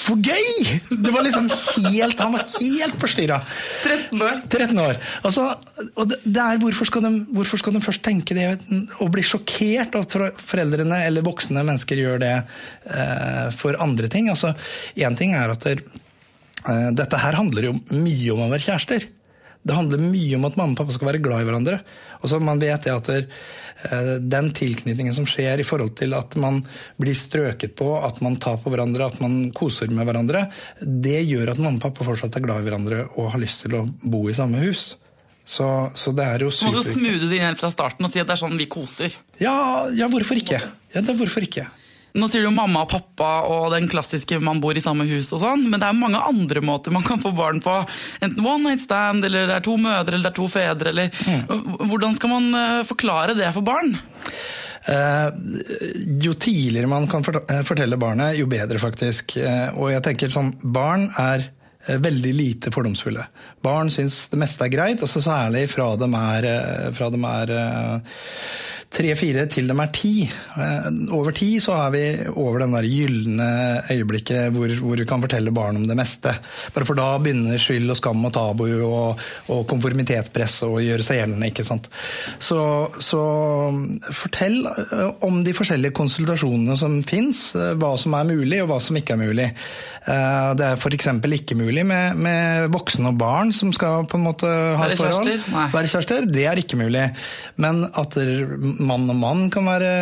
for 0.00 0.20
gøy! 0.20 0.80
Det 0.90 1.12
var 1.12 1.24
liksom 1.26 1.48
helt, 1.90 2.20
Han 2.20 2.34
var 2.34 2.44
helt 2.46 2.96
forstyrra. 3.00 3.40
13 3.84 4.24
år. 4.24 4.40
13 4.48 4.80
år. 4.82 4.98
Altså, 5.26 5.46
og 5.94 6.10
det 6.10 6.42
er, 6.42 6.60
hvorfor 6.62 6.88
skal, 6.88 7.04
de, 7.06 7.12
hvorfor, 7.36 7.60
skal 7.60 7.76
de, 7.76 7.82
først 7.84 8.04
tenke 8.06 8.36
det 8.36 8.48
og 9.00 9.12
bli 9.14 9.24
sjokkert 9.26 9.96
at 10.00 10.16
foreldrene 10.40 11.02
eller 11.06 11.26
voksne 11.26 11.64
mennesker 11.66 12.00
gjør 12.00 12.20
det 12.22 12.34
eh, 12.40 13.46
for 13.56 13.78
andre 13.82 14.10
ting? 14.12 14.30
Altså, 14.32 14.54
Én 14.96 15.16
ting 15.18 15.36
er 15.36 15.52
at 15.52 15.64
der, 15.68 15.84
eh, 16.64 16.90
dette 16.96 17.20
her 17.20 17.38
handler 17.38 17.70
jo 17.70 17.78
mye 17.92 18.34
om 18.34 18.46
å 18.46 18.52
være 18.52 18.70
kjærester. 18.70 19.08
Det 19.62 19.76
handler 19.76 20.00
mye 20.02 20.36
om 20.38 20.46
at 20.48 20.56
mamma 20.56 20.72
og 20.72 20.78
pappa 20.80 20.94
skal 20.96 21.10
være 21.10 21.22
glad 21.24 21.42
i 21.42 21.48
hverandre. 21.48 21.80
Og 22.20 22.30
så 22.32 22.40
Man 22.40 22.60
vet 22.60 22.86
det 22.86 22.94
at 22.94 23.10
eh, 23.12 24.14
den 24.20 24.50
tilknytningen 24.56 25.14
som 25.16 25.28
skjer 25.28 25.60
i 25.60 25.66
forhold 25.66 25.94
til 26.00 26.16
at 26.16 26.36
man 26.40 26.62
blir 27.00 27.16
strøket 27.16 27.76
på, 27.76 27.92
at 28.00 28.22
man 28.24 28.38
tar 28.40 28.60
på 28.62 28.72
hverandre, 28.72 29.10
at 29.10 29.20
man 29.20 29.50
koser 29.56 29.92
med 29.92 30.08
hverandre, 30.08 30.46
det 30.80 31.20
gjør 31.28 31.52
at 31.54 31.60
mamma 31.60 31.80
og 31.80 31.84
pappa 31.88 32.08
fortsatt 32.08 32.40
er 32.40 32.46
glad 32.46 32.62
i 32.64 32.68
hverandre 32.68 33.04
og 33.14 33.32
har 33.34 33.42
lyst 33.42 33.66
til 33.66 33.76
å 33.80 33.84
bo 33.84 34.26
i 34.30 34.36
samme 34.36 34.62
hus. 34.64 34.94
Så, 35.50 35.66
så 35.98 36.12
det 36.14 36.24
er 36.24 36.44
jo 36.44 36.50
Man 36.52 36.74
skal 36.76 36.84
smoothe 36.86 37.26
det 37.26 37.38
inn 37.40 37.48
helt 37.48 37.58
fra 37.58 37.72
starten 37.72 38.06
og 38.06 38.12
si 38.12 38.20
at 38.22 38.28
det 38.28 38.36
er 38.36 38.42
sånn 38.44 38.58
vi 38.60 38.68
koser. 38.70 39.16
Ja, 39.42 39.88
ja, 39.96 40.06
hvorfor 40.12 40.38
ikke? 40.38 40.60
Ja, 40.94 41.02
det 41.02 41.16
hvorfor 41.18 41.42
ikke? 41.42 41.66
Nå 42.18 42.26
sier 42.30 42.42
du 42.42 42.50
mamma 42.54 42.84
og 42.84 42.90
pappa 42.90 43.30
og 43.46 43.68
den 43.74 43.88
klassiske 43.90 44.40
man 44.42 44.60
bor 44.62 44.76
i 44.76 44.82
samme 44.82 45.06
hus 45.08 45.30
og 45.36 45.42
sånn, 45.44 45.66
men 45.70 45.82
det 45.82 45.88
er 45.88 45.98
mange 45.98 46.22
andre 46.30 46.62
måter 46.64 46.94
man 46.94 47.04
kan 47.06 47.20
få 47.22 47.32
barn 47.36 47.60
på. 47.62 47.74
Enten 48.20 48.46
one 48.46 48.70
night 48.70 48.82
stand, 48.84 49.24
eller 49.26 49.46
det 49.46 49.58
er 49.58 49.66
to 49.66 49.76
mødre, 49.80 50.16
eller 50.16 50.26
det 50.26 50.32
er 50.32 50.40
to 50.40 50.48
fedre, 50.50 50.90
eller 50.90 51.10
Hvordan 51.90 52.16
skal 52.16 52.32
man 52.32 52.48
eh, 52.56 52.80
forklare 52.86 53.36
det 53.38 53.50
for 53.54 53.66
barn? 53.66 53.94
Eh, 54.90 55.28
jo 56.24 56.34
tidligere 56.34 56.90
man 56.90 57.06
kan 57.10 57.24
eh, 57.26 57.62
fortelle 57.66 57.98
barnet, 58.00 58.38
jo 58.40 58.48
bedre, 58.50 58.80
faktisk. 58.82 59.36
Og 59.76 59.90
jeg 59.92 60.04
tenker 60.06 60.32
sånn, 60.32 60.54
barn 60.62 61.08
er 61.20 61.50
veldig 62.00 62.32
lite 62.36 62.72
fordomsfulle. 62.74 63.22
Barn 63.64 63.88
syns 63.92 64.26
det 64.32 64.40
meste 64.40 64.66
er 64.66 64.72
greit, 64.72 65.04
og 65.04 65.10
så 65.10 65.22
særlig 65.24 65.64
fra 65.72 65.94
de 66.00 66.10
er, 66.18 66.50
fra 66.96 67.08
de 67.12 67.22
er 67.30 67.54
eh, 68.90 68.96
tre-fire 68.96 69.46
til 69.50 69.68
de 69.70 69.76
er 69.80 69.90
ti. 69.94 70.12
Eh, 70.26 70.88
Over 71.14 71.32
ti 71.36 71.58
så 71.62 71.76
er 71.78 71.90
vi 71.94 72.02
over 72.34 72.60
den 72.64 72.74
der 72.74 72.88
gylne 72.90 73.48
øyeblikket 73.90 74.50
hvor, 74.54 74.72
hvor 74.82 74.96
vi 74.98 75.06
kan 75.06 75.22
fortelle 75.22 75.52
barn 75.54 75.76
om 75.76 75.86
det 75.86 75.96
meste. 75.98 76.34
Bare 76.74 76.86
for 76.88 76.98
da 76.98 77.18
begynner 77.22 77.58
skyld 77.60 77.90
og 77.90 77.96
skam 77.98 78.24
og 78.26 78.32
tabu 78.34 78.66
og, 78.86 79.20
og 79.50 79.66
konformitetspress 79.70 80.62
å 80.66 80.72
gjøre 80.82 81.06
seg 81.06 81.20
gjeldende. 81.20 81.50
ikke 81.50 81.66
sant? 81.66 81.88
Så, 82.38 82.60
så 83.00 83.22
fortell 84.16 84.66
eh, 84.66 85.06
om 85.26 85.42
de 85.46 85.54
forskjellige 85.56 85.96
konsultasjonene 85.96 86.76
som 86.78 87.00
fins, 87.06 87.54
hva 87.80 87.94
som 88.00 88.14
er 88.18 88.28
mulig 88.34 88.62
og 88.64 88.72
hva 88.72 88.80
som 88.82 88.98
ikke 88.98 89.16
er 89.16 89.22
mulig. 89.24 89.48
Eh, 90.08 90.54
Det 90.56 90.64
er 90.64 90.78
f.eks. 90.80 91.08
ikke 91.36 91.56
mulig 91.58 91.84
med, 91.86 92.16
med 92.16 92.70
voksne 92.72 93.10
og 93.12 93.18
barn 93.20 93.52
som 93.52 93.72
skal 93.76 94.06
på 94.08 94.16
en 94.16 94.24
måte 94.24 94.48
ha 94.48 94.86
et 94.88 94.96
forhold. 95.00 95.44
Være 95.74 95.90
kjærester, 95.92 96.28
det 96.30 96.46
er 96.48 96.60
ikke 96.62 96.78
mulig. 96.80 97.04
Men 97.60 97.84
at 97.84 98.16
mann 98.80 99.10
og 99.12 99.18
mann 99.20 99.50
kan 99.52 99.68
være, 99.68 99.92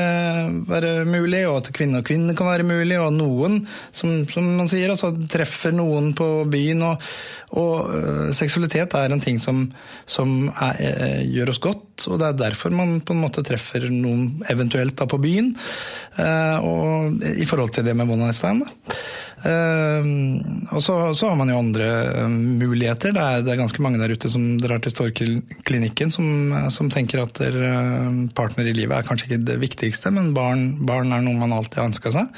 være 0.69 0.93
mulig, 1.09 1.43
og 1.49 1.59
at 1.63 1.73
kvinne 1.75 2.03
og 2.03 2.07
kvinne 2.07 2.37
kan 2.39 2.47
være 2.47 2.67
mulig, 2.69 2.99
og 3.01 3.11
noen, 3.17 3.65
som, 3.91 4.23
som 4.31 4.47
man 4.61 4.71
sier, 4.71 4.95
altså 4.95 5.11
treffer 5.31 5.75
noen 5.75 6.13
på 6.19 6.31
byen. 6.51 6.85
Og, 6.93 7.03
og 7.59 7.91
øh, 7.97 8.31
seksualitet 8.37 8.95
er 8.95 9.11
en 9.11 9.25
ting 9.25 9.41
som, 9.43 9.65
som 10.07 10.47
er, 10.53 10.79
øh, 10.79 11.23
gjør 11.35 11.55
oss 11.55 11.63
godt, 11.65 12.07
og 12.07 12.21
det 12.21 12.29
er 12.29 12.43
derfor 12.47 12.71
man 12.71 13.01
på 13.03 13.17
en 13.17 13.25
måte 13.25 13.43
treffer 13.47 13.89
noen 13.91 14.45
eventuelt 14.53 14.95
da 14.99 15.09
på 15.11 15.19
byen. 15.19 15.55
og 16.19 17.23
i 17.39 17.47
forhold 17.47 17.71
til 17.75 17.85
det 17.87 17.97
med 17.97 18.07
one 18.09 18.23
night 18.23 18.37
stand. 18.37 18.63
da. 18.65 18.95
Eh, 19.47 20.09
og 20.75 20.83
så, 20.85 20.97
så 21.15 21.31
har 21.31 21.37
man 21.39 21.51
jo 21.53 21.59
andre 21.61 21.89
eh, 22.23 22.29
muligheter. 22.29 23.13
Det 23.17 23.23
er, 23.23 23.45
det 23.47 23.55
er 23.55 23.61
ganske 23.63 23.83
mange 23.85 24.01
der 24.01 24.13
ute 24.15 24.31
som 24.33 24.45
drar 24.61 24.83
til 24.85 24.95
Storklinikken 24.95 26.13
som, 26.15 26.29
som 26.75 26.91
tenker 26.93 27.23
at 27.23 27.39
der, 27.43 27.59
eh, 27.69 28.19
partner 28.39 28.69
i 28.69 28.75
livet 28.77 28.99
er 28.99 29.09
kanskje 29.09 29.31
ikke 29.31 29.41
det 29.49 29.59
viktigste, 29.63 30.13
men 30.15 30.33
barn, 30.37 30.71
barn 30.89 31.15
er 31.15 31.25
noe 31.25 31.39
man 31.39 31.55
alltid 31.57 31.81
har 31.83 31.91
ønska 31.93 32.15
seg. 32.15 32.31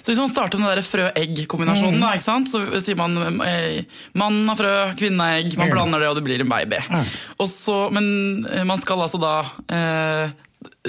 Så 0.00 0.12
hvis 0.14 0.20
man 0.22 0.32
starter 0.32 0.60
med 0.60 0.78
den 0.78 0.86
frø-egg-kombinasjonen, 0.86 2.00
da, 2.00 2.14
så 2.48 2.62
sier 2.80 2.96
man 2.96 3.18
eh, 3.44 3.82
mann 4.16 4.42
har 4.48 4.56
frø, 4.58 4.74
kvinne 5.00 5.26
har 5.26 5.42
egg, 5.42 5.56
man 5.58 5.68
Mm. 5.70 5.74
blander 5.76 6.00
det 6.00 6.08
og 6.10 6.16
det 6.18 6.24
blir 6.26 6.40
en 6.42 6.48
baby. 6.50 6.78
Og 7.38 7.46
så, 7.48 7.76
men 7.94 8.46
eh, 8.48 8.64
man 8.66 8.80
skal 8.80 9.04
altså 9.04 9.20
da 9.22 9.34
eh, 9.68 10.32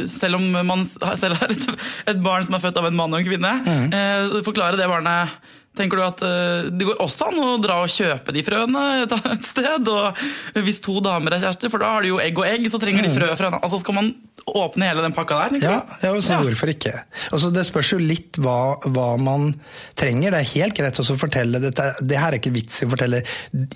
selv 0.08 0.36
om 0.40 0.46
man 0.68 0.84
selv 0.86 1.36
har 1.40 1.52
et, 1.54 1.66
et 2.12 2.22
barn 2.24 2.44
som 2.48 2.56
er 2.58 2.64
født 2.64 2.78
av 2.82 2.90
en 2.90 2.96
mann 2.98 3.14
og 3.16 3.20
en 3.22 3.28
kvinne, 3.28 3.54
Mm. 3.66 3.90
eh, 3.94 4.42
forklare 4.46 4.78
det 4.80 4.88
barnet 4.92 5.30
Tenker 5.72 5.96
du 5.96 6.04
at 6.04 6.20
eh, 6.28 6.66
Det 6.76 6.84
går 6.84 6.98
også 7.00 7.30
an 7.30 7.38
å 7.40 7.52
dra 7.64 7.78
og 7.86 7.88
kjøpe 7.94 8.34
de 8.36 8.42
frøene 8.44 8.82
et 9.06 9.14
annet 9.16 9.46
sted? 9.48 9.88
og 9.88 10.18
Hvis 10.66 10.82
to 10.84 10.98
damer 11.00 11.32
er 11.38 11.46
kjærester, 11.46 11.72
for 11.72 11.80
da 11.80 11.94
har 11.94 12.04
de 12.04 12.10
jo 12.12 12.18
egg 12.20 12.36
og 12.42 12.44
egg, 12.50 12.68
så 12.68 12.76
trenger 12.82 13.08
de 13.08 13.14
frø 13.16 13.30
fra 13.40 13.48
en 13.48 13.54
annen. 13.56 13.64
Altså 13.64 13.80
Skal 13.80 13.96
man 13.96 14.10
åpne 14.46 14.88
hele 14.90 15.02
den 15.06 15.14
pakka 15.14 15.38
der? 15.50 15.60
Ja, 15.62 15.76
ja 16.02 16.12
så 16.22 16.34
Ja. 16.34 16.40
hvorfor 16.42 16.70
ikke? 16.74 16.92
Altså, 17.32 17.52
det 17.54 17.66
spørs 17.68 17.92
jo 17.94 17.98
litt 18.02 18.40
hva, 18.42 18.76
hva 18.90 19.18
man 19.22 19.54
trenger. 19.96 20.32
Det 20.34 20.40
er 20.40 20.50
helt 20.56 20.76
greit 20.78 21.00
å 21.00 21.18
fortelle 21.18 21.60
dette. 21.62 21.86
Det 22.02 22.18
her 22.18 22.34
er 22.34 22.40
ikke 22.40 22.54
vits 22.56 22.82
i 22.82 22.88
å 22.88 22.92
fortelle 22.92 23.22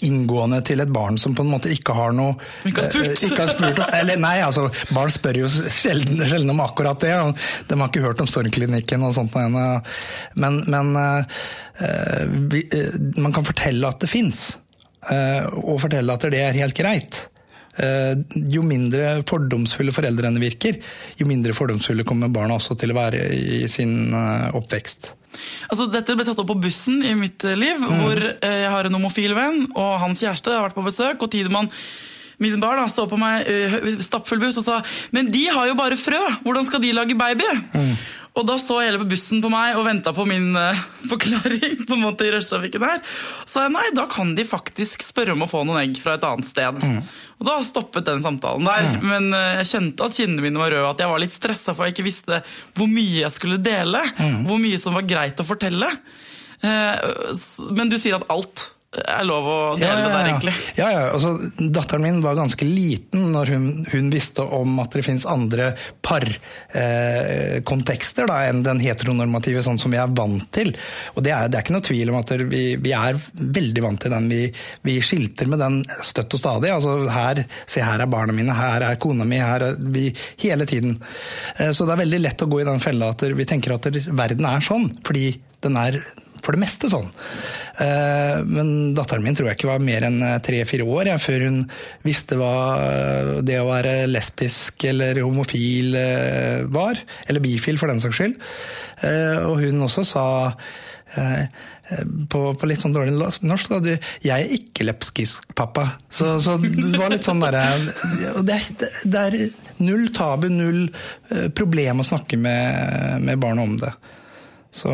inngående 0.06 0.64
til 0.66 0.82
et 0.82 0.92
barn 0.92 1.18
som 1.22 1.36
på 1.38 1.46
en 1.46 1.52
måte 1.54 1.70
ikke 1.72 1.94
har 1.96 2.12
noe 2.18 2.36
Ikke 2.66 2.82
har 2.82 2.90
spurt. 2.90 3.12
eh, 3.14 3.28
ikke 3.30 3.42
har 3.44 3.54
spurt 3.54 3.84
eller 3.94 4.18
nei, 4.18 4.40
altså, 4.42 4.66
barn 4.96 5.14
spør 5.14 5.42
jo 5.44 5.48
sjelden, 5.50 6.24
sjelden 6.26 6.50
om 6.56 6.60
akkurat 6.66 7.00
det. 7.06 7.14
De 7.70 7.80
har 7.80 7.88
ikke 7.92 8.04
hørt 8.06 8.22
om 8.26 8.28
Stormklinikken 8.28 9.04
og 9.06 9.14
sånt. 9.16 9.36
Men, 10.36 10.60
men 10.66 10.92
eh, 10.96 11.40
eh, 11.86 13.00
man 13.22 13.34
kan 13.36 13.46
fortelle 13.48 13.88
at 13.88 14.00
det 14.04 14.10
fins, 14.12 14.58
og 15.62 15.80
fortelle 15.84 16.14
at 16.18 16.24
det 16.34 16.42
er 16.42 16.58
helt 16.58 16.76
greit. 16.78 17.28
Eh, 17.76 18.16
jo 18.56 18.64
mindre 18.64 19.20
fordomsfulle 19.28 19.92
foreldrene 19.96 20.40
virker, 20.40 20.80
jo 21.20 21.28
mindre 21.28 21.56
fordomsfulle 21.56 22.06
kommer 22.08 22.32
barna 22.32 22.56
også 22.56 22.78
til 22.80 22.94
å 22.94 22.98
være 22.98 23.28
i 23.36 23.68
sin 23.72 24.14
eh, 24.16 24.50
oppvekst. 24.56 25.12
Altså, 25.68 25.90
dette 25.92 26.16
ble 26.16 26.24
tatt 26.24 26.40
opp 26.40 26.52
på 26.54 26.60
bussen 26.64 27.04
i 27.04 27.12
mitt 27.20 27.44
liv, 27.44 27.60
liv, 27.60 27.86
hvor 28.00 28.22
eh, 28.32 28.60
jeg 28.64 28.72
har 28.72 28.88
en 28.88 29.00
homofil 29.00 29.36
venn, 29.36 29.66
og 29.76 29.98
hans 30.06 30.24
kjæreste 30.24 30.56
har 30.56 30.68
vært 30.70 30.78
på 30.78 30.86
besøk, 30.88 31.22
og 31.22 31.32
Tidemann 31.32 31.72
Min 32.36 32.60
barn 32.60 32.82
da, 32.82 32.90
så 32.92 33.06
på 33.08 33.16
meg 33.16 33.48
stappfull 34.04 34.42
buss 34.42 34.58
og 34.60 34.66
sa 34.66 34.82
Men 35.16 35.30
de 35.32 35.46
har 35.56 35.70
jo 35.70 35.78
bare 35.80 35.96
frø! 35.96 36.20
Hvordan 36.44 36.66
skal 36.68 36.82
de 36.84 36.90
lage 36.92 37.16
baby? 37.16 37.48
Og 38.36 38.44
da 38.44 38.58
så 38.60 38.82
hele 38.84 39.00
bussen 39.08 39.40
på 39.40 39.48
meg 39.48 39.78
og 39.80 39.86
venta 39.88 40.12
på 40.16 40.26
min 40.28 40.50
uh, 40.60 40.76
forklaring. 41.12 41.86
på 41.88 41.96
en 41.96 42.04
måte 42.04 42.28
i 42.28 42.34
rushtrafikken 42.34 42.84
her. 42.84 43.00
Så 43.48 43.64
jeg 43.64 43.72
nei, 43.72 43.86
da 43.96 44.04
kan 44.12 44.34
de 44.36 44.44
faktisk 44.48 45.06
spørre 45.08 45.38
om 45.38 45.46
å 45.46 45.48
få 45.48 45.62
noen 45.64 45.80
egg 45.86 45.96
fra 46.04 46.18
et 46.18 46.28
annet 46.28 46.50
sted. 46.50 46.84
Og 47.40 47.48
da 47.48 47.56
stoppet 47.64 48.08
den 48.10 48.20
samtalen 48.26 48.68
der. 48.68 48.90
Men 49.06 49.32
uh, 49.32 49.62
jeg 49.62 49.72
kjente 49.72 50.10
at 50.10 50.20
kinnene 50.20 50.44
mine 50.44 50.60
var 50.60 50.76
røde, 50.76 50.92
at 50.92 51.04
jeg 51.06 51.14
var 51.14 51.24
litt 51.24 51.36
stressa 51.38 51.76
for 51.78 51.88
jeg 51.88 51.96
ikke 51.96 52.10
visste 52.12 52.42
hvor 52.76 52.92
mye 52.92 53.22
jeg 53.24 53.36
skulle 53.38 53.62
dele. 53.64 54.04
Hvor 54.50 54.60
mye 54.60 54.80
som 54.84 55.00
var 55.00 55.08
greit 55.08 55.40
å 55.40 55.48
fortelle. 55.48 55.94
Uh, 56.60 57.32
Men 57.76 57.88
du 57.92 57.96
sier 58.02 58.20
at 58.20 58.28
alt 58.34 58.72
er 59.04 59.26
lov 59.28 59.48
å 59.50 59.76
dele 59.80 59.96
det 60.00 60.12
der, 60.12 60.28
egentlig. 60.30 60.54
Ja, 60.78 60.92
ja, 60.94 61.02
altså, 61.14 61.30
datteren 61.60 62.04
min 62.06 62.22
var 62.24 62.36
ganske 62.38 62.66
liten 62.68 63.32
når 63.34 63.46
hun, 63.54 63.86
hun 63.92 64.12
visste 64.14 64.42
om 64.44 64.80
at 64.84 64.92
det 64.96 65.04
finnes 65.06 65.26
andre 65.30 65.66
parkontekster 66.06 68.30
eh, 68.30 68.50
enn 68.50 68.64
den 68.66 68.80
heteronormative, 68.84 69.64
sånn 69.66 69.80
som 69.82 69.92
vi 69.94 70.00
er 70.02 70.16
vant 70.16 70.48
til. 70.56 70.70
Og 71.16 71.22
det 71.26 71.32
er, 71.36 71.44
det 71.52 71.58
er 71.60 71.64
ikke 71.66 71.78
noe 71.78 71.90
tvil 71.90 72.08
om 72.14 72.20
at 72.22 72.30
vi, 72.46 72.64
vi 72.82 72.92
er 72.96 73.14
veldig 73.60 73.82
vant 73.86 74.02
til 74.06 74.14
den. 74.16 74.26
Vi, 74.32 74.42
vi 74.88 74.96
skilter 75.04 75.46
med 75.52 75.60
den 75.64 75.76
støtt 76.06 76.36
og 76.38 76.42
stadig. 76.42 76.70
Altså, 76.76 76.92
her, 77.12 77.36
se 77.70 77.80
her 77.86 78.00
er 78.04 78.12
barna 78.12 78.32
mine, 78.36 78.54
her 78.56 78.82
er 78.88 79.02
kona 79.02 79.26
mi, 79.28 79.38
her 79.42 79.62
er 79.72 79.76
vi 79.80 80.06
hele 80.44 80.66
tiden. 80.70 80.92
Eh, 81.58 81.72
så 81.76 81.82
det 81.86 81.94
er 81.96 82.04
veldig 82.06 82.22
lett 82.24 82.46
å 82.46 82.52
gå 82.52 82.58
i 82.62 82.70
den 82.70 82.84
fella 82.84 83.06
at 83.16 83.22
vi 83.36 83.50
tenker 83.50 83.70
at 83.76 83.86
verden 84.16 84.46
er 84.50 84.62
sånn, 84.66 84.88
fordi 85.06 85.28
den 85.66 85.76
er 85.82 85.94
for 86.46 86.56
det 86.56 86.62
meste 86.62 86.90
sånn. 86.92 87.10
Eh, 87.82 88.40
Men 88.46 88.94
datteren 88.98 89.26
min 89.26 89.36
tror 89.38 89.50
jeg 89.50 89.58
ikke 89.60 89.72
var 89.74 89.84
mer 89.84 90.06
enn 90.08 90.22
tre-fire 90.46 90.86
år 90.86 91.10
jeg, 91.12 91.24
før 91.26 91.46
hun 91.50 91.60
visste 92.06 92.38
hva 92.40 92.54
det 93.46 93.60
å 93.62 93.68
være 93.70 93.96
lesbisk 94.12 94.86
eller 94.92 95.20
homofil 95.26 95.96
eh, 96.00 96.66
var. 96.72 97.02
Eller 97.28 97.44
bifil, 97.44 97.80
for 97.82 97.92
den 97.92 98.04
saks 98.04 98.22
skyld. 98.22 98.38
Eh, 99.04 99.40
Og 99.50 99.60
hun 99.66 99.82
også 99.90 100.06
sa 100.08 100.26
eh, 101.18 101.48
på, 102.32 102.40
på 102.58 102.66
litt 102.70 102.82
sånn 102.82 102.96
dårlig 102.96 103.14
norsk 103.46 103.70
da, 103.70 103.78
du, 103.84 103.92
'Jeg 104.24 104.34
er 104.34 104.54
ikke 104.56 104.88
lepskisk, 104.88 105.52
pappa'. 105.54 105.90
Så, 106.10 106.40
så 106.42 106.56
det 106.58 106.98
var 106.98 107.12
litt 107.14 107.28
sånn 107.28 107.44
derre 107.44 107.62
det, 108.42 108.58
det 109.06 109.22
er 109.22 109.38
null 109.86 110.08
tabu, 110.16 110.48
null 110.50 110.88
eh, 111.30 111.50
problem 111.54 112.02
å 112.02 112.08
snakke 112.08 112.40
med, 112.42 113.22
med 113.22 113.38
barna 113.44 113.62
om 113.68 113.78
det. 113.78 113.94
Så 114.76 114.92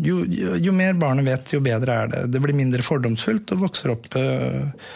jo, 0.00 0.22
jo, 0.24 0.54
jo 0.56 0.72
mer 0.72 0.96
barnet 0.96 1.26
vet, 1.28 1.52
jo 1.52 1.60
bedre 1.64 1.96
er 2.04 2.12
det. 2.12 2.22
Det 2.32 2.40
blir 2.40 2.56
mindre 2.56 2.84
fordomsfullt 2.84 3.52
og 3.52 3.66
vokser 3.66 3.92
opp 3.92 4.08
eh, 4.16 4.86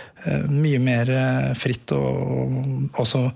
mye 0.49 0.81
mer 0.81 1.11
eh, 1.13 1.51
fritt 1.61 1.93
og, 1.93 2.55
og 2.57 3.03
også 3.05 3.27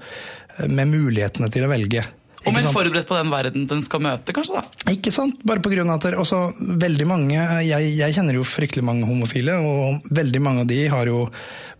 med 0.72 0.88
mulighetene 0.90 1.50
til 1.52 1.66
å 1.66 1.70
velge. 1.70 2.06
Og 2.46 2.54
mer 2.54 2.68
forberedt 2.70 3.08
på 3.08 3.16
den 3.18 3.30
verden 3.32 3.66
den 3.68 3.80
skal 3.84 4.00
møte, 4.00 4.32
kanskje? 4.32 4.62
da? 4.62 4.92
Ikke 4.94 5.12
sant? 5.12 5.42
Bare 5.46 5.60
på 5.60 5.72
grunn 5.72 5.90
av 5.90 5.98
at 5.98 6.16
også 6.22 6.38
veldig 6.80 7.06
mange 7.10 7.36
jeg, 7.66 7.90
jeg 7.98 8.14
kjenner 8.16 8.38
jo 8.38 8.46
fryktelig 8.46 8.86
mange 8.86 9.08
homofile, 9.10 9.58
og 9.58 10.08
veldig 10.14 10.42
mange 10.44 10.64
av 10.64 10.70
de 10.70 10.78
har 10.88 11.10
jo 11.10 11.24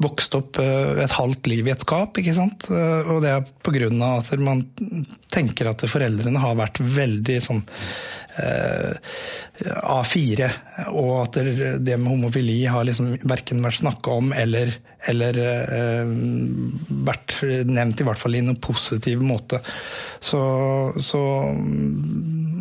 vokst 0.03 0.35
opp 0.37 0.61
et 0.61 1.15
halvt 1.15 1.49
liv 1.51 1.71
i 1.71 1.73
et 1.73 1.87
skap, 1.87 2.19
ikke 2.21 2.35
sant? 2.37 2.69
Og 2.69 3.23
det 3.25 3.33
er 3.33 3.47
på 3.65 3.75
grunn 3.75 4.03
av 4.05 4.21
at 4.27 4.43
man 4.43 4.67
tenker 5.33 5.71
at 5.73 5.87
foreldrene 5.91 6.43
har 6.43 6.59
vært 6.59 6.83
veldig 6.83 7.39
sånn 7.49 7.65
A4, 8.39 10.47
og 10.93 11.15
at 11.25 11.39
det 11.83 11.97
med 11.99 12.13
homofili 12.13 12.61
har 12.71 12.85
liksom 12.87 13.17
verken 13.27 13.65
vært 13.65 13.81
snakka 13.81 14.13
om 14.21 14.31
eller 14.37 14.77
eller 15.07 15.39
eh, 15.39 16.11
vært 17.07 17.39
nevnt 17.69 18.03
i 18.03 18.07
hvert 18.07 18.21
fall 18.21 18.35
i 18.35 18.43
noen 18.45 18.59
positiv 18.61 19.23
måte. 19.25 19.61
Så, 20.21 20.41
så 21.01 21.21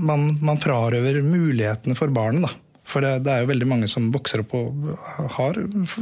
man, 0.07 0.29
man 0.45 0.61
frarøver 0.61 1.23
mulighetene 1.25 1.97
for 1.97 2.13
barnet, 2.13 2.47
da. 2.47 2.53
For 2.87 3.03
det, 3.03 3.27
er 3.27 3.43
jo 3.43 3.49
veldig 3.49 3.67
mange 3.67 3.89
som 3.91 4.05
vokser 4.13 4.45
opp 4.45 4.53
og 4.55 4.93
har 5.35 5.57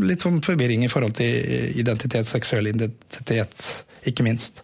litt 0.05 0.21
sånn 0.21 0.37
forvirring 0.45 0.83
i 0.85 0.89
forhold 0.91 1.15
til 1.17 1.79
identitet, 1.81 2.29
seksuell 2.29 2.69
identitet, 2.69 3.55
ikke 4.05 4.27
minst. 4.27 4.61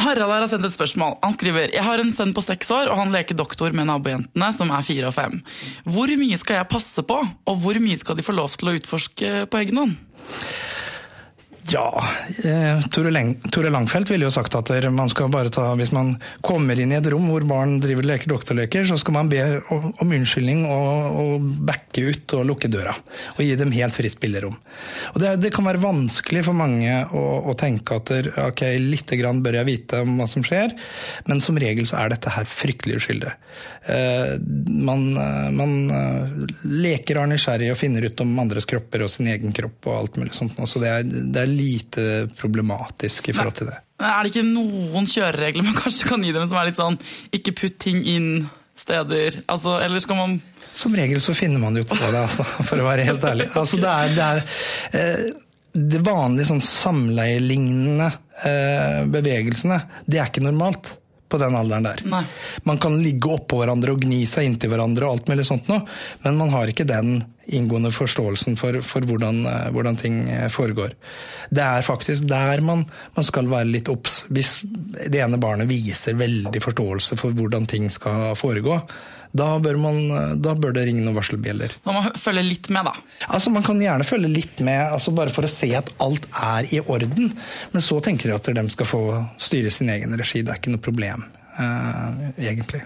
Harald 0.00 0.32
her 0.32 0.44
har 0.44 0.50
sendt 0.50 0.66
et 0.68 0.74
spørsmål. 0.74 1.16
Han 1.22 1.36
skriver 1.36 1.72
Jeg 1.74 1.84
har 1.86 2.02
en 2.02 2.10
sønn 2.12 2.34
på 2.36 2.44
seks 2.44 2.70
år, 2.74 2.90
og 2.90 2.98
han 3.02 3.14
leker 3.14 3.38
doktor 3.38 3.74
med 3.76 3.88
nabojentene, 3.90 4.50
som 4.56 4.72
er 4.74 4.86
fire 4.86 5.10
og 5.10 5.16
fem. 5.16 5.40
Hvor 5.86 6.10
mye 6.20 6.38
skal 6.40 6.60
jeg 6.60 6.70
passe 6.72 7.04
på, 7.06 7.18
og 7.22 7.62
hvor 7.62 7.78
mye 7.82 8.00
skal 8.00 8.18
de 8.18 8.26
få 8.26 8.36
lov 8.36 8.56
til 8.58 8.72
å 8.72 8.76
utforske 8.78 9.32
på 9.50 9.62
egen 9.62 9.82
hånd? 9.82 9.96
Ja, 11.68 12.04
eh, 12.44 12.80
Tore, 12.88 13.70
Langfeldt 13.70 14.10
ville 14.10 14.24
jo 14.24 14.32
sagt 14.32 14.54
at 14.56 14.70
man 14.94 15.10
skal 15.12 15.28
bare 15.32 15.50
ta, 15.52 15.66
hvis 15.76 15.92
man 15.92 16.14
kommer 16.44 16.78
inn 16.80 16.94
i 16.94 16.96
et 16.96 17.08
rom 17.12 17.26
hvor 17.28 17.44
barn 17.48 17.76
driver 17.82 18.06
leker 18.08 18.30
doktorleker, 18.30 18.86
så 18.88 18.96
skal 19.00 19.16
man 19.18 19.28
be 19.32 19.42
om 19.68 19.92
unnskyldning 20.14 20.64
og, 20.64 21.18
og 21.20 21.48
backe 21.68 22.06
ut 22.08 22.36
og 22.38 22.46
lukke 22.48 22.70
døra. 22.72 22.94
Og 23.36 23.42
gi 23.44 23.56
dem 23.58 23.74
helt 23.76 23.96
fritt 23.96 24.16
spillerom. 24.16 24.56
Og 25.12 25.20
det, 25.20 25.34
det, 25.42 25.52
kan 25.54 25.66
være 25.68 25.82
vanskelig 25.82 26.44
for 26.46 26.56
mange 26.56 27.02
å, 27.12 27.24
å 27.50 27.56
tenke 27.58 27.98
at 28.00 28.14
ok, 28.48 28.64
lite 28.80 29.18
grann 29.20 29.42
bør 29.44 29.60
jeg 29.60 29.68
vite 29.68 30.02
om 30.06 30.16
hva 30.20 30.28
som 30.30 30.46
skjer, 30.46 30.72
men 31.28 31.44
som 31.44 31.58
regel 31.60 31.88
så 31.88 32.00
er 32.00 32.14
dette 32.14 32.32
her 32.32 32.48
fryktelig 32.48 33.02
uskyldig. 33.02 33.34
Eh, 33.88 34.34
man, 34.88 35.04
eh, 35.18 35.50
man 35.56 35.76
leker 36.62 37.20
er 37.20 37.30
nysgjerrig 37.30 37.72
og 37.74 37.80
finner 37.80 38.08
ut 38.08 38.24
om 38.24 38.36
andres 38.40 38.68
kropper 38.68 39.04
og 39.04 39.12
sin 39.12 39.28
egen 39.32 39.54
kropp 39.56 39.90
og 39.90 39.96
alt 39.98 40.20
mulig 40.20 40.36
sånt. 40.36 40.56
Så 40.68 40.80
det 40.82 40.92
er, 40.94 41.06
det 41.08 41.42
er 41.44 41.47
lite 41.48 42.28
problematisk 42.38 43.30
i 43.30 43.36
forhold 43.36 43.56
til 43.58 43.70
det. 43.70 43.78
Er 43.98 44.22
det 44.22 44.30
ikke 44.30 44.46
noen 44.46 45.08
kjøreregler 45.10 45.66
man 45.66 45.78
kanskje 45.78 46.06
kan 46.12 46.22
gi 46.22 46.34
dem 46.34 46.46
som 46.46 46.60
er 46.60 46.68
litt 46.68 46.78
sånn 46.78 47.00
ikke 47.34 47.56
putt 47.58 47.80
ting 47.82 48.04
inn 48.06 48.30
steder? 48.78 49.40
Altså, 49.50 49.78
eller 49.82 50.02
skal 50.04 50.20
man 50.20 50.38
Som 50.76 50.94
regel 50.94 51.20
så 51.22 51.34
finner 51.34 51.62
man 51.62 51.76
ut 51.76 51.90
av 51.96 52.04
det, 52.04 52.22
altså, 52.22 52.46
for 52.68 52.78
å 52.78 52.86
være 52.86 53.06
helt 53.08 53.24
ærlig. 53.26 53.48
Altså, 53.58 53.80
det 53.82 53.90
er, 53.90 54.14
det 54.14 54.28
er 54.28 54.44
eh, 55.00 55.26
det 55.78 56.00
vanlige 56.06 56.48
sånn 56.52 56.62
samleielignende 56.64 58.08
eh, 58.46 59.02
bevegelsene, 59.10 59.80
det 60.06 60.20
er 60.20 60.30
ikke 60.30 60.46
normalt 60.46 60.94
på 61.28 61.40
den 61.40 61.56
alderen 61.56 61.86
der. 61.86 62.02
Nei. 62.08 62.22
Man 62.68 62.78
kan 62.82 62.96
ligge 63.02 63.32
oppå 63.34 63.60
hverandre 63.62 63.94
og 63.94 64.04
gni 64.04 64.22
seg 64.28 64.48
inntil 64.48 64.72
hverandre, 64.72 65.06
og 65.06 65.18
alt 65.18 65.32
mulig 65.32 65.46
sånt 65.48 65.68
noe, 65.70 65.84
men 66.24 66.38
man 66.40 66.54
har 66.54 66.70
ikke 66.70 66.88
den 66.88 67.20
inngående 67.48 67.92
forståelsen 67.94 68.58
for, 68.60 68.80
for 68.84 69.04
hvordan, 69.08 69.40
eh, 69.48 69.68
hvordan, 69.72 69.96
ting 70.00 70.20
eh, 70.30 70.48
foregår. 70.52 70.96
Det 71.50 71.64
er 71.64 71.86
faktisk 71.86 72.26
der 72.28 72.60
man, 72.64 72.84
man 73.16 73.26
skal 73.26 73.48
være 73.48 73.70
litt 73.70 73.88
obs. 73.92 74.22
Hvis 74.28 74.58
det 74.64 75.22
ene 75.22 75.40
barnet 75.40 75.70
viser 75.70 76.18
veldig 76.18 76.62
forståelse 76.64 77.16
for 77.20 77.36
hvordan 77.36 77.68
ting 77.70 77.88
skal 77.92 78.36
foregå, 78.36 78.82
da 79.36 79.48
bør, 79.62 79.78
man, 79.80 79.98
da 80.42 80.54
bør, 80.56 80.72
det 80.76 80.86
ringe 80.88 81.04
noen 81.04 81.16
varselbjeller. 81.18 81.74
Man 81.86 81.98
må 81.98 82.04
følge 82.18 82.44
litt 82.46 82.70
med, 82.74 82.88
da? 82.88 82.94
Altså, 83.28 83.52
Man 83.54 83.66
kan 83.66 83.80
gjerne 83.82 84.06
følge 84.08 84.30
litt 84.32 84.62
med, 84.64 84.80
altså 84.94 85.12
bare 85.16 85.34
for 85.34 85.48
å 85.48 85.52
se 85.52 85.70
at 85.76 85.90
alt 86.04 86.28
er 86.32 86.68
i 86.74 86.80
orden. 86.80 87.32
Men 87.74 87.84
så 87.84 88.00
tenker 88.04 88.32
jeg 88.32 88.40
at 88.40 88.52
de 88.60 88.68
skal 88.74 88.88
få 88.88 89.02
styre 89.42 89.72
sin 89.74 89.90
egen 89.92 90.14
regi. 90.18 90.42
Det 90.42 90.54
er 90.54 90.62
ikke 90.62 90.76
noe 90.76 90.84
problem, 90.84 91.26
eh, 91.58 92.22
egentlig. 92.48 92.84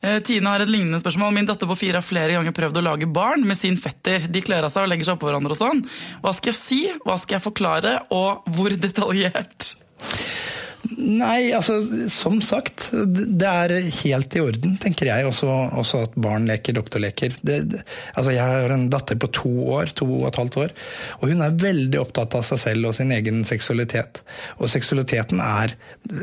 Eh, 0.00 0.20
Tine 0.24 0.48
har 0.48 0.62
et 0.64 0.70
lignende 0.72 1.00
spørsmål. 1.02 1.34
Min 1.36 1.48
datter 1.48 1.68
på 1.68 1.76
fire 1.76 2.00
har 2.00 2.06
flere 2.06 2.32
ganger 2.32 2.56
prøvd 2.56 2.80
å 2.80 2.84
lage 2.86 3.08
barn 3.12 3.44
med 3.46 3.58
sin 3.60 3.76
fetter. 3.76 4.24
De 4.32 4.40
kler 4.40 4.64
av 4.64 4.72
seg 4.72 4.86
og 4.86 4.92
legger 4.94 5.10
seg 5.10 5.18
oppå 5.18 5.28
hverandre 5.28 5.52
og 5.52 5.60
sånn. 5.60 5.82
Hva 6.24 6.32
skal 6.36 6.54
jeg 6.54 6.60
si, 6.60 6.80
hva 7.04 7.18
skal 7.20 7.36
jeg 7.36 7.44
forklare, 7.50 7.96
og 8.16 8.48
hvor 8.56 8.72
detaljert? 8.72 9.74
Nei, 10.98 11.52
altså 11.54 11.76
som 12.10 12.40
sagt. 12.42 12.88
Det 12.90 13.46
er 13.46 13.74
helt 14.00 14.34
i 14.36 14.42
orden, 14.42 14.76
tenker 14.82 15.10
jeg. 15.10 15.26
Også, 15.28 15.48
også 15.78 16.04
at 16.06 16.16
barn 16.20 16.48
leker 16.48 16.74
doktorleker. 16.76 17.36
Det, 17.46 17.58
det, 17.70 17.82
altså 18.14 18.34
jeg 18.34 18.42
har 18.42 18.74
en 18.74 18.88
datter 18.92 19.18
på 19.20 19.30
to 19.36 19.52
år, 19.76 19.92
to 19.96 20.08
og 20.20 20.28
et 20.30 20.40
halvt 20.40 20.58
år. 20.64 20.74
Og 21.20 21.32
hun 21.32 21.44
er 21.46 21.58
veldig 21.62 22.00
opptatt 22.02 22.34
av 22.38 22.46
seg 22.48 22.62
selv 22.64 22.90
og 22.90 22.96
sin 22.98 23.14
egen 23.14 23.44
seksualitet. 23.48 24.22
Og 24.58 24.72
seksualiteten 24.72 25.42
er 25.44 25.76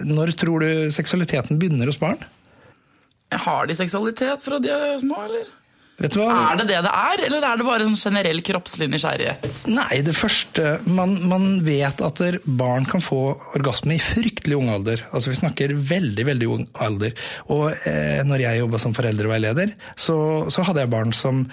Når 0.08 0.36
tror 0.40 0.66
du 0.66 0.92
seksualiteten 0.94 1.62
begynner 1.62 1.88
hos 1.88 2.02
barn? 2.02 2.20
Har 3.32 3.68
de 3.68 3.76
seksualitet 3.76 4.44
fra 4.44 4.60
de 4.64 4.72
er 4.72 5.00
små, 5.02 5.24
eller? 5.28 5.48
Er 5.98 6.60
det 6.60 6.68
det 6.70 6.82
det 6.86 6.92
er, 6.94 7.22
eller 7.26 7.42
er 7.42 7.58
det 7.58 7.66
bare 7.66 7.86
sånn 7.88 7.98
generell 7.98 8.44
kroppslig 8.46 8.86
nysgjerrighet? 8.92 9.48
Nei, 9.66 10.04
det 10.06 10.14
første 10.14 10.76
man, 10.86 11.16
man, 11.26 11.48
vet 11.66 12.04
at 12.06 12.22
barn 12.46 12.86
kan 12.86 13.02
få 13.02 13.22
orgasme 13.58 13.96
i 13.96 14.04
fryktelig 14.04 14.60
ung 14.60 14.70
alder. 14.76 15.02
Altså 15.10 15.34
Vi 15.34 15.40
snakker 15.40 15.74
veldig 15.74 16.28
veldig 16.30 16.52
ung 16.54 16.68
alder. 16.86 17.18
Og 17.50 17.72
eh, 17.90 18.22
når 18.30 18.46
jeg 18.46 18.62
jobba 18.62 18.84
som 18.84 18.94
foreldreveileder, 18.94 19.74
så, 19.98 20.20
så 20.54 20.68
hadde 20.70 20.86
jeg 20.86 20.94
barn 20.94 21.18
som 21.18 21.48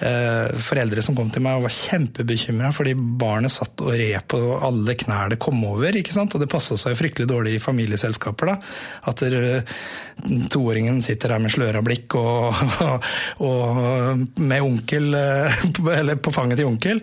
foreldre 0.00 1.02
som 1.04 1.16
kom 1.18 1.28
til 1.32 1.42
meg 1.44 1.58
og 1.58 1.66
var 1.66 1.74
kjempebekymra 1.74 2.70
fordi 2.72 2.94
barnet 2.96 3.52
satt 3.52 3.82
og 3.84 3.92
red 3.98 4.22
på 4.30 4.38
alle 4.62 4.94
knær 4.96 5.32
det 5.32 5.40
kom 5.42 5.58
over. 5.66 5.96
ikke 5.96 6.14
sant? 6.14 6.34
Og 6.34 6.42
det 6.42 6.48
passa 6.50 6.78
seg 6.80 6.96
fryktelig 6.98 7.28
dårlig 7.28 7.56
i 7.56 7.62
familieselskaper. 7.62 8.52
da, 8.52 8.56
At 9.10 9.20
der, 9.20 9.64
toåringen 10.52 11.02
sitter 11.02 11.34
der 11.34 11.42
med 11.42 11.52
sløra 11.52 11.82
blikk 11.84 12.16
og, 12.18 12.62
og, 12.86 13.10
og 13.50 14.40
med 14.40 14.64
onkel 14.64 15.14
eh, 15.16 15.64
Eller 15.98 16.20
på 16.20 16.32
fanget 16.34 16.60
til 16.60 16.70
onkel. 16.70 17.02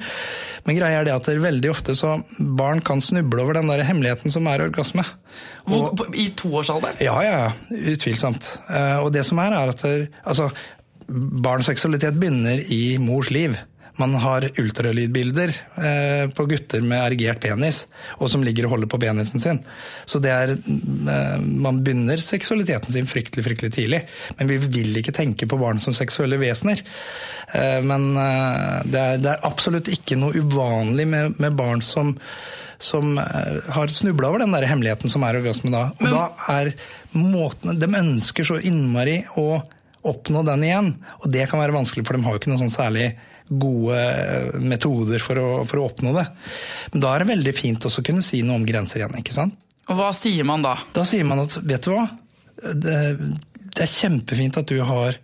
Men 0.68 0.80
greia 0.80 1.02
er 1.02 1.08
det 1.08 1.16
at 1.16 1.30
det 1.30 1.40
veldig 1.40 1.70
ofte 1.72 1.96
så 1.96 2.18
barn 2.38 2.82
kan 2.86 3.02
snuble 3.04 3.44
over 3.44 3.56
den 3.56 3.70
der 3.72 3.86
hemmeligheten 3.88 4.34
som 4.34 4.48
er 4.52 4.66
orgasme. 4.66 5.06
Og, 5.68 6.02
I 6.16 6.30
toårsalderen? 6.36 7.00
Ja, 7.04 7.16
ja. 7.24 7.38
Utvilsomt. 7.72 8.48
Eh, 8.68 8.98
og 9.04 9.14
det 9.16 9.24
som 9.28 9.40
er, 9.44 9.56
er 9.56 9.72
at 9.72 9.84
det, 9.84 10.10
altså, 10.24 10.50
barns 11.08 11.70
seksualitet 11.72 12.20
begynner 12.20 12.64
i 12.72 12.98
mors 13.02 13.32
liv. 13.32 13.58
Man 13.98 14.14
har 14.22 14.46
ultralydbilder 14.60 15.54
eh, 15.76 16.30
på 16.30 16.46
gutter 16.46 16.84
med 16.86 17.02
erigert 17.02 17.40
penis, 17.42 17.86
og 18.22 18.30
som 18.30 18.44
ligger 18.46 18.68
og 18.68 18.76
holder 18.76 18.90
på 18.92 19.00
penisen 19.02 19.42
sin. 19.42 19.62
Så 20.06 20.22
det 20.22 20.34
er 20.34 20.52
eh, 20.54 21.40
Man 21.42 21.82
begynner 21.82 22.22
seksualiteten 22.22 22.94
sin 22.94 23.10
fryktelig 23.10 23.46
fryktelig 23.48 23.74
tidlig. 23.74 24.04
Men 24.38 24.52
vi 24.52 24.60
vil 24.62 25.02
ikke 25.02 25.16
tenke 25.18 25.50
på 25.50 25.58
barn 25.58 25.82
som 25.82 25.98
seksuelle 25.98 26.38
vesener. 26.42 26.84
Eh, 27.58 27.80
men 27.82 28.12
det 28.14 29.02
er, 29.02 29.18
det, 29.18 29.32
er, 29.34 29.42
absolutt 29.50 29.90
ikke 29.90 30.20
noe 30.20 30.38
uvanlig 30.46 31.08
med, 31.10 31.40
med 31.42 31.58
barn 31.58 31.82
som, 31.82 32.14
som 32.78 33.18
har 33.18 33.90
snubla 33.90 34.30
over 34.30 34.46
den 34.46 34.54
der 34.54 34.68
hemmeligheten 34.70 35.10
som 35.10 35.26
er 35.26 35.42
orgasme 35.42 35.74
da. 35.74 35.88
Og 35.98 36.06
men... 36.06 36.14
da 36.14 36.54
er 36.60 36.72
måten 37.18 37.82
De 37.82 37.90
ønsker 37.98 38.46
så 38.46 38.60
innmari 38.62 39.24
å 39.42 39.64
oppnå 40.10 40.44
den 40.48 40.66
igjen. 40.68 40.92
Og 41.22 41.32
det 41.34 41.48
kan 41.52 41.62
være 41.62 41.76
vanskelig, 41.76 42.06
for 42.08 42.18
de 42.18 42.26
har 42.26 42.36
jo 42.36 42.42
ikke 42.42 42.52
noen 42.52 42.64
sånn 42.66 42.74
særlig 42.74 43.10
gode 43.48 44.60
metoder 44.60 45.24
for 45.24 45.40
å, 45.40 45.48
for 45.68 45.80
å, 45.80 45.88
oppnå 45.88 46.12
det. 46.18 46.26
Men 46.94 47.04
da 47.04 47.14
er 47.14 47.24
det 47.24 47.32
veldig 47.32 47.54
fint 47.56 47.88
også 47.88 48.04
å 48.04 48.08
kunne 48.10 48.26
si 48.26 48.42
noe 48.44 48.60
om 48.60 48.68
grenser 48.68 49.04
igjen. 49.04 49.20
ikke 49.22 49.36
sant? 49.38 49.56
Og 49.88 49.96
hva 50.00 50.10
sier 50.16 50.48
man 50.48 50.66
da? 50.66 50.76
Da 50.96 51.06
sier 51.08 51.28
man 51.28 51.46
at 51.46 51.56
vet 51.64 51.88
du 51.88 51.94
hva, 51.94 52.10
det, 52.76 52.98
det 53.78 53.86
er 53.86 53.94
kjempefint 53.94 54.60
at 54.60 54.68
du 54.68 54.82
har 54.84 55.20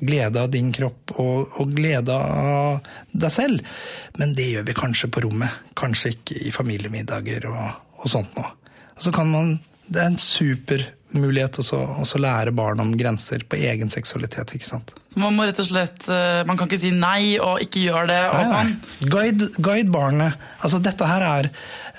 glede 0.00 0.42
av 0.42 0.50
din 0.50 0.70
kropp 0.74 1.14
og, 1.18 1.58
og, 1.58 1.72
glede 1.74 2.14
av 2.14 2.78
deg 3.10 3.32
selv, 3.34 3.78
men 4.18 4.34
det 4.38 4.50
gjør 4.52 4.68
vi 4.68 4.76
kanskje 4.78 5.10
på 5.12 5.22
rommet. 5.26 5.64
Kanskje 5.78 6.14
ikke 6.14 6.38
i 6.46 6.54
familiemiddager 6.54 7.48
og, 7.50 7.80
og 7.98 8.10
sånt 8.10 8.38
noe. 8.38 8.52
Og 8.98 9.06
så 9.06 9.14
kan 9.14 9.30
man, 9.30 9.58
Det 9.86 10.02
er 10.02 10.10
en 10.10 10.20
super 10.20 10.82
mulighet 11.16 11.58
til 11.58 11.78
å 11.78 12.20
lære 12.20 12.52
barn 12.56 12.82
om 12.82 12.94
grenser 12.98 13.44
på 13.48 13.58
egen 13.60 13.90
seksualitet. 13.92 14.54
ikke 14.54 14.68
sant? 14.68 14.92
Man 15.18 15.34
må 15.34 15.46
rett 15.48 15.58
og 15.58 15.66
slett, 15.66 16.08
eh, 16.08 16.44
man 16.46 16.56
kan 16.56 16.68
ikke 16.68 16.80
si 16.80 16.90
nei 16.94 17.38
og 17.40 17.62
ikke 17.64 17.82
gjøre 17.86 18.06
det. 18.10 18.20
og 18.28 18.46
sånn. 18.46 18.74
Guide, 19.08 19.50
guide, 19.58 19.90
barnet. 19.90 20.34
altså 20.60 20.80
Dette 20.82 21.08
her 21.08 21.24
er 21.26 21.50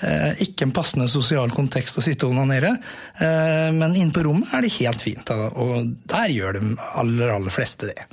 eh, 0.02 0.42
ikke 0.46 0.68
en 0.68 0.72
passende 0.72 1.08
sosial 1.08 1.50
kontekst 1.50 1.98
å 1.98 2.04
sitte 2.04 2.26
og 2.26 2.36
onanere, 2.36 2.76
eh, 3.18 3.70
men 3.72 3.96
inne 3.96 4.14
på 4.14 4.24
rommet 4.24 4.54
er 4.54 4.62
det 4.62 4.74
helt 4.78 5.02
fint. 5.02 5.30
Og 5.30 5.90
der 6.06 6.28
gjør 6.28 6.60
de 6.60 6.76
aller, 6.94 7.34
aller 7.34 7.50
fleste 7.50 7.90
det. 7.90 8.06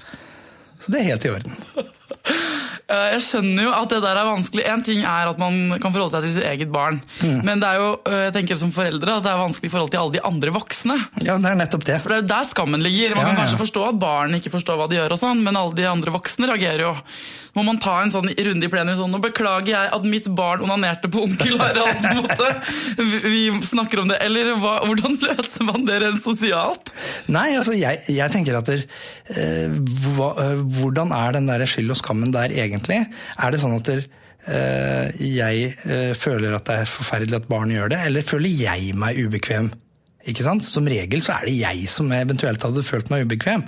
Så 0.79 0.91
det 0.91 1.01
er 1.01 1.11
helt 1.13 1.25
i 1.25 1.35
orden. 1.35 1.57
Eh, 2.87 3.07
jeg 3.17 3.23
skjønner 3.25 3.65
jo 3.65 3.71
at 3.75 3.91
det 3.91 3.97
der 4.03 4.15
er 4.15 4.29
vanskelig. 4.29 4.63
En 4.71 4.83
ting 4.85 5.01
er 5.03 5.27
at 5.27 5.39
man 5.41 5.75
kan 5.75 5.91
forholde 5.91 6.13
seg 6.13 6.23
til 6.23 6.35
sitt 6.37 6.47
eget 6.47 6.69
barn. 6.71 7.01
Mm. 7.19 7.41
Men 7.43 7.63
det 7.63 7.71
er 7.71 7.81
jo, 7.81 7.89
eh, 8.07 8.21
jeg 8.27 8.35
tenker 8.37 8.59
som 8.61 8.71
foreldre 8.71 9.17
at 9.17 9.25
det 9.25 9.33
er 9.33 9.41
vanskelig 9.41 9.67
i 9.67 9.73
forhold 9.73 9.91
til 9.91 10.03
alle 10.03 10.15
de 10.15 10.23
andre 10.29 10.53
voksne. 10.55 10.95
Ja, 11.19 11.35
det 11.35 11.51
er 11.51 11.59
nettopp 11.59 11.83
det. 11.89 11.97
For 12.03 12.13
det 12.13 12.19
er 12.19 12.23
jo 12.23 12.29
der 12.31 12.47
skammen 12.47 12.85
ligger. 12.85 13.17
Man 13.17 13.25
ja, 13.25 13.33
kan 13.33 13.41
kanskje 13.43 13.59
ja. 13.59 13.63
forstå 13.65 13.83
at 13.89 13.99
barn 13.99 14.39
ikke 14.39 14.53
forstår 14.55 14.79
hva 14.79 14.87
de 14.87 15.01
gjør, 15.01 15.17
og 15.17 15.19
sånn, 15.19 15.43
men 15.43 15.59
alle 15.59 15.75
de 15.75 15.89
andre 15.89 16.15
voksne 16.15 16.47
reagerer 16.47 16.85
jo. 16.85 16.95
Må 17.57 17.63
man 17.65 17.79
ta 17.81 17.95
en 18.03 18.11
sånn 18.13 18.29
runde 18.29 18.67
i 18.67 18.69
plenum 18.69 18.93
sånn 18.99 19.09
Nå 19.15 19.19
beklager 19.23 19.71
jeg 19.71 19.89
at 19.95 20.03
mitt 20.05 20.27
barn 20.37 20.61
onanerte 20.61 21.09
på 21.09 21.23
onkel 21.25 21.57
Harald. 21.57 22.03
på 22.03 22.09
en 22.11 22.19
måte. 22.21 22.49
Vi 23.25 23.41
snakker 23.65 24.03
om 24.03 24.11
det. 24.13 24.19
Eller 24.23 24.53
hva, 24.61 24.77
hvordan 24.85 25.17
løser 25.25 25.65
man 25.67 25.87
det 25.87 25.99
rent 26.03 26.21
sosialt? 26.21 26.93
Nei, 27.33 27.49
altså 27.57 27.73
jeg, 27.75 28.03
jeg 28.13 28.33
tenker 28.33 28.59
at 28.59 28.69
der, 28.69 28.85
eh, 29.33 29.73
hva, 30.13 30.31
eh, 30.43 30.63
Hvordan 30.77 31.11
er 31.15 31.33
den 31.39 31.49
der 31.49 31.65
skyld 31.67 31.95
og 31.95 31.99
skammen 31.99 32.31
der 32.35 32.53
egentlig? 32.53 32.76
Er 32.85 33.51
det 33.53 33.61
sånn 33.63 33.75
at 33.77 33.89
der, 33.89 34.05
uh, 34.47 35.23
jeg 35.23 35.73
uh, 35.87 36.13
føler 36.17 36.55
at 36.57 36.69
det 36.69 36.79
er 36.83 36.91
forferdelig 36.91 37.41
at 37.41 37.51
barn 37.51 37.73
gjør 37.73 37.93
det, 37.95 38.05
eller 38.11 38.27
føler 38.27 38.63
jeg 38.67 38.95
meg 38.99 39.19
ubekvem? 39.25 39.73
Ikke 40.27 40.43
sant? 40.43 40.65
Som 40.67 40.87
regel 40.91 41.21
så 41.23 41.37
er 41.37 41.47
det 41.47 41.53
jeg 41.55 41.85
som 41.91 42.09
eventuelt 42.11 42.63
hadde 42.63 42.83
følt 42.83 43.11
meg 43.13 43.23
ubekvem. 43.27 43.63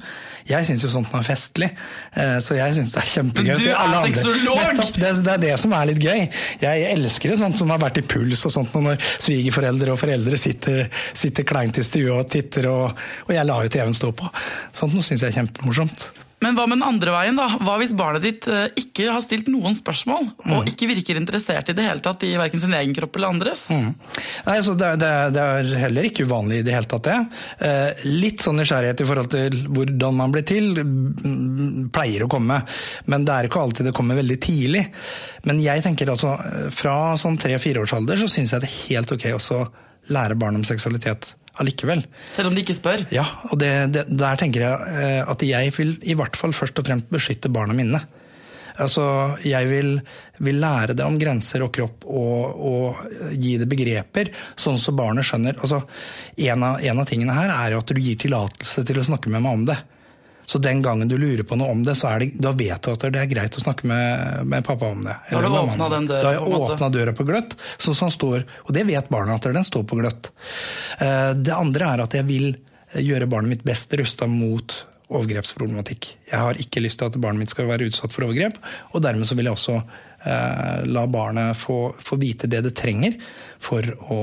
Jeg 0.49 0.65
syns 0.67 0.83
jo 0.83 0.89
sånt 0.91 1.11
er 1.15 1.23
festlig, 1.23 1.69
eh, 2.17 2.37
så 2.43 2.57
jeg 2.57 2.75
syns 2.75 2.91
det 2.95 3.01
er 3.03 3.09
kjempegøy. 3.13 3.51
Men 3.53 3.61
du 3.61 3.69
er 3.69 4.07
sexolog! 4.07 4.81
Det, 4.97 5.11
det 5.23 5.33
er 5.35 5.43
det 5.43 5.53
som 5.61 5.75
er 5.77 5.89
litt 5.91 6.01
gøy. 6.03 6.23
Jeg 6.63 6.87
elsker 6.89 7.31
det 7.31 7.39
sånt 7.39 7.59
som 7.59 7.71
har 7.71 7.79
vært 7.79 8.01
i 8.01 8.05
puls 8.11 8.43
og 8.49 8.55
sånt 8.55 8.75
når 8.75 8.99
svigerforeldre 9.21 9.93
og 9.93 10.01
foreldre 10.01 10.39
sitter, 10.41 10.87
sitter 11.13 11.47
kleint 11.47 11.79
i 11.79 11.85
stua 11.85 12.23
og 12.23 12.31
titter, 12.33 12.67
og, 12.71 13.05
og 13.27 13.35
jeg 13.37 13.47
lar 13.47 13.63
jo 13.63 13.75
TV-en 13.77 13.95
stå 13.95 14.11
på. 14.19 14.33
Sånt 14.75 14.99
syns 14.99 15.21
jeg 15.21 15.29
er 15.29 15.39
kjempemorsomt. 15.39 16.09
Men 16.39 16.55
hva 16.55 16.63
med 16.71 16.77
den 16.79 16.87
andre 16.87 17.11
veien, 17.11 17.35
da? 17.35 17.49
Hva 17.59 17.73
hvis 17.81 17.91
barnet 17.99 18.23
ditt 18.23 18.45
eh, 18.47 18.69
ikke 18.79 19.09
har 19.11 19.19
stilt 19.25 19.49
noen 19.51 19.75
spørsmål, 19.75 20.29
Mm. 20.39 20.53
og 20.55 20.69
ikke 20.71 20.87
virker 20.87 21.17
interessert 21.19 21.67
i 21.69 21.73
det 21.75 21.83
hele 21.83 21.99
tatt 21.99 22.23
i 22.23 22.29
hverken 22.39 22.61
sin 22.61 22.73
egen 22.73 22.93
kropp 22.95 23.17
eller 23.19 23.33
andres? 23.33 23.65
Mm. 23.69 23.89
Nei, 24.47 24.55
altså, 24.55 24.75
det, 24.79 24.93
det, 25.01 25.09
det 25.35 25.43
er 25.43 25.71
heller 25.83 26.07
ikke 26.07 26.23
uvanlig 26.29 26.61
i 26.61 26.65
det 26.65 26.73
hele 26.77 26.87
tatt, 26.89 27.09
det. 27.09 27.17
Eh, 27.67 28.05
litt 28.07 28.45
sånn 28.45 28.55
nysgjerrighet 28.61 29.03
i 29.03 29.09
forhold 29.09 29.31
til 29.33 29.59
hvordan 29.67 30.15
man 30.21 30.31
blir 30.35 30.47
til, 30.47 30.71
mm, 30.79 31.89
pleier 31.95 32.23
å 32.23 32.31
komme. 32.31 32.61
Men 33.11 33.27
det 33.27 33.35
er 33.35 33.49
ikke 33.49 33.61
alltid 33.65 33.89
det 33.91 33.95
kommer 33.99 34.19
veldig 34.19 34.39
tidlig. 34.47 34.85
Men 35.43 35.59
jeg 35.63 35.83
tenker 35.83 36.13
altså, 36.15 36.37
eh, 36.39 36.69
fra 36.71 36.95
sånn 37.19 37.37
tre-fireårsalder 37.39 38.23
så 38.23 38.31
syns 38.31 38.55
jeg 38.55 38.63
det 38.63 38.71
er 38.71 38.79
helt 38.87 39.11
ok 39.17 39.27
også 39.35 39.61
lære 40.09 40.39
barn 40.39 40.55
om 40.57 40.63
seksualitet 40.65 41.33
allikevel. 41.59 42.05
Selv 42.29 42.49
om 42.49 42.55
de 42.55 42.63
ikke 42.63 42.77
spør? 42.77 43.03
Ja, 43.13 43.25
og 43.49 43.59
det, 43.61 43.71
det, 43.95 44.05
der 44.19 44.39
tenker 44.39 44.65
jeg 44.65 44.95
eh, 45.03 45.19
at 45.27 45.43
jeg 45.45 45.75
vil 45.75 45.97
i 46.07 46.15
hvert 46.17 46.39
fall 46.39 46.55
først 46.55 46.79
og 46.79 46.87
fremst 46.87 47.11
beskytte 47.13 47.51
barna 47.53 47.75
mine. 47.77 48.01
Altså, 48.79 49.03
jeg 49.43 49.67
vil, 49.67 49.97
vil 50.39 50.59
lære 50.61 50.95
det 50.95 51.03
om 51.03 51.17
grenser 51.19 51.65
og 51.65 51.73
kropp 51.75 52.05
og, 52.07 52.61
og 52.69 53.33
gi 53.35 53.57
det 53.59 53.67
begreper, 53.67 54.31
sånn 54.55 54.79
så 54.79 54.93
barnet 54.95 55.27
skjønner. 55.27 55.59
Altså, 55.59 55.81
en 56.47 56.63
av, 56.63 56.79
en 56.79 57.03
av 57.03 57.09
tingene 57.09 57.35
her 57.35 57.51
er 57.57 57.75
jo 57.75 57.81
at 57.83 57.91
du 57.91 57.99
gir 57.99 58.19
tillatelse 58.21 58.85
til 58.87 59.01
å 59.01 59.07
snakke 59.09 59.31
med 59.33 59.43
meg 59.43 59.57
om 59.59 59.65
det. 59.67 59.79
Så 60.49 60.57
den 60.57 60.79
gangen 60.81 61.09
du 61.11 61.13
lurer 61.21 61.43
på 61.45 61.57
noe 61.59 61.69
om 61.75 61.83
det, 61.85 61.93
så 61.99 62.07
er 62.09 62.23
det, 62.23 62.29
da 62.41 62.49
vet 62.57 62.81
du 62.81 62.89
at 62.95 63.03
det 63.13 63.19
er 63.21 63.27
greit 63.29 63.57
å 63.59 63.61
snakke 63.61 63.85
med, 63.89 64.47
med 64.49 64.65
pappa 64.65 64.87
om 64.89 65.03
det. 65.05 65.13
Da 65.29 65.35
har 65.37 65.45
du 65.45 65.57
åpna 65.59 65.89
den 65.93 66.07
døra, 66.09 66.21
Da 66.23 66.31
har 66.31 66.37
jeg 66.39 66.61
åpna 66.63 66.89
døra 66.95 67.13
på 67.19 67.25
gløtt, 67.27 67.53
sånn 67.77 67.97
som 67.99 68.07
han 68.07 68.15
står, 68.15 68.45
og 68.65 68.71
det 68.73 68.85
vet 68.89 69.11
barna 69.13 69.35
at 69.37 69.45
den 69.45 69.67
står 69.67 69.85
på 69.91 69.99
gløtt. 70.01 70.31
Eh, 71.05 71.33
Det 71.37 71.53
andre 71.53 71.91
er 71.93 72.03
at 72.07 72.17
jeg 72.17 72.25
vil 72.31 72.49
gjøre 72.97 73.29
barnet 73.29 73.53
mitt 73.53 73.67
best 73.67 73.93
rusta 73.99 74.25
mot 74.25 74.73
overgrepsproblematikk. 75.09 76.09
Jeg 76.31 76.39
har 76.41 76.57
ikke 76.61 76.81
lyst 76.81 76.99
til 77.01 77.09
at 77.09 77.17
barnet 77.21 77.43
mitt 77.43 77.53
skal 77.53 77.69
være 77.69 77.89
utsatt 77.89 78.13
for 78.13 78.25
overgrep, 78.27 78.57
og 78.93 79.03
dermed 79.05 79.29
så 79.29 79.37
vil 79.37 79.49
jeg 79.49 79.57
også 79.57 79.77
eh, 79.79 80.85
la 80.89 81.05
barnet 81.09 81.57
få, 81.57 81.79
få 82.01 82.17
vite 82.21 82.49
det 82.49 82.63
det 82.65 82.73
trenger 82.77 83.17
for 83.61 83.85
å 84.09 84.19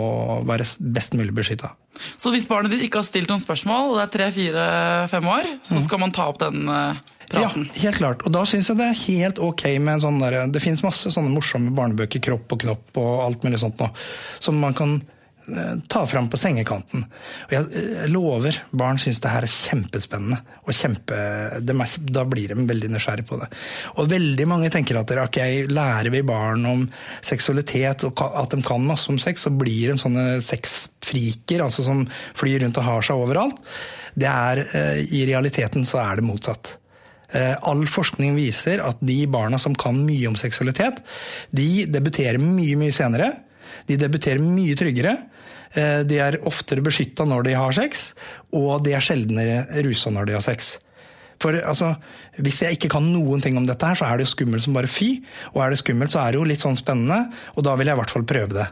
være 0.47 0.67
best 0.97 1.15
mulig 1.19 1.35
beskytta. 1.37 1.73
Så 2.21 2.33
hvis 2.35 2.49
barnet 2.51 2.75
ditt 2.75 2.87
ikke 2.87 3.03
har 3.03 3.09
stilt 3.09 3.31
noen 3.33 3.43
spørsmål, 3.43 3.93
og 3.93 3.99
det 3.99 4.07
er 4.07 4.15
tre-fire-fem 4.15 5.29
år, 5.33 5.51
så 5.67 5.83
skal 5.85 6.03
man 6.03 6.15
ta 6.15 6.29
opp 6.31 6.41
den 6.43 6.71
eh, 6.71 7.03
praten? 7.31 7.67
Ja, 7.73 7.83
helt 7.87 8.01
klart. 8.01 8.25
Og 8.27 8.35
da 8.35 8.45
syns 8.49 8.71
jeg 8.71 8.81
det 8.81 8.89
er 8.91 9.03
helt 9.07 9.43
ok 9.43 9.67
med 9.79 9.97
en 9.97 10.05
sånn 10.07 10.23
der, 10.23 10.39
Det 10.53 10.63
fins 10.65 10.85
masse 10.87 11.13
sånne 11.13 11.33
morsomme 11.35 11.75
barnebøker, 11.77 12.23
Kropp 12.23 12.57
og 12.57 12.65
knopp 12.65 13.03
og 13.03 13.13
alt 13.27 13.47
mulig 13.47 13.61
sånt 13.63 13.83
nå, 13.83 13.91
som 14.43 14.59
man 14.63 14.77
kan 14.77 14.99
ta 15.89 16.03
fram 16.07 16.27
på 16.31 16.39
sengekanten. 16.41 17.05
Og 17.47 17.53
jeg 17.55 17.67
eh, 17.79 18.07
lover, 18.11 18.59
barn 18.75 18.99
syns 19.01 19.21
det 19.23 19.31
her 19.31 19.47
er 19.47 19.53
kjempespennende. 19.53 20.41
Og 20.67 20.75
kjempe, 20.75 21.19
de 21.63 21.77
er, 21.77 21.93
da 22.11 22.25
blir 22.29 22.53
de 22.53 22.67
veldig 22.67 22.91
nysgjerrige 22.95 23.29
på 23.29 23.39
det. 23.41 23.51
Og 23.97 24.11
veldig 24.11 24.47
mange 24.51 24.71
tenker 24.75 24.99
at 24.99 25.15
ok, 25.27 25.41
lærer 25.71 26.11
vi 26.15 26.25
barn 26.27 26.67
om 26.67 26.87
seksualitet 27.25 28.07
og 28.09 28.25
at 28.27 28.57
de 28.57 28.63
kan 28.67 28.87
masse 28.87 29.11
om 29.13 29.21
sex, 29.23 29.47
så 29.47 29.53
blir 29.55 29.93
de 29.93 30.01
sånne 30.03 30.27
sexfriker, 30.45 31.63
altså 31.65 31.87
som 31.87 32.03
flyr 32.39 32.65
rundt 32.65 32.83
og 32.83 32.89
har 32.89 33.07
seg 33.07 33.23
overalt. 33.23 33.63
Det 34.17 34.29
er, 34.33 34.65
eh, 34.65 35.05
I 35.15 35.27
realiteten 35.31 35.87
så 35.87 36.03
er 36.03 36.19
det 36.19 36.27
motsatt. 36.27 36.75
Eh, 37.35 37.55
All 37.67 37.87
forskning 37.91 38.37
viser 38.39 38.83
at 38.83 38.99
de 39.05 39.25
barna 39.31 39.59
som 39.63 39.75
kan 39.75 39.99
mye 40.07 40.29
om 40.31 40.37
seksualitet, 40.39 41.03
de 41.51 41.87
debuterer 41.91 42.39
mye, 42.43 42.77
mye 42.79 42.95
senere. 42.95 43.33
De 43.87 43.99
debuterer 44.01 44.43
mye 44.43 44.77
tryggere. 44.79 45.17
Eh, 45.77 46.01
De 46.09 46.19
er 46.23 46.41
oftere 46.49 46.85
beskytta 46.85 47.27
når 47.29 47.47
de 47.49 47.55
har 47.59 47.77
sex, 47.77 48.11
og 48.57 48.85
de 48.87 48.97
er 48.97 49.05
sjeldnere 49.05 49.63
rusa 49.87 50.13
når 50.13 50.31
de 50.31 50.37
har 50.39 50.45
sex. 50.45 50.77
For 51.43 51.53
altså, 51.53 51.95
Hvis 52.41 52.63
jeg 52.63 52.77
ikke 52.77 52.91
kan 52.97 53.05
noen 53.05 53.43
ting 53.45 53.57
om 53.57 53.67
dette, 53.69 53.87
her, 53.87 53.97
så 53.97 54.09
er 54.09 54.19
det 54.19 54.27
jo 54.27 54.35
skummelt 54.35 54.65
som 54.65 54.77
bare 54.77 54.91
fy. 54.91 55.23
Og 55.55 55.63
er 55.65 55.73
det 55.73 55.81
skummelt, 55.81 56.13
så 56.13 56.21
er 56.23 56.33
det 56.33 56.41
jo 56.41 56.49
litt 56.49 56.61
sånn 56.61 56.77
spennende, 56.77 57.31
og 57.57 57.65
da 57.65 57.77
vil 57.77 57.89
jeg 57.89 57.97
i 57.97 58.01
hvert 58.01 58.13
fall 58.13 58.27
prøve 58.29 58.57
det. 58.57 58.67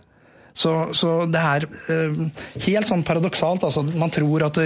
Så, 0.54 0.70
så 0.94 1.24
det 1.26 1.40
er 1.42 1.64
eh, 1.90 2.18
helt 2.68 2.86
sånn 2.86 3.02
paradoksalt. 3.06 3.64
Altså, 3.66 3.82
man 3.98 4.12
tror 4.14 4.44
at 4.46 4.60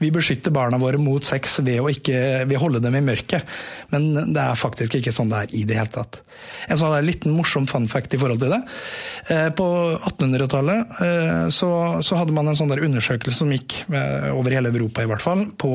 vi 0.00 0.10
beskytter 0.12 0.52
barna 0.52 0.76
våre 0.80 1.00
mot 1.00 1.24
sex 1.24 1.58
ved 1.64 1.80
å, 1.80 1.88
ikke, 1.88 2.44
ved 2.44 2.60
holde 2.60 2.82
dem 2.84 2.98
i 2.98 3.04
mørket. 3.04 3.48
Men 3.94 4.34
det 4.34 4.42
er 4.42 4.60
faktisk 4.60 4.98
ikke 4.98 5.14
sånn 5.16 5.32
det 5.32 5.46
er 5.46 5.56
i 5.56 5.64
det 5.64 5.80
hele 5.80 5.94
tatt. 5.96 6.20
En 6.68 6.80
sånn 6.80 6.92
liten 7.06 7.32
morsom 7.32 7.64
fun 7.70 7.88
fact 7.88 8.14
i 8.14 8.20
forhold 8.20 8.44
til 8.44 8.52
det. 8.52 8.60
Eh, 9.32 9.48
på 9.56 9.66
1800-tallet 9.96 11.02
eh, 11.08 11.48
så, 11.56 11.72
så 12.04 12.20
hadde 12.20 12.36
man 12.36 12.52
en 12.52 12.60
sånn 12.60 12.72
der 12.72 12.84
undersøkelse 12.84 13.40
som 13.40 13.56
gikk 13.56 13.80
eh, 13.88 14.30
over 14.36 14.52
hele 14.52 14.72
Europa, 14.74 15.04
i 15.04 15.08
hvert 15.08 15.24
fall, 15.24 15.46
på, 15.56 15.74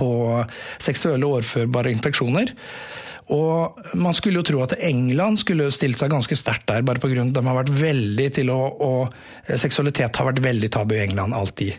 på 0.00 0.10
seksuelle 0.80 1.28
overførbare 1.28 1.92
infeksjoner. 1.92 2.56
Og 3.34 3.78
man 3.98 4.14
skulle 4.14 4.38
jo 4.38 4.46
tro 4.46 4.60
at 4.62 4.76
England 4.86 5.40
skulle 5.40 5.66
stilt 5.74 5.98
seg 5.98 6.12
ganske 6.12 6.36
sterkt 6.38 6.68
der, 6.70 6.84
bare 6.86 7.00
pga. 7.02 7.24
at 7.24 7.32
de 7.34 7.42
har 7.42 7.56
vært 7.58 7.72
veldig 7.74 8.26
til 8.38 8.52
å, 8.54 8.60
å 8.70 8.92
Seksualitet 9.46 10.16
har 10.18 10.26
vært 10.26 10.40
veldig 10.42 10.68
tabu 10.74 10.96
i 10.96 11.04
England, 11.04 11.34
alltid. 11.34 11.74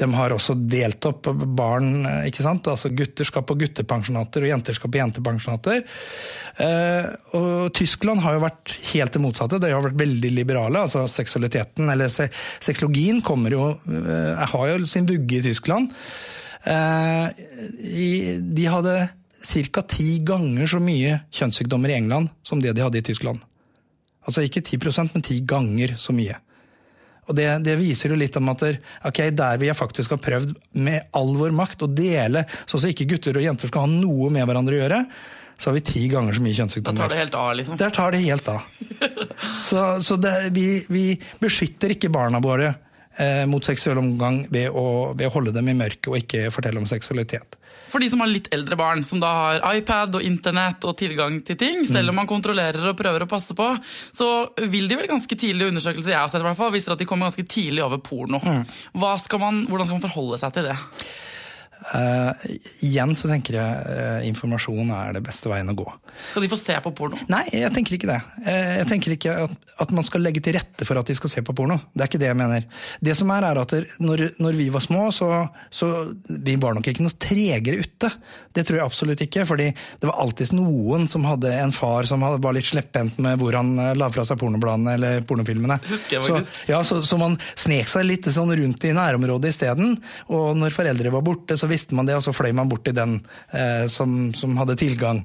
De 0.00 0.06
har 0.16 0.32
også 0.32 0.54
delt 0.56 1.04
opp 1.04 1.28
barn, 1.56 2.06
ikke 2.24 2.44
sant. 2.44 2.68
Altså 2.72 2.88
gutter 2.96 3.28
skal 3.28 3.44
på 3.44 3.58
guttepensjonater, 3.60 4.44
og 4.44 4.52
jenter 4.52 4.76
skal 4.76 4.92
på 4.92 5.00
jentepensjonater. 5.02 5.82
Eh, 6.64 7.10
og 7.36 7.74
Tyskland 7.76 8.24
har 8.24 8.38
jo 8.38 8.44
vært 8.46 8.74
helt 8.94 9.16
det 9.16 9.22
motsatte. 9.24 9.60
De 9.60 9.72
har 9.72 9.84
vært 9.84 10.00
veldig 10.00 10.32
liberale. 10.32 10.86
altså 10.86 11.04
Seksualiteten, 11.12 11.92
eller 11.92 12.08
se, 12.12 12.30
sexologien, 12.64 13.20
kommer 13.20 13.56
jo 13.56 13.68
eh, 13.76 14.44
har 14.54 14.72
jo 14.72 14.88
sin 14.88 15.08
vugge 15.08 15.42
i 15.42 15.44
Tyskland. 15.50 15.92
Eh, 16.64 17.44
de 18.40 18.68
hadde 18.68 18.96
ca. 19.40 19.82
ti 19.82 20.18
ganger 20.26 20.68
så 20.68 20.80
mye 20.82 21.20
kjønnssykdommer 21.32 21.92
i 21.92 21.98
England 22.00 22.30
som 22.42 22.60
det 22.60 22.74
de 22.76 22.84
hadde 22.84 23.00
i 23.00 23.06
Tyskland. 23.06 23.40
Altså 24.28 24.44
ikke 24.44 24.62
10% 24.62 25.14
men 25.14 25.24
ti 25.24 25.40
ganger 25.40 25.96
så 25.98 26.12
mye. 26.16 26.36
Og 27.30 27.36
det, 27.38 27.46
det 27.62 27.76
viser 27.78 28.10
jo 28.10 28.18
litt 28.18 28.36
om 28.40 28.48
at 28.50 28.62
der, 28.64 28.78
ok, 29.06 29.20
der 29.38 29.58
vi 29.62 29.70
faktisk 29.76 30.16
har 30.16 30.22
prøvd 30.22 30.56
med 30.82 31.12
all 31.16 31.36
vår 31.38 31.54
makt 31.54 31.84
å 31.86 31.88
dele, 31.90 32.42
sånn 32.66 32.82
at 32.82 32.90
ikke 32.90 33.06
gutter 33.12 33.38
og 33.38 33.44
jenter 33.44 33.70
skal 33.70 33.86
ha 33.86 33.92
noe 33.92 34.32
med 34.34 34.48
hverandre 34.48 34.74
å 34.74 34.80
gjøre, 34.80 35.00
så 35.60 35.68
har 35.68 35.76
vi 35.76 35.84
ti 35.84 36.06
ganger 36.10 36.34
så 36.34 36.42
mye 36.42 36.66
Da 36.66 36.80
Der 36.80 36.96
tar 36.96 37.12
det 37.12 37.18
helt 37.20 37.34
av, 37.36 37.50
liksom. 37.54 37.76
Der 37.76 37.90
tar 37.94 38.12
det 38.12 38.22
helt 38.24 38.48
av. 38.48 38.60
Så, 39.64 40.00
så 40.02 40.16
det, 40.16 40.50
vi, 40.52 40.82
vi 40.88 41.04
beskytter 41.40 41.92
ikke 41.94 42.10
barna 42.12 42.40
våre 42.44 42.70
eh, 43.20 43.44
mot 43.48 43.64
seksuell 43.64 44.00
omgang 44.00 44.42
ved 44.52 44.72
å, 44.72 45.12
ved 45.16 45.28
å 45.28 45.32
holde 45.32 45.52
dem 45.54 45.68
i 45.68 45.76
mørket 45.76 46.08
og 46.10 46.16
ikke 46.18 46.50
fortelle 46.52 46.80
om 46.80 46.88
seksualitet. 46.88 47.56
For 47.90 48.02
de 48.02 48.10
som 48.12 48.22
har 48.22 48.30
litt 48.30 48.50
eldre 48.54 48.78
barn, 48.78 49.04
som 49.04 49.20
da 49.22 49.30
har 49.36 49.64
iPad 49.76 50.18
og 50.18 50.26
internett 50.26 50.84
og 50.86 50.96
tilgang 51.00 51.40
til 51.46 51.58
ting, 51.60 51.82
selv 51.90 52.12
om 52.12 52.20
man 52.20 52.28
kontrollerer 52.30 52.92
og 52.92 52.98
prøver 52.98 53.26
å 53.26 53.30
passe 53.30 53.56
på, 53.58 53.66
så 54.14 54.28
vil 54.70 54.86
de 54.90 54.98
vel 55.00 55.10
ganske 55.10 55.36
tidlig 55.36 55.70
undersøkelser 55.72 56.14
jeg 56.14 56.20
har 56.20 56.30
sett 56.30 56.44
i 56.44 56.48
hvert 56.48 56.58
fall, 56.60 56.72
viser 56.74 56.94
at 56.94 57.02
de 57.02 57.08
kommer 57.10 57.30
ganske 57.30 57.46
tidlig 57.50 57.82
over 57.84 57.98
porno. 58.04 58.40
Hva 58.94 59.16
skal 59.20 59.42
man, 59.42 59.64
hvordan 59.66 59.88
skal 59.90 59.98
man 59.98 60.06
forholde 60.06 60.40
seg 60.42 60.54
til 60.56 60.70
det? 60.70 60.78
Eh, 61.80 62.48
igjen 62.84 63.14
så 63.16 63.28
tenker 63.30 63.56
jeg 63.56 63.96
uh, 63.96 64.20
informasjon 64.28 64.90
er 64.92 65.14
det 65.16 65.22
beste 65.24 65.48
veien 65.50 65.70
å 65.72 65.76
gå. 65.76 65.86
Skal 66.28 66.44
de 66.44 66.50
få 66.50 66.58
se 66.60 66.74
på 66.84 66.92
porno? 66.96 67.16
Nei, 67.32 67.44
jeg 67.54 67.72
tenker 67.72 67.96
ikke 67.96 68.10
det. 68.10 68.18
Uh, 68.44 68.74
Jeg 68.80 68.88
tenker 68.90 69.14
ikke 69.14 69.36
at, 69.46 69.54
at 69.80 69.94
man 69.96 70.04
skal 70.06 70.24
legge 70.24 70.42
til 70.44 70.58
rette 70.58 70.86
for 70.86 71.00
at 71.00 71.08
de 71.08 71.16
skal 71.16 71.32
se 71.32 71.44
på 71.46 71.54
porno. 71.56 71.78
Det 71.94 72.04
er 72.04 72.10
ikke 72.10 72.20
det 72.20 72.28
jeg 72.28 72.38
mener. 72.38 72.66
Det 73.00 73.16
som 73.16 73.32
er, 73.32 73.46
er 73.48 73.62
at 73.62 73.74
når, 74.02 74.24
når 74.42 74.58
vi 74.58 74.68
var 74.72 74.84
små, 74.84 75.06
så, 75.14 75.30
så 75.72 75.88
vi 76.28 76.58
var 76.60 76.76
nok 76.76 76.90
ikke 76.92 77.06
noe 77.06 77.16
tregere 77.20 77.80
ute. 77.80 78.12
Det 78.52 78.66
tror 78.68 78.80
jeg 78.80 78.86
absolutt 78.86 79.24
ikke. 79.24 79.46
fordi 79.48 79.70
det 79.72 80.10
var 80.10 80.20
alltid 80.20 80.52
noen 80.58 81.08
som 81.08 81.24
hadde 81.28 81.52
en 81.62 81.72
far 81.74 82.08
som 82.08 82.22
var 82.22 82.56
litt 82.56 82.68
slepphendt 82.68 83.18
med 83.22 83.40
hvor 83.40 83.56
han 83.56 83.72
la 83.96 84.10
fra 84.12 84.24
seg 84.28 84.38
pornobladene 84.40 84.96
eller 84.98 85.24
pornofilmene. 85.26 85.80
Så, 86.10 86.40
ja, 86.68 86.82
så, 86.84 87.00
så 87.06 87.18
man 87.20 87.38
snek 87.54 87.88
seg 87.90 88.06
litt 88.08 88.28
sånn 88.30 88.52
rundt 88.58 88.84
i 88.84 88.94
nærområdet 88.96 89.54
isteden. 89.54 89.96
Og 90.34 90.52
når 90.58 90.74
foreldre 90.76 91.12
var 91.14 91.24
borte, 91.24 91.56
så 91.56 91.69
visste 91.70 91.96
man 91.96 92.08
det, 92.08 92.16
og 92.18 92.24
så 92.24 92.34
fløy 92.36 92.52
man 92.56 92.68
bort 92.70 92.84
til 92.86 92.96
den 92.96 93.16
eh, 93.56 93.86
som, 93.90 94.30
som 94.36 94.58
hadde 94.60 94.78
tilgang. 94.80 95.22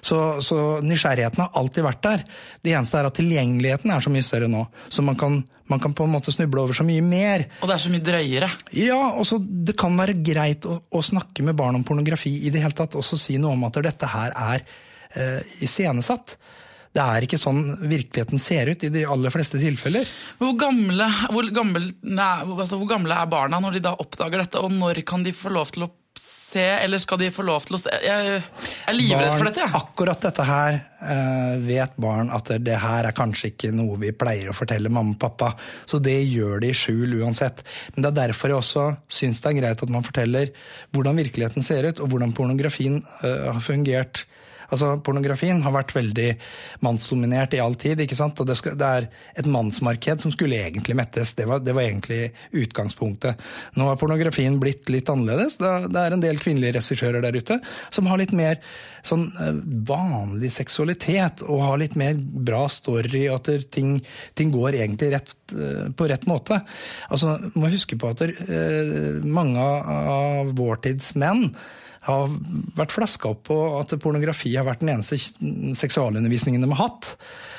Så, 0.00 0.40
så 0.44 0.78
nysgjerrigheten 0.84 1.44
har 1.44 1.54
alltid 1.58 1.86
vært 1.86 2.02
der. 2.06 2.24
Det 2.64 2.74
eneste 2.74 3.00
er 3.00 3.08
at 3.10 3.18
tilgjengeligheten 3.18 3.92
er 3.94 4.04
så 4.04 4.12
mye 4.14 4.26
større 4.26 4.50
nå. 4.50 4.64
Så 4.92 5.04
man 5.06 5.18
kan, 5.20 5.40
man 5.70 5.82
kan 5.82 5.96
på 5.96 6.06
en 6.06 6.14
måte 6.14 6.34
snuble 6.34 6.62
over 6.64 6.76
så 6.76 6.86
mye 6.86 7.04
mer. 7.04 7.48
Og 7.60 7.70
det 7.70 7.76
er 7.76 7.84
så 7.84 7.92
mye 7.92 8.06
drøyere. 8.10 8.50
Ja, 8.78 9.00
og 9.18 9.26
så 9.28 9.38
Det 9.38 9.76
kan 9.78 9.96
være 9.98 10.18
greit 10.24 10.68
å, 10.68 10.80
å 10.88 11.04
snakke 11.04 11.46
med 11.46 11.58
barn 11.58 11.78
om 11.78 11.86
pornografi 11.86 12.38
i 12.46 12.52
det 12.54 12.62
hele 12.64 12.76
tatt. 12.78 12.96
og 12.98 13.06
så 13.06 13.18
si 13.20 13.38
noe 13.40 13.56
om 13.58 13.66
at 13.68 13.82
dette 13.84 14.12
her 14.14 14.34
er 14.54 14.64
eh, 15.14 15.58
iscenesatt. 15.66 16.38
Det 16.98 17.04
er 17.04 17.26
ikke 17.28 17.38
sånn 17.38 17.62
virkeligheten 17.84 18.42
ser 18.42 18.72
ut 18.72 18.82
i 18.82 18.90
de 18.90 19.04
aller 19.06 19.34
fleste 19.34 19.60
tilfeller. 19.62 20.08
Hvor 20.40 20.56
gamle, 20.58 21.06
hvor, 21.30 21.46
gamle, 21.54 21.84
nei, 22.02 22.32
altså, 22.42 22.80
hvor 22.80 22.90
gamle 22.90 23.14
er 23.14 23.30
barna 23.30 23.62
når 23.62 23.78
de 23.78 23.86
da 23.86 23.94
oppdager 24.02 24.42
dette, 24.42 24.62
og 24.62 24.74
når 24.74 25.04
kan 25.06 25.22
de 25.22 25.34
få 25.36 25.52
lov 25.54 25.70
til 25.74 25.86
å 25.86 25.92
se, 26.48 26.64
eller 26.64 26.98
skal 26.98 27.20
de 27.20 27.28
få 27.34 27.44
lov 27.46 27.66
til 27.68 27.76
å 27.76 27.80
se? 27.80 27.92
Jeg, 28.02 28.40
er 28.88 28.96
livredd 28.96 29.34
for 29.36 29.48
dette. 29.48 29.66
Ja. 29.66 29.82
Akkurat 29.82 30.24
dette 30.24 30.46
her 30.48 30.78
uh, 31.02 31.54
vet 31.62 31.98
barn 32.00 32.32
at 32.34 32.50
det 32.64 32.78
her 32.82 33.08
er 33.08 33.16
kanskje 33.16 33.52
ikke 33.52 33.72
noe 33.76 33.98
vi 34.00 34.14
pleier 34.16 34.50
å 34.50 34.56
fortelle 34.56 34.92
mamma 34.92 35.14
og 35.14 35.20
pappa, 35.22 35.52
så 35.88 36.00
det 36.02 36.16
gjør 36.24 36.64
de 36.64 36.72
i 36.72 36.76
skjul 36.76 37.18
uansett. 37.20 37.62
Men 37.94 38.06
det 38.06 38.10
er 38.10 38.18
derfor 38.24 38.54
jeg 38.54 38.62
også 38.62 38.88
syns 39.20 39.42
det 39.44 39.52
er 39.52 39.60
greit 39.60 39.86
at 39.86 39.94
man 39.94 40.06
forteller 40.06 40.50
hvordan 40.96 41.22
virkeligheten 41.22 41.66
ser 41.66 41.90
ut, 41.90 42.02
og 42.02 42.10
hvordan 42.10 42.34
pornografien 42.36 43.02
uh, 43.22 43.52
har 43.52 43.62
fungert 43.64 44.24
Altså, 44.68 44.90
Pornografien 45.04 45.62
har 45.64 45.74
vært 45.74 45.94
veldig 45.96 46.28
mannsdominert 46.84 47.56
i 47.56 47.62
all 47.62 47.76
tid. 47.80 48.00
ikke 48.04 48.18
sant? 48.18 48.38
Og 48.40 48.48
det, 48.48 48.58
skal, 48.60 48.76
det 48.78 48.88
er 48.88 49.08
et 49.40 49.48
mannsmarked 49.48 50.24
som 50.24 50.34
skulle 50.34 50.60
egentlig 50.60 50.96
mettes. 50.98 51.34
Det 51.38 51.48
var, 51.48 51.62
det 51.64 51.74
var, 51.76 51.86
egentlig 51.88 52.32
utgangspunktet. 52.52 53.40
Nå 53.78 53.88
har 53.88 54.00
pornografien 54.00 54.58
blitt 54.60 54.90
litt 54.92 55.08
annerledes. 55.12 55.56
Det 55.60 56.02
er 56.02 56.14
en 56.14 56.24
del 56.24 56.40
kvinnelige 56.42 56.78
regissører 56.80 57.24
der 57.24 57.38
ute 57.38 57.60
som 57.94 58.08
har 58.10 58.20
litt 58.20 58.34
mer 58.36 58.60
sånn 59.06 59.26
eh, 59.40 59.58
vanlig 59.88 60.50
seksualitet 60.52 61.42
og 61.46 61.64
har 61.64 61.80
litt 61.80 61.96
mer 61.98 62.18
bra 62.18 62.66
story, 62.72 63.24
og 63.30 63.40
at 63.40 63.70
ting, 63.74 63.98
ting 64.38 64.52
går 64.54 64.80
egentlig 64.82 65.12
rett, 65.14 65.34
eh, 65.54 65.88
på 65.96 66.08
rett 66.10 66.28
måte. 66.28 66.60
Altså, 67.08 67.38
må 67.56 67.72
huske 67.72 67.98
på 67.98 68.12
at 68.12 68.24
uh, 68.28 69.20
mange 69.24 69.62
av 69.62 70.52
vår 70.58 70.82
tids 70.88 71.14
menn 71.18 71.48
har 72.08 72.32
vært 72.78 72.94
flaska 72.96 73.30
opp 73.32 73.44
på 73.50 73.58
at 73.78 73.94
pornografi 74.02 74.54
har 74.56 74.66
vært 74.68 74.82
den 74.84 74.96
eneste 74.96 75.20
seksualundervisningen 75.78 76.64
de 76.64 76.72
har 76.72 76.88
hatt. 76.88 77.14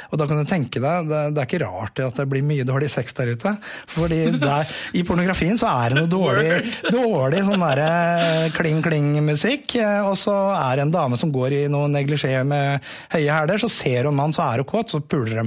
Og 0.10 0.18
da 0.18 0.26
kan 0.26 0.40
du 0.42 0.48
tenke 0.50 0.82
deg, 0.82 1.10
det, 1.10 1.20
det, 1.36 1.42
er 1.42 1.48
ikke 1.48 1.62
rart 1.62 2.00
at 2.02 2.18
det 2.18 2.26
blir 2.32 2.46
mye 2.46 2.66
dårlig 2.66 2.90
sex 2.92 3.14
der 3.18 3.34
ute. 3.36 3.54
Fordi 3.94 4.22
der, 4.42 4.70
i 4.98 5.04
pornografien 5.06 5.60
så 5.60 5.70
er 5.70 5.94
det 5.94 6.00
noe 6.02 6.10
dårlig, 6.10 6.56
dårlig 6.90 7.44
sånn 7.46 7.62
derre 7.62 8.50
kling-kling-musikk. 8.56 9.78
Og 10.10 10.16
så 10.20 10.38
er 10.56 10.80
det 10.80 10.88
en 10.88 10.96
dame 10.96 11.20
som 11.20 11.34
går 11.34 11.58
i 11.60 11.62
noe 11.72 11.92
neglisjé 11.94 12.40
med 12.48 12.90
høye 13.14 13.36
hæler, 13.36 13.62
så 13.62 13.70
ser 13.72 14.10
hun 14.10 14.18
mann, 14.18 14.34
så 14.36 14.48
er 14.48 14.64
hun 14.64 14.70
kåt, 14.72 14.96
så 14.96 15.04
puler 15.04 15.44
de. 15.44 15.46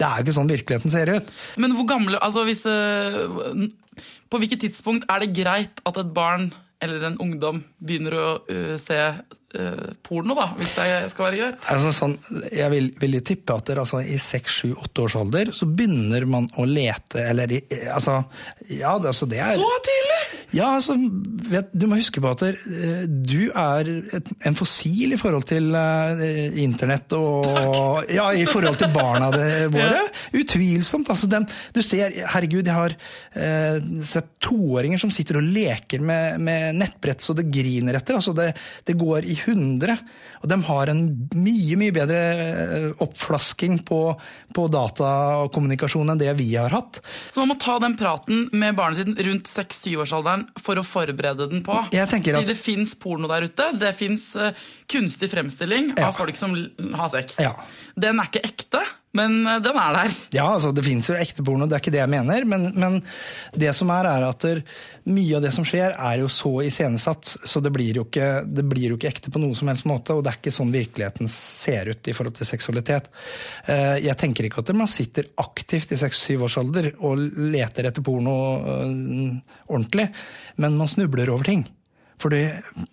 Det 0.00 0.08
er 0.08 0.18
jo 0.18 0.26
ikke 0.26 0.38
sånn 0.40 0.50
virkeligheten 0.50 0.94
ser 0.94 1.12
ut. 1.12 1.30
Men 1.60 1.76
hvor 1.76 1.86
gamle, 1.90 2.18
altså 2.24 2.46
hvis 2.48 2.64
eh, 2.66 3.68
På 4.32 4.38
hvilket 4.40 4.62
tidspunkt 4.64 5.04
er 5.12 5.22
det 5.22 5.34
greit 5.36 5.82
at 5.86 5.98
et 6.00 6.12
barn 6.16 6.48
eller 6.80 7.04
en 7.10 7.18
ungdom 7.20 7.60
begynner 7.78 8.16
å 8.16 8.26
uh, 8.44 8.74
se 8.80 8.96
uh, 8.96 9.86
porno, 10.06 10.36
da, 10.38 10.46
hvis 10.58 10.74
det 10.78 10.88
skal 11.12 11.26
være 11.26 11.40
greit? 11.40 11.68
Altså, 11.72 11.92
sånn, 11.94 12.16
jeg 12.48 12.72
vil, 12.72 12.90
vil 13.00 13.18
tippe 13.26 13.56
at 13.56 13.68
der, 13.68 13.82
altså, 13.84 14.00
i 14.00 14.16
seks, 14.20 14.60
sju, 14.62 14.72
åtte 14.80 15.04
års 15.04 15.18
alder 15.20 15.52
så 15.56 15.68
begynner 15.68 16.24
man 16.30 16.48
å 16.60 16.66
lete 16.68 17.22
Eller 17.26 17.52
altså 17.92 18.22
Ja, 18.68 18.96
det, 19.00 19.12
altså, 19.12 19.28
det 19.30 19.42
er 19.44 19.56
Så 19.58 19.72
tidlig! 19.86 20.19
Ja, 20.56 20.72
altså, 20.76 20.96
vet, 21.50 21.70
Du 21.72 21.86
må 21.90 21.98
huske 22.00 22.22
på 22.22 22.30
at 22.30 22.44
uh, 22.44 23.02
du 23.06 23.50
er 23.50 23.90
et, 24.18 24.30
en 24.46 24.58
fossil 24.58 25.14
i 25.14 25.18
forhold 25.20 25.46
til 25.50 25.70
internett 26.60 27.12
og 27.18 27.44
Takk. 27.50 28.10
Ja, 28.14 28.30
i 28.34 28.46
forhold 28.48 28.78
til 28.80 28.92
barna 28.94 29.30
våre. 29.74 30.00
ja. 30.00 30.06
Utvilsomt. 30.40 31.10
Altså, 31.12 31.28
den, 31.30 31.46
du 31.74 31.82
ser 31.84 32.14
Herregud, 32.30 32.66
jeg 32.66 32.74
har 32.74 32.96
sett 34.06 34.28
toåringer 34.42 35.00
som 35.00 35.12
sitter 35.14 35.38
og 35.40 35.46
leker 35.54 36.02
med, 36.04 36.40
med 36.42 36.78
nettbrett 36.80 37.22
så 37.22 37.34
det 37.36 37.48
griner 37.52 37.98
etter. 37.98 38.18
altså 38.18 38.34
Det, 38.36 38.50
det 38.86 38.96
går 38.98 39.28
i 39.30 39.36
hundre. 39.46 39.96
Og 40.40 40.48
de 40.48 40.56
har 40.64 40.90
en 40.92 41.02
mye 41.36 41.76
mye 41.80 41.92
bedre 41.94 42.20
eh, 42.40 42.86
oppflasking 43.04 43.80
på, 43.88 44.00
på 44.56 44.66
datakommunikasjon 44.72 46.14
enn 46.14 46.20
det 46.20 46.32
vi 46.38 46.48
har 46.54 46.72
hatt. 46.72 47.02
Så 47.28 47.42
man 47.42 47.52
må 47.52 47.58
ta 47.60 47.76
den 47.82 47.96
praten 48.00 48.46
med 48.56 48.78
barnet 48.78 49.02
sitt 49.02 49.20
rundt 49.26 49.50
6-7-årsalderen 49.50 50.46
for 50.60 50.80
å 50.80 50.86
forberede 50.86 51.50
den 51.50 51.64
på? 51.66 51.76
Jeg 51.92 52.08
tenker 52.12 52.40
at... 52.40 52.48
det 52.48 52.56
fins 52.58 52.96
porno 53.00 53.28
der 53.30 53.50
ute. 53.50 53.68
Det 53.80 53.92
fins 53.98 54.30
uh, 54.40 54.54
kunstig 54.90 55.28
fremstilling 55.32 55.92
ja. 55.92 56.08
av 56.08 56.16
folk 56.16 56.38
som 56.40 56.56
har 56.96 57.12
sex. 57.12 57.36
Ja. 57.42 57.52
Den 58.00 58.22
er 58.22 58.32
ikke 58.32 58.44
ekte. 58.48 58.84
Men 59.16 59.40
eh, 59.46 59.58
den 59.62 59.78
er 59.78 59.96
der. 59.96 60.16
Ja, 60.34 60.46
altså 60.54 60.70
det 60.74 60.84
fins 60.86 61.08
jo 61.10 61.16
ekte 61.18 61.42
porno, 61.46 61.66
det 61.66 61.76
er 61.76 61.82
ikke 61.82 61.94
det 61.94 62.02
jeg 62.02 62.12
mener. 62.12 62.46
Men, 62.48 62.68
men 62.78 62.98
det 63.58 63.72
som 63.76 63.90
er, 63.94 64.06
er 64.06 64.26
at 64.28 64.46
der, 64.46 64.62
mye 65.10 65.38
av 65.38 65.44
det 65.44 65.52
som 65.56 65.66
skjer, 65.66 65.96
er 65.96 66.20
jo 66.22 66.30
så 66.30 66.52
iscenesatt. 66.66 67.34
Så 67.48 67.62
det 67.64 67.72
blir, 67.74 68.02
ikke, 68.04 68.30
det 68.46 68.66
blir, 68.70 68.92
jo 68.92 69.00
ikke, 69.00 69.10
ekte 69.10 69.34
på 69.34 69.42
noen 69.42 69.56
som 69.58 69.72
helst 69.72 69.88
måte. 69.90 70.14
Og 70.14 70.22
det 70.24 70.34
er 70.34 70.40
ikke 70.40 70.54
sånn 70.54 70.74
virkeligheten 70.74 71.30
ser 71.32 71.90
ut 71.90 72.12
i 72.12 72.14
forhold 72.16 72.38
til 72.38 72.50
seksualitet. 72.52 73.10
Eh, 73.66 73.98
jeg 74.06 74.18
tenker 74.20 74.46
ikke 74.46 74.62
at 74.62 74.74
man 74.78 74.90
sitter 74.90 75.32
aktivt 75.42 75.96
i 75.96 76.00
6-7 76.00 76.46
års 76.46 76.60
alder 76.62 76.92
og 76.98 77.26
leter 77.50 77.90
etter 77.90 78.06
porno 78.06 78.38
eh, 78.60 79.60
ordentlig, 79.70 80.10
men 80.62 80.78
man 80.78 80.90
snubler 80.90 81.34
over 81.34 81.50
ting. 81.50 81.66
Fordi 82.20 82.42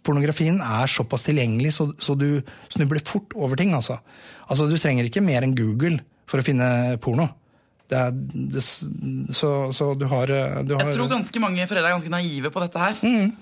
pornografien 0.07 0.61
er 0.63 0.87
såpass 0.91 1.25
tilgjengelig, 1.27 1.73
så, 1.75 1.89
så 1.99 2.15
du 2.15 2.39
snubler 2.71 3.03
fort 3.05 3.35
over 3.35 3.59
ting. 3.59 3.73
altså. 3.75 3.99
Altså, 4.47 4.69
Du 4.71 4.77
trenger 4.79 5.09
ikke 5.09 5.23
mer 5.25 5.43
enn 5.43 5.55
Google 5.57 5.99
for 6.27 6.39
å 6.39 6.45
finne 6.47 6.97
porno. 7.03 7.27
Det 7.87 7.95
er, 7.95 8.15
det, 8.51 8.61
så, 8.63 9.49
så 9.75 9.93
du, 9.95 10.07
har, 10.11 10.27
du 10.27 10.73
har, 10.75 10.87
Jeg 10.89 10.95
tror 10.97 11.11
ganske 11.11 11.39
mange 11.39 11.67
foreldre 11.67 11.91
er 11.91 11.95
ganske 11.95 12.11
naive 12.11 12.51
på 12.51 12.63
dette 12.63 12.81
her. 12.81 12.97
Mm, 13.03 13.35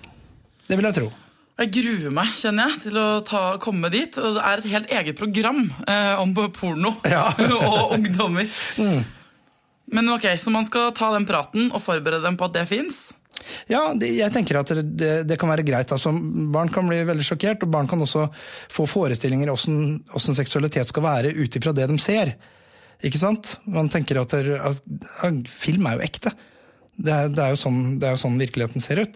det 0.69 0.77
vil 0.77 0.89
jeg 0.89 0.97
tro. 0.99 1.11
Jeg 1.55 1.71
gruer 1.71 2.11
meg 2.11 2.33
kjenner 2.35 2.73
jeg, 2.73 2.81
til 2.89 2.97
å 2.99 3.07
ta, 3.25 3.43
komme 3.63 3.89
dit. 3.93 4.17
og 4.19 4.35
Det 4.35 4.43
er 4.43 4.61
et 4.61 4.71
helt 4.73 4.95
eget 4.99 5.19
program 5.19 5.61
eh, 5.87 6.13
om 6.19 6.33
porno 6.53 6.97
ja. 7.15 7.29
og 7.71 7.95
ungdommer. 7.95 8.49
Mm. 8.77 9.05
Men 9.95 10.09
ok, 10.09 10.27
Så 10.41 10.51
man 10.51 10.65
skal 10.67 10.91
ta 10.97 11.11
den 11.13 11.27
praten 11.29 11.69
og 11.71 11.83
forberede 11.85 12.25
dem 12.25 12.37
på 12.37 12.49
at 12.49 12.57
det 12.57 12.65
fins? 12.69 13.13
Ja, 13.69 13.81
det, 13.97 14.11
jeg 14.17 14.33
tenker 14.33 14.59
at 14.61 14.71
det, 14.73 15.11
det, 15.27 15.37
kan 15.41 15.51
være 15.51 15.65
greit. 15.67 15.91
Altså, 15.93 16.13
barn 16.53 16.71
kan 16.73 16.87
bli 16.89 17.01
veldig 17.07 17.27
sjokkert, 17.27 17.63
og 17.65 17.73
barn 17.73 17.89
kan 17.89 18.01
også 18.01 18.27
få 18.73 18.87
forestillinger 18.89 19.51
om 19.53 19.59
hvordan 20.11 20.39
seksualitet 20.39 20.91
skal 20.91 21.05
være 21.05 21.35
ut 21.35 21.59
ifra 21.59 21.75
det 21.75 21.89
de 21.91 21.99
ser. 22.01 22.35
Ikke 23.05 23.21
sant? 23.21 23.57
Man 23.69 23.91
tenker 23.91 24.21
at, 24.21 24.33
at, 24.33 24.83
at 25.27 25.49
film 25.51 25.87
er 25.89 25.97
jo 25.97 26.05
ekte. 26.07 26.33
Det 26.95 27.11
er, 27.11 27.27
det, 27.27 27.43
er 27.43 27.57
sånn, 27.59 27.97
det 27.99 28.07
er, 28.07 28.13
jo 28.15 28.21
sånn, 28.21 28.37
virkeligheten 28.39 28.83
ser 28.83 29.01
ut. 29.03 29.15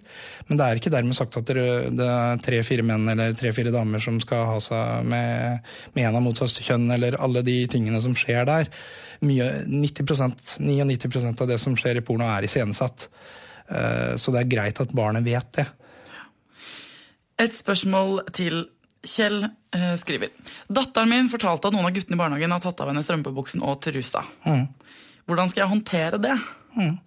Men 0.49 0.59
det 0.59 0.65
er 0.65 0.79
ikke 0.81 0.91
dermed 0.91 1.15
sagt 1.15 1.37
at 1.39 1.47
det, 1.47 1.63
er 2.03 2.41
tre-fire 2.43 2.83
menn 2.83 3.07
eller 3.13 3.37
tre-fire 3.39 3.71
damer 3.71 4.03
som 4.03 4.17
skal 4.19 4.43
ha 4.49 4.57
seg 4.63 5.07
med, 5.07 5.69
med 5.95 6.09
en 6.09 6.17
av 6.19 6.25
motsatt 6.25 6.59
kjønn, 6.59 6.89
eller 6.91 7.15
alle 7.23 7.43
de 7.47 7.61
tingene 7.71 8.01
som 8.03 8.17
skjer 8.19 8.43
der. 8.49 8.67
Mye, 9.23 9.47
90 9.71 10.59
99% 10.59 11.43
av 11.45 11.51
det 11.51 11.59
som 11.63 11.77
skjer 11.79 12.01
i 12.01 12.03
porno, 12.03 12.27
er 12.27 12.47
iscenesatt. 12.49 13.07
Eh, 13.69 14.15
så 14.17 14.33
det 14.33 14.43
er 14.43 14.51
greit 14.51 14.81
at 14.81 14.95
barnet 14.95 15.25
vet 15.25 15.53
det. 15.59 15.67
Et 17.39 17.55
spørsmål 17.55 18.25
til 18.35 18.65
Kjell 19.05 19.45
eh, 19.45 19.93
skriver. 19.99 20.33
Datteren 20.67 21.11
min 21.11 21.29
fortalte 21.31 21.69
at 21.69 21.75
noen 21.75 21.87
av 21.87 21.95
guttene 21.95 22.17
i 22.17 22.19
barnehagen 22.19 22.51
har 22.51 22.63
tatt 22.63 22.81
av 22.83 22.91
henne 22.91 23.03
strømpebuksen 23.05 23.63
og 23.63 23.79
trusa. 23.85 24.25
Mm. 24.43 24.65
Hvordan 25.29 25.51
skal 25.51 25.63
jeg 25.63 25.71
håndtere 25.71 26.19
det? 26.19 26.35
Mm. 26.75 26.97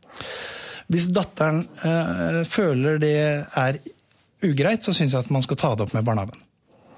Hvis 0.92 1.11
datteren 1.12 1.62
øh, 1.85 2.40
føler 2.48 2.98
det 3.03 3.18
er 3.59 3.79
ugreit, 4.44 4.85
så 4.85 4.94
syns 4.96 5.14
jeg 5.14 5.25
at 5.25 5.31
man 5.33 5.44
skal 5.44 5.59
ta 5.61 5.75
det 5.77 5.87
opp 5.87 5.94
med 5.96 6.07
barnehagen. 6.07 6.48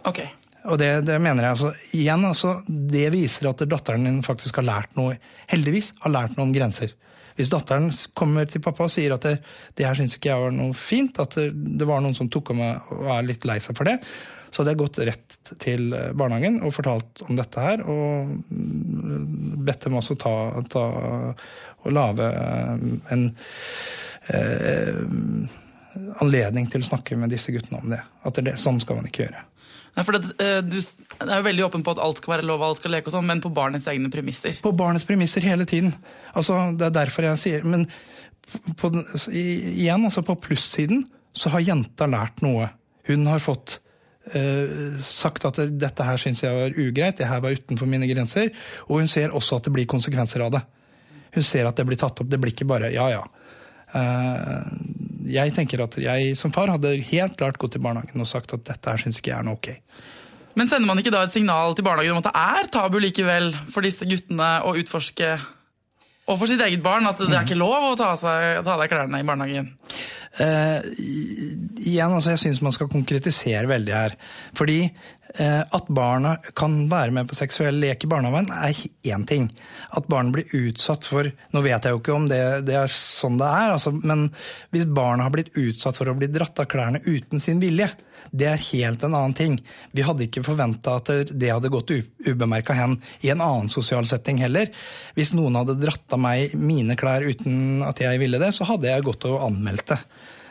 Okay. 0.05 0.31
Og 0.65 0.79
det, 0.81 0.91
det, 1.09 1.19
mener 1.21 1.45
jeg 1.45 1.57
altså, 1.57 1.73
igjen, 1.97 2.25
altså, 2.25 2.55
det 2.69 3.09
viser 3.13 3.51
at 3.51 3.65
datteren 3.69 4.07
din 4.09 4.23
faktisk 4.25 4.61
har 4.61 4.69
lært 4.69 4.95
noe, 4.97 5.19
heldigvis 5.51 5.93
har 6.05 6.15
lært 6.15 6.39
noe 6.39 6.49
om 6.49 6.55
grenser. 6.55 6.95
Hvis 7.35 7.51
datteren 7.51 7.91
kommer 8.15 8.47
til 8.51 8.63
pappa 8.63 8.87
og 8.87 8.93
sier 8.93 9.17
at 9.17 9.27
det, 9.27 9.35
det 9.75 9.87
her 9.89 9.99
syns 9.99 10.15
ikke 10.17 10.31
jeg 10.31 10.45
var 10.45 10.55
noe 10.55 10.77
fint, 10.79 11.19
at 11.23 11.35
det, 11.39 11.49
det 11.81 11.89
var 11.89 12.05
noen 12.05 12.15
som 12.17 12.31
tok 12.31 12.55
av 12.55 12.61
meg 12.61 12.95
og 12.95 13.11
er 13.17 13.29
litt 13.29 13.47
lei 13.49 13.59
seg 13.63 13.79
for 13.79 13.91
det, 13.91 13.99
så 14.55 14.63
hadde 14.63 14.75
jeg 14.75 14.83
gått 14.85 15.01
rett 15.09 15.39
til 15.59 15.89
barnehagen 16.15 16.61
og 16.63 16.77
fortalt 16.77 17.25
om 17.27 17.35
dette 17.35 17.63
her. 17.65 17.83
Og 17.91 18.37
bedt 19.67 19.89
dem 19.89 19.99
også 19.99 20.15
ta, 20.21 20.35
ta 20.71 20.85
og 21.85 21.93
lage 21.93 22.29
en 23.13 23.25
eh, 24.31 25.01
anledning 26.23 26.71
til 26.71 26.85
å 26.85 26.89
snakke 26.89 27.19
med 27.19 27.35
disse 27.35 27.53
guttene 27.55 27.83
om 27.83 27.91
det. 27.93 28.01
At 28.23 28.39
det, 28.47 28.57
sånn 28.63 28.79
skal 28.83 29.01
man 29.01 29.11
ikke 29.11 29.27
gjøre. 29.27 29.43
Nei, 29.95 30.03
for 30.03 30.17
det, 30.17 30.33
eh, 30.43 30.59
du 30.67 30.79
er 30.81 31.37
jo 31.39 31.47
veldig 31.47 31.65
åpen 31.69 31.85
på 31.87 31.95
at 31.95 32.01
alt 32.03 32.19
skal 32.19 32.37
være 32.37 32.47
lov, 32.49 32.63
alt 32.67 32.81
skal 32.81 32.97
leke 32.97 33.11
og 33.11 33.15
sånn, 33.15 33.29
men 33.29 33.43
på 33.45 33.53
barnets 33.55 33.87
egne 33.91 34.11
premisser. 34.11 34.59
På 34.65 34.75
barnets 34.75 35.07
premisser 35.07 35.47
hele 35.47 35.67
tiden. 35.71 35.95
Altså, 36.35 36.59
det 36.75 36.89
er 36.89 36.97
derfor 36.99 37.29
jeg 37.29 37.43
sier 37.43 37.65
Men 37.69 37.87
på, 38.77 38.91
igjen, 39.31 40.05
altså 40.05 40.25
på 40.27 40.37
plussiden 40.37 41.07
så 41.35 41.53
har 41.55 41.65
jenta 41.65 42.09
lært 42.11 42.43
noe. 42.45 42.69
Hun 43.09 43.27
har 43.27 43.43
fått 43.43 43.79
uh, 44.35 44.99
sagt 45.01 45.47
at 45.49 45.63
dette 45.79 46.07
her 46.07 46.21
syns 46.21 46.43
jeg 46.45 46.55
var 46.55 46.77
ugreit, 46.77 47.17
det 47.19 47.31
her 47.31 47.41
var 47.43 47.57
utenfor 47.57 47.89
mine 47.91 48.09
grenser. 48.11 48.53
Og 48.89 49.01
hun 49.01 49.11
ser 49.11 49.35
også 49.35 49.59
at 49.59 49.69
det 49.69 49.75
blir 49.75 49.89
konsekvenser 49.91 50.45
av 50.45 50.53
det. 50.55 50.63
Hun 51.35 51.47
ser 51.47 51.67
at 51.67 51.79
det 51.79 51.87
blir 51.89 51.99
tatt 51.99 52.21
opp. 52.21 52.31
Det 52.31 52.39
blir 52.43 52.55
ikke 52.55 52.69
bare 52.69 52.93
ja, 52.95 53.09
ja. 53.15 53.25
Uh, 53.95 54.63
jeg 55.25 55.55
tenker 55.57 55.85
at 55.85 55.97
jeg 56.01 56.35
som 56.39 56.53
far 56.55 56.73
hadde 56.73 56.97
helt 57.11 57.39
klart 57.41 57.59
gått 57.61 57.77
til 57.77 57.85
barnehagen 57.85 58.21
og 58.21 58.31
sagt 58.31 58.55
at 58.57 58.67
dette 58.69 58.91
her 58.91 59.01
syns 59.01 59.21
ikke 59.21 59.33
jeg 59.33 59.41
er 59.41 59.49
noe 59.49 59.59
ok. 59.59 59.71
Men 60.55 60.71
sender 60.71 60.87
man 60.87 61.01
ikke 61.01 61.13
da 61.15 61.25
et 61.27 61.35
signal 61.35 61.75
til 61.75 61.87
barnehagen 61.87 62.15
om 62.15 62.23
at 62.23 62.29
det 62.31 62.39
er 62.39 62.71
tabu 62.75 63.01
likevel 63.03 63.51
for 63.71 63.87
disse 63.87 64.07
guttene 64.07 64.51
å 64.63 64.75
utforske, 64.79 65.35
og 66.25 66.39
for 66.41 66.49
sitt 66.49 66.63
eget 66.65 66.83
barn, 66.85 67.05
at 67.09 67.21
det 67.21 67.35
er 67.35 67.45
ikke 67.45 67.59
lov 67.61 67.91
å 67.91 67.97
ta 68.01 68.15
av 68.17 68.79
deg 68.81 68.93
klærne 68.93 69.21
i 69.21 69.27
barnehagen? 69.29 69.75
Uh, 70.35 70.81
igjen, 70.99 72.11
altså 72.11 72.33
jeg 72.33 72.41
syns 72.43 72.63
man 72.65 72.73
skal 72.75 72.89
konkretisere 72.91 73.69
veldig 73.71 73.93
her. 73.95 74.17
Fordi 74.57 74.79
uh, 74.89 75.63
at 75.63 75.91
barna 75.95 76.35
kan 76.57 76.79
være 76.91 77.15
med 77.15 77.29
på 77.31 77.37
seksuell 77.39 77.77
lek 77.83 78.07
i 78.07 78.11
barnehagen, 78.11 78.49
er 78.57 78.81
én 79.13 79.27
ting. 79.29 79.51
At 79.95 80.09
barn 80.11 80.33
blir 80.35 80.49
utsatt 80.65 81.07
for 81.07 81.29
Nå 81.29 81.63
vet 81.63 81.87
jeg 81.87 81.95
jo 81.95 82.01
ikke 82.01 82.17
om 82.17 82.27
det, 82.31 82.41
det 82.67 82.81
er 82.81 82.91
sånn 82.91 83.39
det 83.39 83.47
er, 83.47 83.77
altså, 83.77 83.93
men 83.95 84.27
hvis 84.75 84.89
barna 84.97 85.29
har 85.29 85.37
blitt 85.37 85.53
utsatt 85.61 86.01
for 86.01 86.11
å 86.11 86.17
bli 86.19 86.33
dratt 86.33 86.59
av 86.59 86.71
klærne 86.73 87.05
uten 87.05 87.43
sin 87.43 87.63
vilje, 87.63 87.93
det 88.35 88.49
er 88.51 88.63
helt 88.73 89.05
en 89.07 89.15
annen 89.15 89.35
ting. 89.39 89.57
Vi 89.95 90.03
hadde 90.03 90.27
ikke 90.27 90.43
forventa 90.47 90.97
at 90.99 91.11
det 91.31 91.53
hadde 91.53 91.71
gått 91.73 91.93
ubemerka 92.27 92.75
hen 92.75 92.97
i 93.23 93.31
en 93.31 93.43
annen 93.45 93.71
sosial 93.71 94.09
setting 94.11 94.41
heller. 94.43 94.73
Hvis 95.15 95.33
noen 95.37 95.59
hadde 95.61 95.79
dratt 95.79 96.17
av 96.17 96.23
meg 96.25 96.57
mine 96.59 96.99
klær 96.99 97.27
uten 97.27 97.85
at 97.87 98.03
jeg 98.03 98.19
ville 98.23 98.41
det, 98.43 98.51
så 98.57 98.67
hadde 98.69 98.91
jeg 98.91 99.07
gått 99.07 99.29
og 99.31 99.43
anmeldt 99.47 99.87
det. 99.93 100.01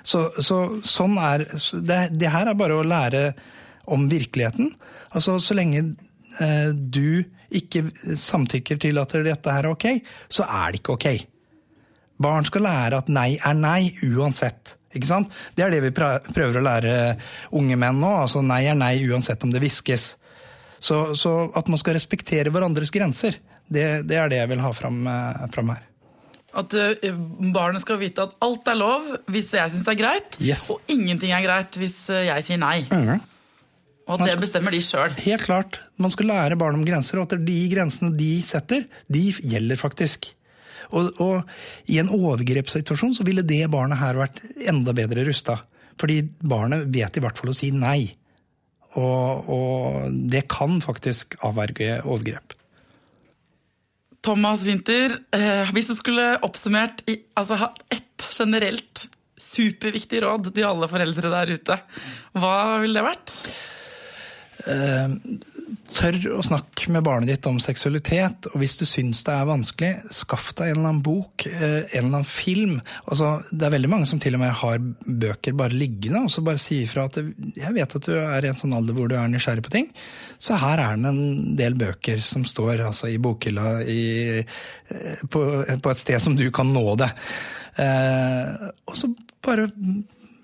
Så, 0.04 0.26
så 0.44 0.60
sånn 0.88 1.18
er 1.20 1.46
det, 1.48 2.00
det, 2.16 2.32
her 2.32 2.52
er 2.52 2.60
bare 2.60 2.80
å 2.80 2.88
lære 2.88 3.30
om 3.92 4.08
virkeligheten. 4.12 4.74
Altså, 5.12 5.38
så 5.44 5.56
lenge 5.56 5.84
eh, 6.44 6.72
du 6.72 7.24
ikke 7.54 7.86
samtykker 8.20 8.80
til 8.82 9.00
at 9.00 9.16
dette 9.28 9.54
her 9.54 9.68
er 9.68 9.76
ok, 9.76 9.88
så 10.32 10.48
er 10.48 10.72
det 10.72 10.82
ikke 10.82 10.98
ok. 10.98 11.10
Barn 12.24 12.48
skal 12.48 12.66
lære 12.68 13.04
at 13.04 13.12
nei 13.12 13.34
er 13.38 13.60
nei 13.60 13.92
uansett. 14.08 14.78
Ikke 14.94 15.10
sant? 15.10 15.32
Det 15.58 15.66
er 15.66 15.74
det 15.74 15.82
vi 15.88 15.94
prøver 15.94 16.60
å 16.60 16.66
lære 16.66 16.98
unge 17.58 17.78
menn 17.80 18.02
nå. 18.02 18.12
altså 18.24 18.44
Nei 18.46 18.64
er 18.70 18.78
nei 18.78 18.96
uansett 19.10 19.44
om 19.46 19.54
det 19.54 19.64
hviskes. 19.64 20.14
Så, 20.84 21.16
så, 21.16 21.34
at 21.56 21.70
man 21.72 21.80
skal 21.80 21.96
respektere 21.96 22.52
hverandres 22.52 22.91
grenser, 22.91 23.38
det, 23.72 24.04
det 24.10 24.20
er 24.20 24.32
det 24.32 24.41
jeg 24.41 24.52
vil 24.52 24.64
ha 24.64 24.72
fram, 24.76 25.04
eh, 25.08 25.44
fram 25.54 25.72
her. 25.72 25.84
At 26.54 26.76
uh, 26.78 27.14
barnet 27.56 27.82
skal 27.82 27.98
vite 27.98 28.28
at 28.28 28.36
alt 28.46 28.68
er 28.70 28.78
lov 28.78 29.08
hvis 29.32 29.48
jeg 29.56 29.74
syns 29.74 29.88
det 29.88 29.94
er 29.96 30.02
greit, 30.04 30.36
yes. 30.44 30.68
og 30.70 30.91
ingenting 30.91 31.32
er 31.34 31.41
greit 31.41 31.80
hvis 31.82 31.96
eh, 32.14 32.28
jeg 32.28 32.46
sier 32.50 32.60
nei. 32.62 32.84
Mm. 32.91 33.24
Og 34.04 34.20
at 34.20 34.28
det 34.28 34.36
bestemmer 34.44 34.76
de 34.76 34.82
sjøl. 34.84 35.16
Helt 35.24 35.48
klart. 35.48 35.80
Man 35.96 36.12
skal 36.12 36.28
lære 36.30 36.60
barn 36.60 36.76
om 36.76 36.84
grenser, 36.86 37.22
og 37.22 37.32
at 37.32 37.46
de 37.48 37.60
grensene 37.72 38.12
de 38.20 38.34
setter, 38.46 38.86
de 39.08 39.30
gjelder 39.39 39.80
faktisk. 39.80 40.34
Og, 40.94 41.22
og, 41.24 41.54
i 41.89 42.00
en 42.02 42.12
overgrepssituasjon 42.14 43.16
så 43.18 43.26
ville 43.28 43.46
det 43.46 43.66
barnet 43.74 44.02
her 44.02 44.20
vært 44.20 44.41
enda 44.70 44.94
bedre 44.96 45.26
rusta. 45.28 45.60
Fordi 46.00 46.22
barnet 46.41 46.88
vet 46.94 47.18
i 47.18 47.24
hvert 47.24 47.39
fall 47.39 47.54
å 47.54 47.58
si 47.58 47.72
nei. 47.76 48.12
Og, 48.94 49.50
og 49.50 50.20
det 50.30 50.46
kan 50.52 50.78
faktisk 50.84 51.39
avverge 51.46 52.02
overgrep. 52.06 52.54
Thomas 54.24 54.64
Winther, 54.64 55.18
eh, 55.36 55.72
hvis 55.76 55.89
du 55.89 55.98
skulle 55.98 56.38
oppsummert 56.46 57.04
i, 57.12 57.18
altså, 57.36 57.58
ha 57.60 57.74
ett 57.91 58.28
generelt 58.32 59.08
superviktig 59.44 60.22
råd 60.24 60.54
til 60.54 60.68
alle 60.68 60.88
foreldre 60.88 61.32
der 61.34 61.52
ute, 61.58 61.80
hva 62.39 62.56
ville 62.80 63.02
det 63.02 63.08
vært? 63.10 63.34
Eh, 64.64 65.16
tør 65.93 66.16
å 66.38 66.43
snakke 66.45 66.89
med 66.93 67.03
barnet 67.05 67.30
ditt 67.30 67.47
om 67.49 67.59
seksualitet. 67.61 68.47
Og 68.51 68.61
hvis 68.61 68.76
du 68.80 68.86
syns 68.88 69.22
det 69.28 69.34
er 69.36 69.49
vanskelig, 69.49 69.91
skaff 70.16 70.51
deg 70.57 70.72
en 70.72 70.78
eller 70.78 70.89
annen 70.89 71.03
bok, 71.05 71.45
eh, 71.47 71.84
en 71.84 72.05
eller 72.05 72.20
annen 72.22 72.30
film. 72.30 72.78
Altså, 73.05 73.36
det 73.51 73.68
er 73.68 73.76
veldig 73.76 73.91
mange 73.91 74.07
som 74.09 74.22
til 74.24 74.38
og 74.38 74.43
med 74.43 74.55
har 74.61 74.80
bøker 74.80 75.57
bare 75.59 75.78
liggende, 75.78 76.24
og 76.24 76.32
så 76.34 76.45
bare 76.45 76.61
sier 76.64 76.88
fra 76.89 77.07
at 77.09 77.20
jeg 77.20 77.76
vet 77.76 77.97
at 77.99 78.07
du 78.07 78.16
er 78.16 78.45
i 78.45 78.51
en 78.51 78.59
sånn 78.59 78.76
alder 78.78 78.97
hvor 78.97 79.11
du 79.11 79.18
er 79.20 79.30
nysgjerrig 79.32 79.66
på 79.68 79.76
ting, 79.76 79.91
så 80.39 80.57
her 80.59 80.82
er 80.82 80.97
det 80.97 81.11
en 81.11 81.55
del 81.59 81.78
bøker 81.80 82.24
som 82.24 82.47
står 82.47 82.86
altså, 82.88 83.11
i 83.11 83.20
bokhylla 83.22 83.76
i, 83.84 84.03
eh, 84.39 85.24
på, 85.30 85.43
på, 85.68 85.91
et 85.91 86.01
sted 86.01 86.24
som 86.24 86.39
du 86.39 86.49
kan 86.55 86.72
nå 86.74 86.88
det. 87.03 87.11
Eh, 87.84 88.70
og 88.88 88.97
så 88.97 89.11
bare 89.43 89.68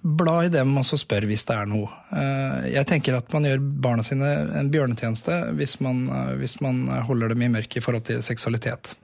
bla 0.02 0.46
i 0.46 0.52
dem 0.54 0.72
og 0.80 0.86
så 0.88 1.00
spør 1.00 1.28
hvis 1.30 1.46
det 1.50 1.58
er 1.58 1.70
noe. 1.70 1.90
Eh, 2.16 2.72
jeg 2.76 2.88
tenker 2.90 3.20
at 3.20 3.36
man 3.36 3.48
gjør 3.48 3.62
barna 3.84 4.06
sine 4.08 4.32
en 4.60 4.72
bjørnetjeneste 4.72 5.42
hvis 5.60 5.80
man, 5.84 6.06
eh, 6.08 6.34
hvis 6.40 6.60
man 6.64 6.86
holder 7.08 7.36
dem 7.36 7.46
i 7.46 7.54
mørket 7.58 7.82
i 7.82 7.86
forhold 7.86 8.08
til 8.10 8.24
seksualitet. 8.26 8.96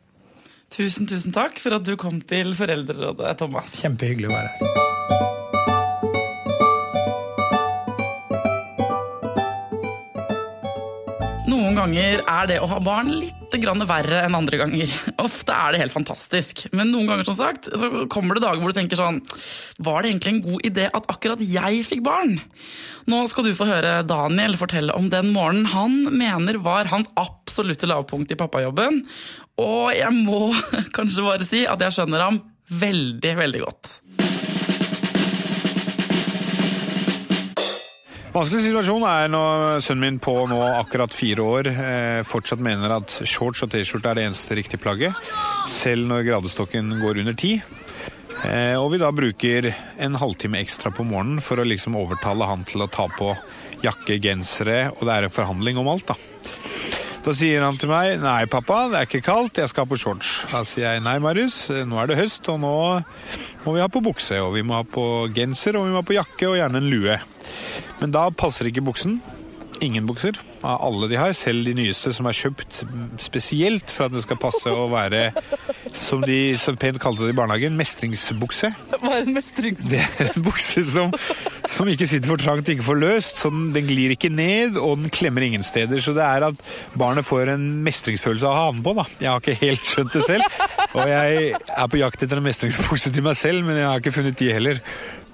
Tusen, 0.76 1.08
tusen 1.08 1.36
takk 1.36 1.60
for 1.62 1.78
at 1.78 1.86
du 1.88 1.94
kom 2.00 2.20
til 2.26 2.56
Foreldrerådet, 2.58 3.38
Thomas. 3.40 3.72
Kjempehyggelig 3.80 4.32
å 4.32 4.36
være 4.36 4.54
her. 4.56 5.35
Ganger 11.86 12.24
er 12.26 12.48
det 12.50 12.58
å 12.64 12.70
ha 12.70 12.80
barn 12.84 13.12
litt 13.14 13.34
verre 13.86 14.24
enn 14.26 14.36
andre 14.36 14.58
ganger. 14.60 14.92
Ofte 15.28 15.54
er 15.54 15.74
det 15.74 15.82
helt 15.84 15.94
fantastisk. 15.94 16.66
Men 16.76 16.92
noen 16.92 17.08
ganger 17.08 17.28
som 17.28 17.38
sagt, 17.38 17.70
så 17.70 18.08
kommer 18.12 18.36
det 18.36 18.44
dager 18.44 18.60
hvor 18.60 18.74
du 18.74 18.78
tenker 18.78 19.00
sånn 19.00 19.22
Var 19.80 20.02
det 20.02 20.10
egentlig 20.12 20.34
en 20.34 20.42
god 20.44 20.66
idé 20.68 20.90
at 20.90 21.08
akkurat 21.12 21.40
jeg 21.40 21.86
fikk 21.88 22.04
barn? 22.06 22.40
Nå 23.08 23.22
skal 23.32 23.48
du 23.48 23.54
få 23.56 23.70
høre 23.70 24.02
Daniel 24.08 24.58
fortelle 24.60 24.96
om 24.98 25.08
den 25.14 25.32
morgenen 25.36 25.70
han 25.72 25.98
mener 26.10 26.60
var 26.66 26.90
hans 26.92 27.12
absolutte 27.20 27.90
lavpunkt 27.90 28.34
i 28.34 28.40
pappajobben. 28.40 29.04
Og 29.62 29.94
jeg 29.96 30.14
må 30.26 30.50
kanskje 30.98 31.30
bare 31.30 31.48
si 31.48 31.66
at 31.70 31.86
jeg 31.86 32.00
skjønner 32.00 32.28
ham 32.28 32.42
veldig, 32.66 33.36
veldig 33.46 33.68
godt. 33.68 34.00
Vanskelig 38.36 38.66
situasjon 38.66 39.04
er 39.08 39.30
når 39.32 39.62
sønnen 39.80 40.04
min 40.04 40.18
på 40.20 40.34
nå 40.52 40.58
akkurat 40.68 41.14
fire 41.16 41.40
år 41.40 41.70
eh, 41.72 42.20
fortsatt 42.28 42.60
mener 42.60 42.92
at 42.92 43.14
shorts 43.24 43.64
og 43.64 43.70
T-skjorte 43.72 44.10
er 44.12 44.18
det 44.20 44.26
eneste 44.28 44.58
riktige 44.60 44.82
plagget, 44.84 45.16
selv 45.72 46.04
når 46.10 46.26
gradestokken 46.28 46.98
går 47.00 47.22
under 47.22 47.38
ti. 47.40 47.54
Eh, 48.44 48.76
og 48.76 48.90
vi 48.92 49.00
da 49.00 49.14
bruker 49.16 49.70
en 49.72 50.18
halvtime 50.20 50.60
ekstra 50.60 50.92
på 50.92 51.06
morgenen 51.08 51.40
for 51.40 51.64
å 51.64 51.68
liksom 51.68 51.96
overtale 51.96 52.50
han 52.50 52.66
til 52.68 52.84
å 52.84 52.90
ta 52.92 53.06
på 53.08 53.30
jakke, 53.86 54.18
gensere, 54.20 54.90
og 54.98 55.06
det 55.08 55.16
er 55.16 55.28
en 55.30 55.36
forhandling 55.38 55.80
om 55.80 55.94
alt, 55.94 56.12
da. 56.12 56.18
Da 57.24 57.34
sier 57.40 57.64
han 57.64 57.80
til 57.80 57.90
meg 57.90 58.20
nei, 58.20 58.42
pappa, 58.52 58.82
det 58.92 59.00
er 59.00 59.08
ikke 59.08 59.24
kaldt, 59.30 59.62
jeg 59.64 59.72
skal 59.72 59.88
ha 59.88 59.92
på 59.94 60.02
shorts. 60.02 60.34
Da 60.52 60.66
sier 60.68 60.90
jeg 60.90 61.06
nei, 61.08 61.16
Marius, 61.24 61.70
nå 61.88 62.04
er 62.04 62.12
det 62.12 62.20
høst, 62.20 62.52
og 62.52 62.60
nå 62.68 62.76
må 63.64 63.78
vi 63.78 63.82
ha 63.82 63.88
på 63.88 64.04
bukse, 64.04 64.44
og 64.44 64.58
vi 64.60 64.66
må 64.68 64.76
ha 64.82 64.84
på 64.84 65.06
genser, 65.32 65.80
og 65.80 65.88
vi 65.88 65.96
må 65.96 66.04
ha 66.04 66.06
på 66.12 66.20
jakke, 66.20 66.52
og 66.52 66.60
gjerne 66.60 66.84
en 66.84 66.92
lue. 66.92 67.16
Men 68.02 68.14
da 68.16 68.30
passer 68.36 68.70
ikke 68.70 68.86
buksen. 68.86 69.20
Ingen 69.84 70.06
bukser 70.08 70.38
av 70.64 70.80
alle 70.88 71.10
de 71.12 71.18
har, 71.20 71.34
selv 71.36 71.66
de 71.68 71.74
nyeste 71.76 72.14
som 72.16 72.28
er 72.30 72.38
kjøpt 72.38 72.78
spesielt 73.22 73.92
for 73.92 74.08
at 74.08 74.14
det 74.16 74.24
skal 74.24 74.40
passe 74.40 74.72
å 74.72 74.86
være, 74.92 75.28
som 75.96 76.24
de 76.24 76.56
så 76.60 76.74
pent 76.80 77.00
kalte 77.04 77.26
det 77.26 77.34
i 77.34 77.38
barnehagen, 77.38 77.76
mestringsbukse. 77.78 78.72
Hva 78.96 79.18
er 79.18 79.26
en 79.26 79.36
mestringsbukse? 79.36 79.92
Det 79.92 80.00
er 80.06 80.32
en 80.32 80.46
bukse 80.48 80.86
som, 80.88 81.12
som 81.72 81.92
ikke 81.92 82.08
sitter 82.08 82.32
for 82.32 82.42
trangt, 82.42 82.72
ikke 82.72 82.88
for 82.88 83.00
løst. 83.00 83.44
så 83.44 83.52
Den 83.52 83.90
glir 83.90 84.16
ikke 84.16 84.32
ned, 84.32 84.80
og 84.80 84.96
den 85.04 85.12
klemmer 85.14 85.46
ingen 85.46 85.66
steder. 85.66 86.00
Så 86.00 86.16
det 86.16 86.24
er 86.24 86.48
at 86.50 86.64
barnet 86.98 87.28
får 87.28 87.56
en 87.58 87.68
mestringsfølelse 87.86 88.48
av 88.48 88.56
å 88.56 88.62
ha 88.64 88.74
den 88.78 88.84
på. 88.86 88.96
da. 88.96 89.08
Jeg 89.20 89.32
har 89.34 89.44
ikke 89.44 89.60
helt 89.66 89.92
skjønt 89.92 90.16
det 90.16 90.24
selv. 90.24 90.60
Og 90.96 91.12
jeg 91.12 91.56
er 91.60 91.92
på 91.92 92.00
jakt 92.00 92.24
etter 92.24 92.40
en 92.40 92.48
mestringsbukse 92.48 93.12
til 93.12 93.28
meg 93.28 93.36
selv, 93.40 93.68
men 93.68 93.84
jeg 93.84 93.90
har 93.92 94.00
ikke 94.00 94.16
funnet 94.22 94.40
de 94.40 94.54
heller. 94.56 94.80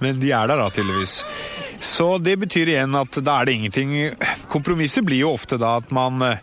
Men 0.02 0.18
de 0.18 0.34
er 0.34 0.50
der 0.50 0.58
da, 0.58 0.66
tydeligvis. 0.74 1.20
Så 1.82 2.06
det 2.22 2.36
betyr 2.38 2.70
igjen 2.70 2.94
at 2.94 3.18
da 3.26 3.40
er 3.40 3.48
det 3.48 3.56
ingenting 3.58 3.94
Kompromisset 4.52 5.02
blir 5.02 5.24
jo 5.24 5.32
ofte 5.34 5.58
da 5.58 5.74
at 5.80 5.90
man 5.94 6.22
eh, 6.22 6.38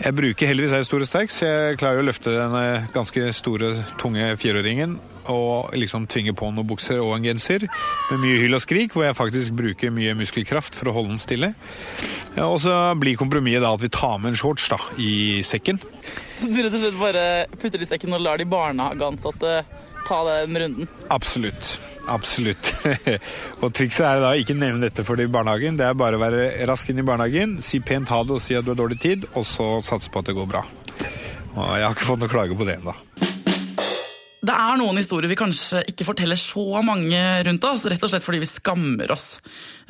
Jeg 0.00 0.16
bruker 0.16 0.48
heldigvis 0.48 0.72
ei 0.78 0.86
stor 0.88 1.04
og 1.04 1.10
sterk, 1.10 1.32
så 1.34 1.44
jeg 1.44 1.80
klarer 1.80 2.00
å 2.00 2.06
løfte 2.08 2.32
den 2.32 2.86
ganske 2.94 3.26
store, 3.36 3.74
tunge 4.00 4.32
fireåringen 4.40 4.96
og 5.28 5.74
liksom 5.76 6.06
tvinge 6.10 6.32
på 6.36 6.48
noen 6.50 6.66
bukser 6.66 7.00
og 7.02 7.12
en 7.16 7.26
genser 7.28 7.66
med 7.66 8.22
mye 8.22 8.38
hyll 8.40 8.56
og 8.56 8.62
skrik, 8.64 8.94
hvor 8.94 9.04
jeg 9.04 9.18
faktisk 9.18 9.52
bruker 9.58 9.92
mye 9.94 10.14
muskelkraft 10.18 10.78
for 10.78 10.90
å 10.90 10.94
holde 10.96 11.14
den 11.14 11.22
stille. 11.22 11.52
Og 12.40 12.56
så 12.64 12.74
blir 13.00 13.18
kompromisset 13.20 13.64
da 13.64 13.74
at 13.76 13.84
vi 13.84 13.92
tar 13.92 14.18
med 14.22 14.32
en 14.32 14.40
shorts 14.40 14.70
da, 14.72 14.80
i 14.96 15.42
sekken. 15.46 15.80
Så 16.38 16.50
du 16.50 16.62
rett 16.62 16.72
og 16.72 16.80
slett 16.82 16.98
bare 17.00 17.26
putter 17.56 17.78
det 17.78 17.86
i 17.86 17.92
sekken 17.92 18.16
og 18.16 18.24
lar 18.24 18.40
de 18.40 18.48
barnehageansatte 18.50 19.54
ta 20.08 20.24
den 20.32 20.60
runden? 20.64 20.90
Absolutt. 21.12 21.76
Absolutt. 22.08 22.72
og 23.62 23.74
trikset 23.76 24.06
er 24.06 24.22
da 24.22 24.32
ikke 24.38 24.56
nevne 24.56 24.88
dette 24.88 25.04
for 25.06 25.20
deg 25.20 25.28
i 25.28 25.34
barnehagen. 25.34 25.76
Det 25.78 25.86
er 25.86 25.98
bare 25.98 26.18
å 26.18 26.22
være 26.22 26.48
rask 26.70 26.90
inn 26.90 27.02
i 27.02 27.06
barnehagen, 27.06 27.58
si 27.64 27.82
pent 27.84 28.10
ha 28.14 28.22
det 28.24 28.38
og 28.38 28.44
si 28.44 28.56
at 28.56 28.66
du 28.66 28.72
har 28.72 28.80
dårlig 28.80 29.00
tid, 29.02 29.28
og 29.34 29.46
så 29.46 29.72
satse 29.84 30.10
på 30.10 30.22
at 30.22 30.30
det 30.30 30.38
går 30.38 30.50
bra. 30.50 30.64
Og 31.50 31.64
jeg 31.76 31.84
har 31.84 31.94
ikke 31.94 32.08
fått 32.12 32.22
noe 32.22 32.32
klage 32.32 32.56
på 32.56 32.66
det 32.68 32.78
ennå. 32.80 32.94
Det 34.40 34.54
er 34.56 34.78
noen 34.80 34.96
historier 34.96 35.28
vi 35.28 35.36
kanskje 35.36 35.82
ikke 35.90 36.06
forteller 36.08 36.38
så 36.40 36.80
mange 36.84 37.20
rundt 37.44 37.64
oss, 37.68 37.82
rett 37.84 38.04
og 38.06 38.08
slett 38.08 38.24
fordi 38.24 38.38
vi 38.40 38.48
skammer 38.48 39.12
oss. 39.12 39.26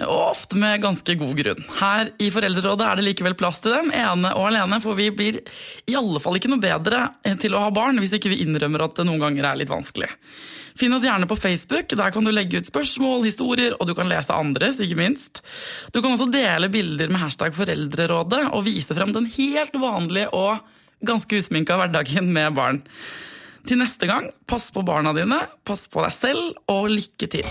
Og 0.02 0.24
ofte 0.32 0.58
med 0.58 0.82
ganske 0.82 1.14
god 1.20 1.36
grunn. 1.38 1.68
Her 1.78 2.10
i 2.18 2.32
Foreldrerådet 2.34 2.88
er 2.88 2.98
det 2.98 3.04
likevel 3.06 3.36
plass 3.38 3.62
til 3.62 3.76
dem, 3.76 3.92
ene 3.94 4.32
og 4.34 4.48
alene, 4.48 4.80
for 4.82 4.98
vi 4.98 5.06
blir 5.14 5.38
i 5.86 5.94
alle 5.98 6.22
fall 6.22 6.40
ikke 6.40 6.50
noe 6.50 6.62
bedre 6.62 7.04
til 7.38 7.54
å 7.54 7.62
ha 7.62 7.70
barn 7.74 8.02
hvis 8.02 8.16
ikke 8.18 8.32
vi 8.34 8.40
innrømmer 8.42 8.88
at 8.88 8.98
det 8.98 9.06
noen 9.06 9.22
ganger 9.22 9.52
er 9.52 9.62
litt 9.62 9.70
vanskelig. 9.70 10.10
Finn 10.80 10.94
oss 10.98 11.06
gjerne 11.06 11.30
på 11.30 11.38
Facebook, 11.38 11.94
der 11.94 12.10
kan 12.10 12.26
du 12.26 12.32
legge 12.34 12.58
ut 12.58 12.66
spørsmål, 12.66 13.22
historier, 13.28 13.78
og 13.78 13.86
du 13.86 13.94
kan 13.94 14.10
lese 14.10 14.34
andres, 14.34 14.82
ikke 14.82 14.98
minst. 14.98 15.44
Du 15.94 16.02
kan 16.02 16.14
også 16.14 16.30
dele 16.32 16.70
bilder 16.72 17.10
med 17.10 17.22
hashtag 17.22 17.54
Foreldrerådet 17.54 18.48
og 18.50 18.66
vise 18.66 18.98
frem 18.98 19.14
den 19.14 19.30
helt 19.30 19.78
vanlige 19.78 20.30
og 20.34 20.58
ganske 21.06 21.38
usminka 21.38 21.78
hverdagen 21.78 22.32
med 22.34 22.56
barn. 22.58 22.82
Til 23.66 23.78
neste 23.78 24.08
gang, 24.08 24.26
pass 24.48 24.70
på 24.74 24.82
barna 24.86 25.12
dine, 25.16 25.38
pass 25.66 25.86
på 25.90 26.02
deg 26.04 26.14
selv, 26.16 26.54
og 26.70 26.90
lykke 26.90 27.28
til. 27.30 27.46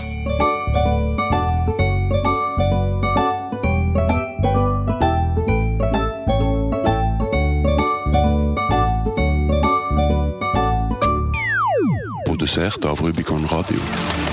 Produsert 12.26 12.84
av 12.88 13.00
Rubicon 13.04 13.46
Radio. 13.52 14.29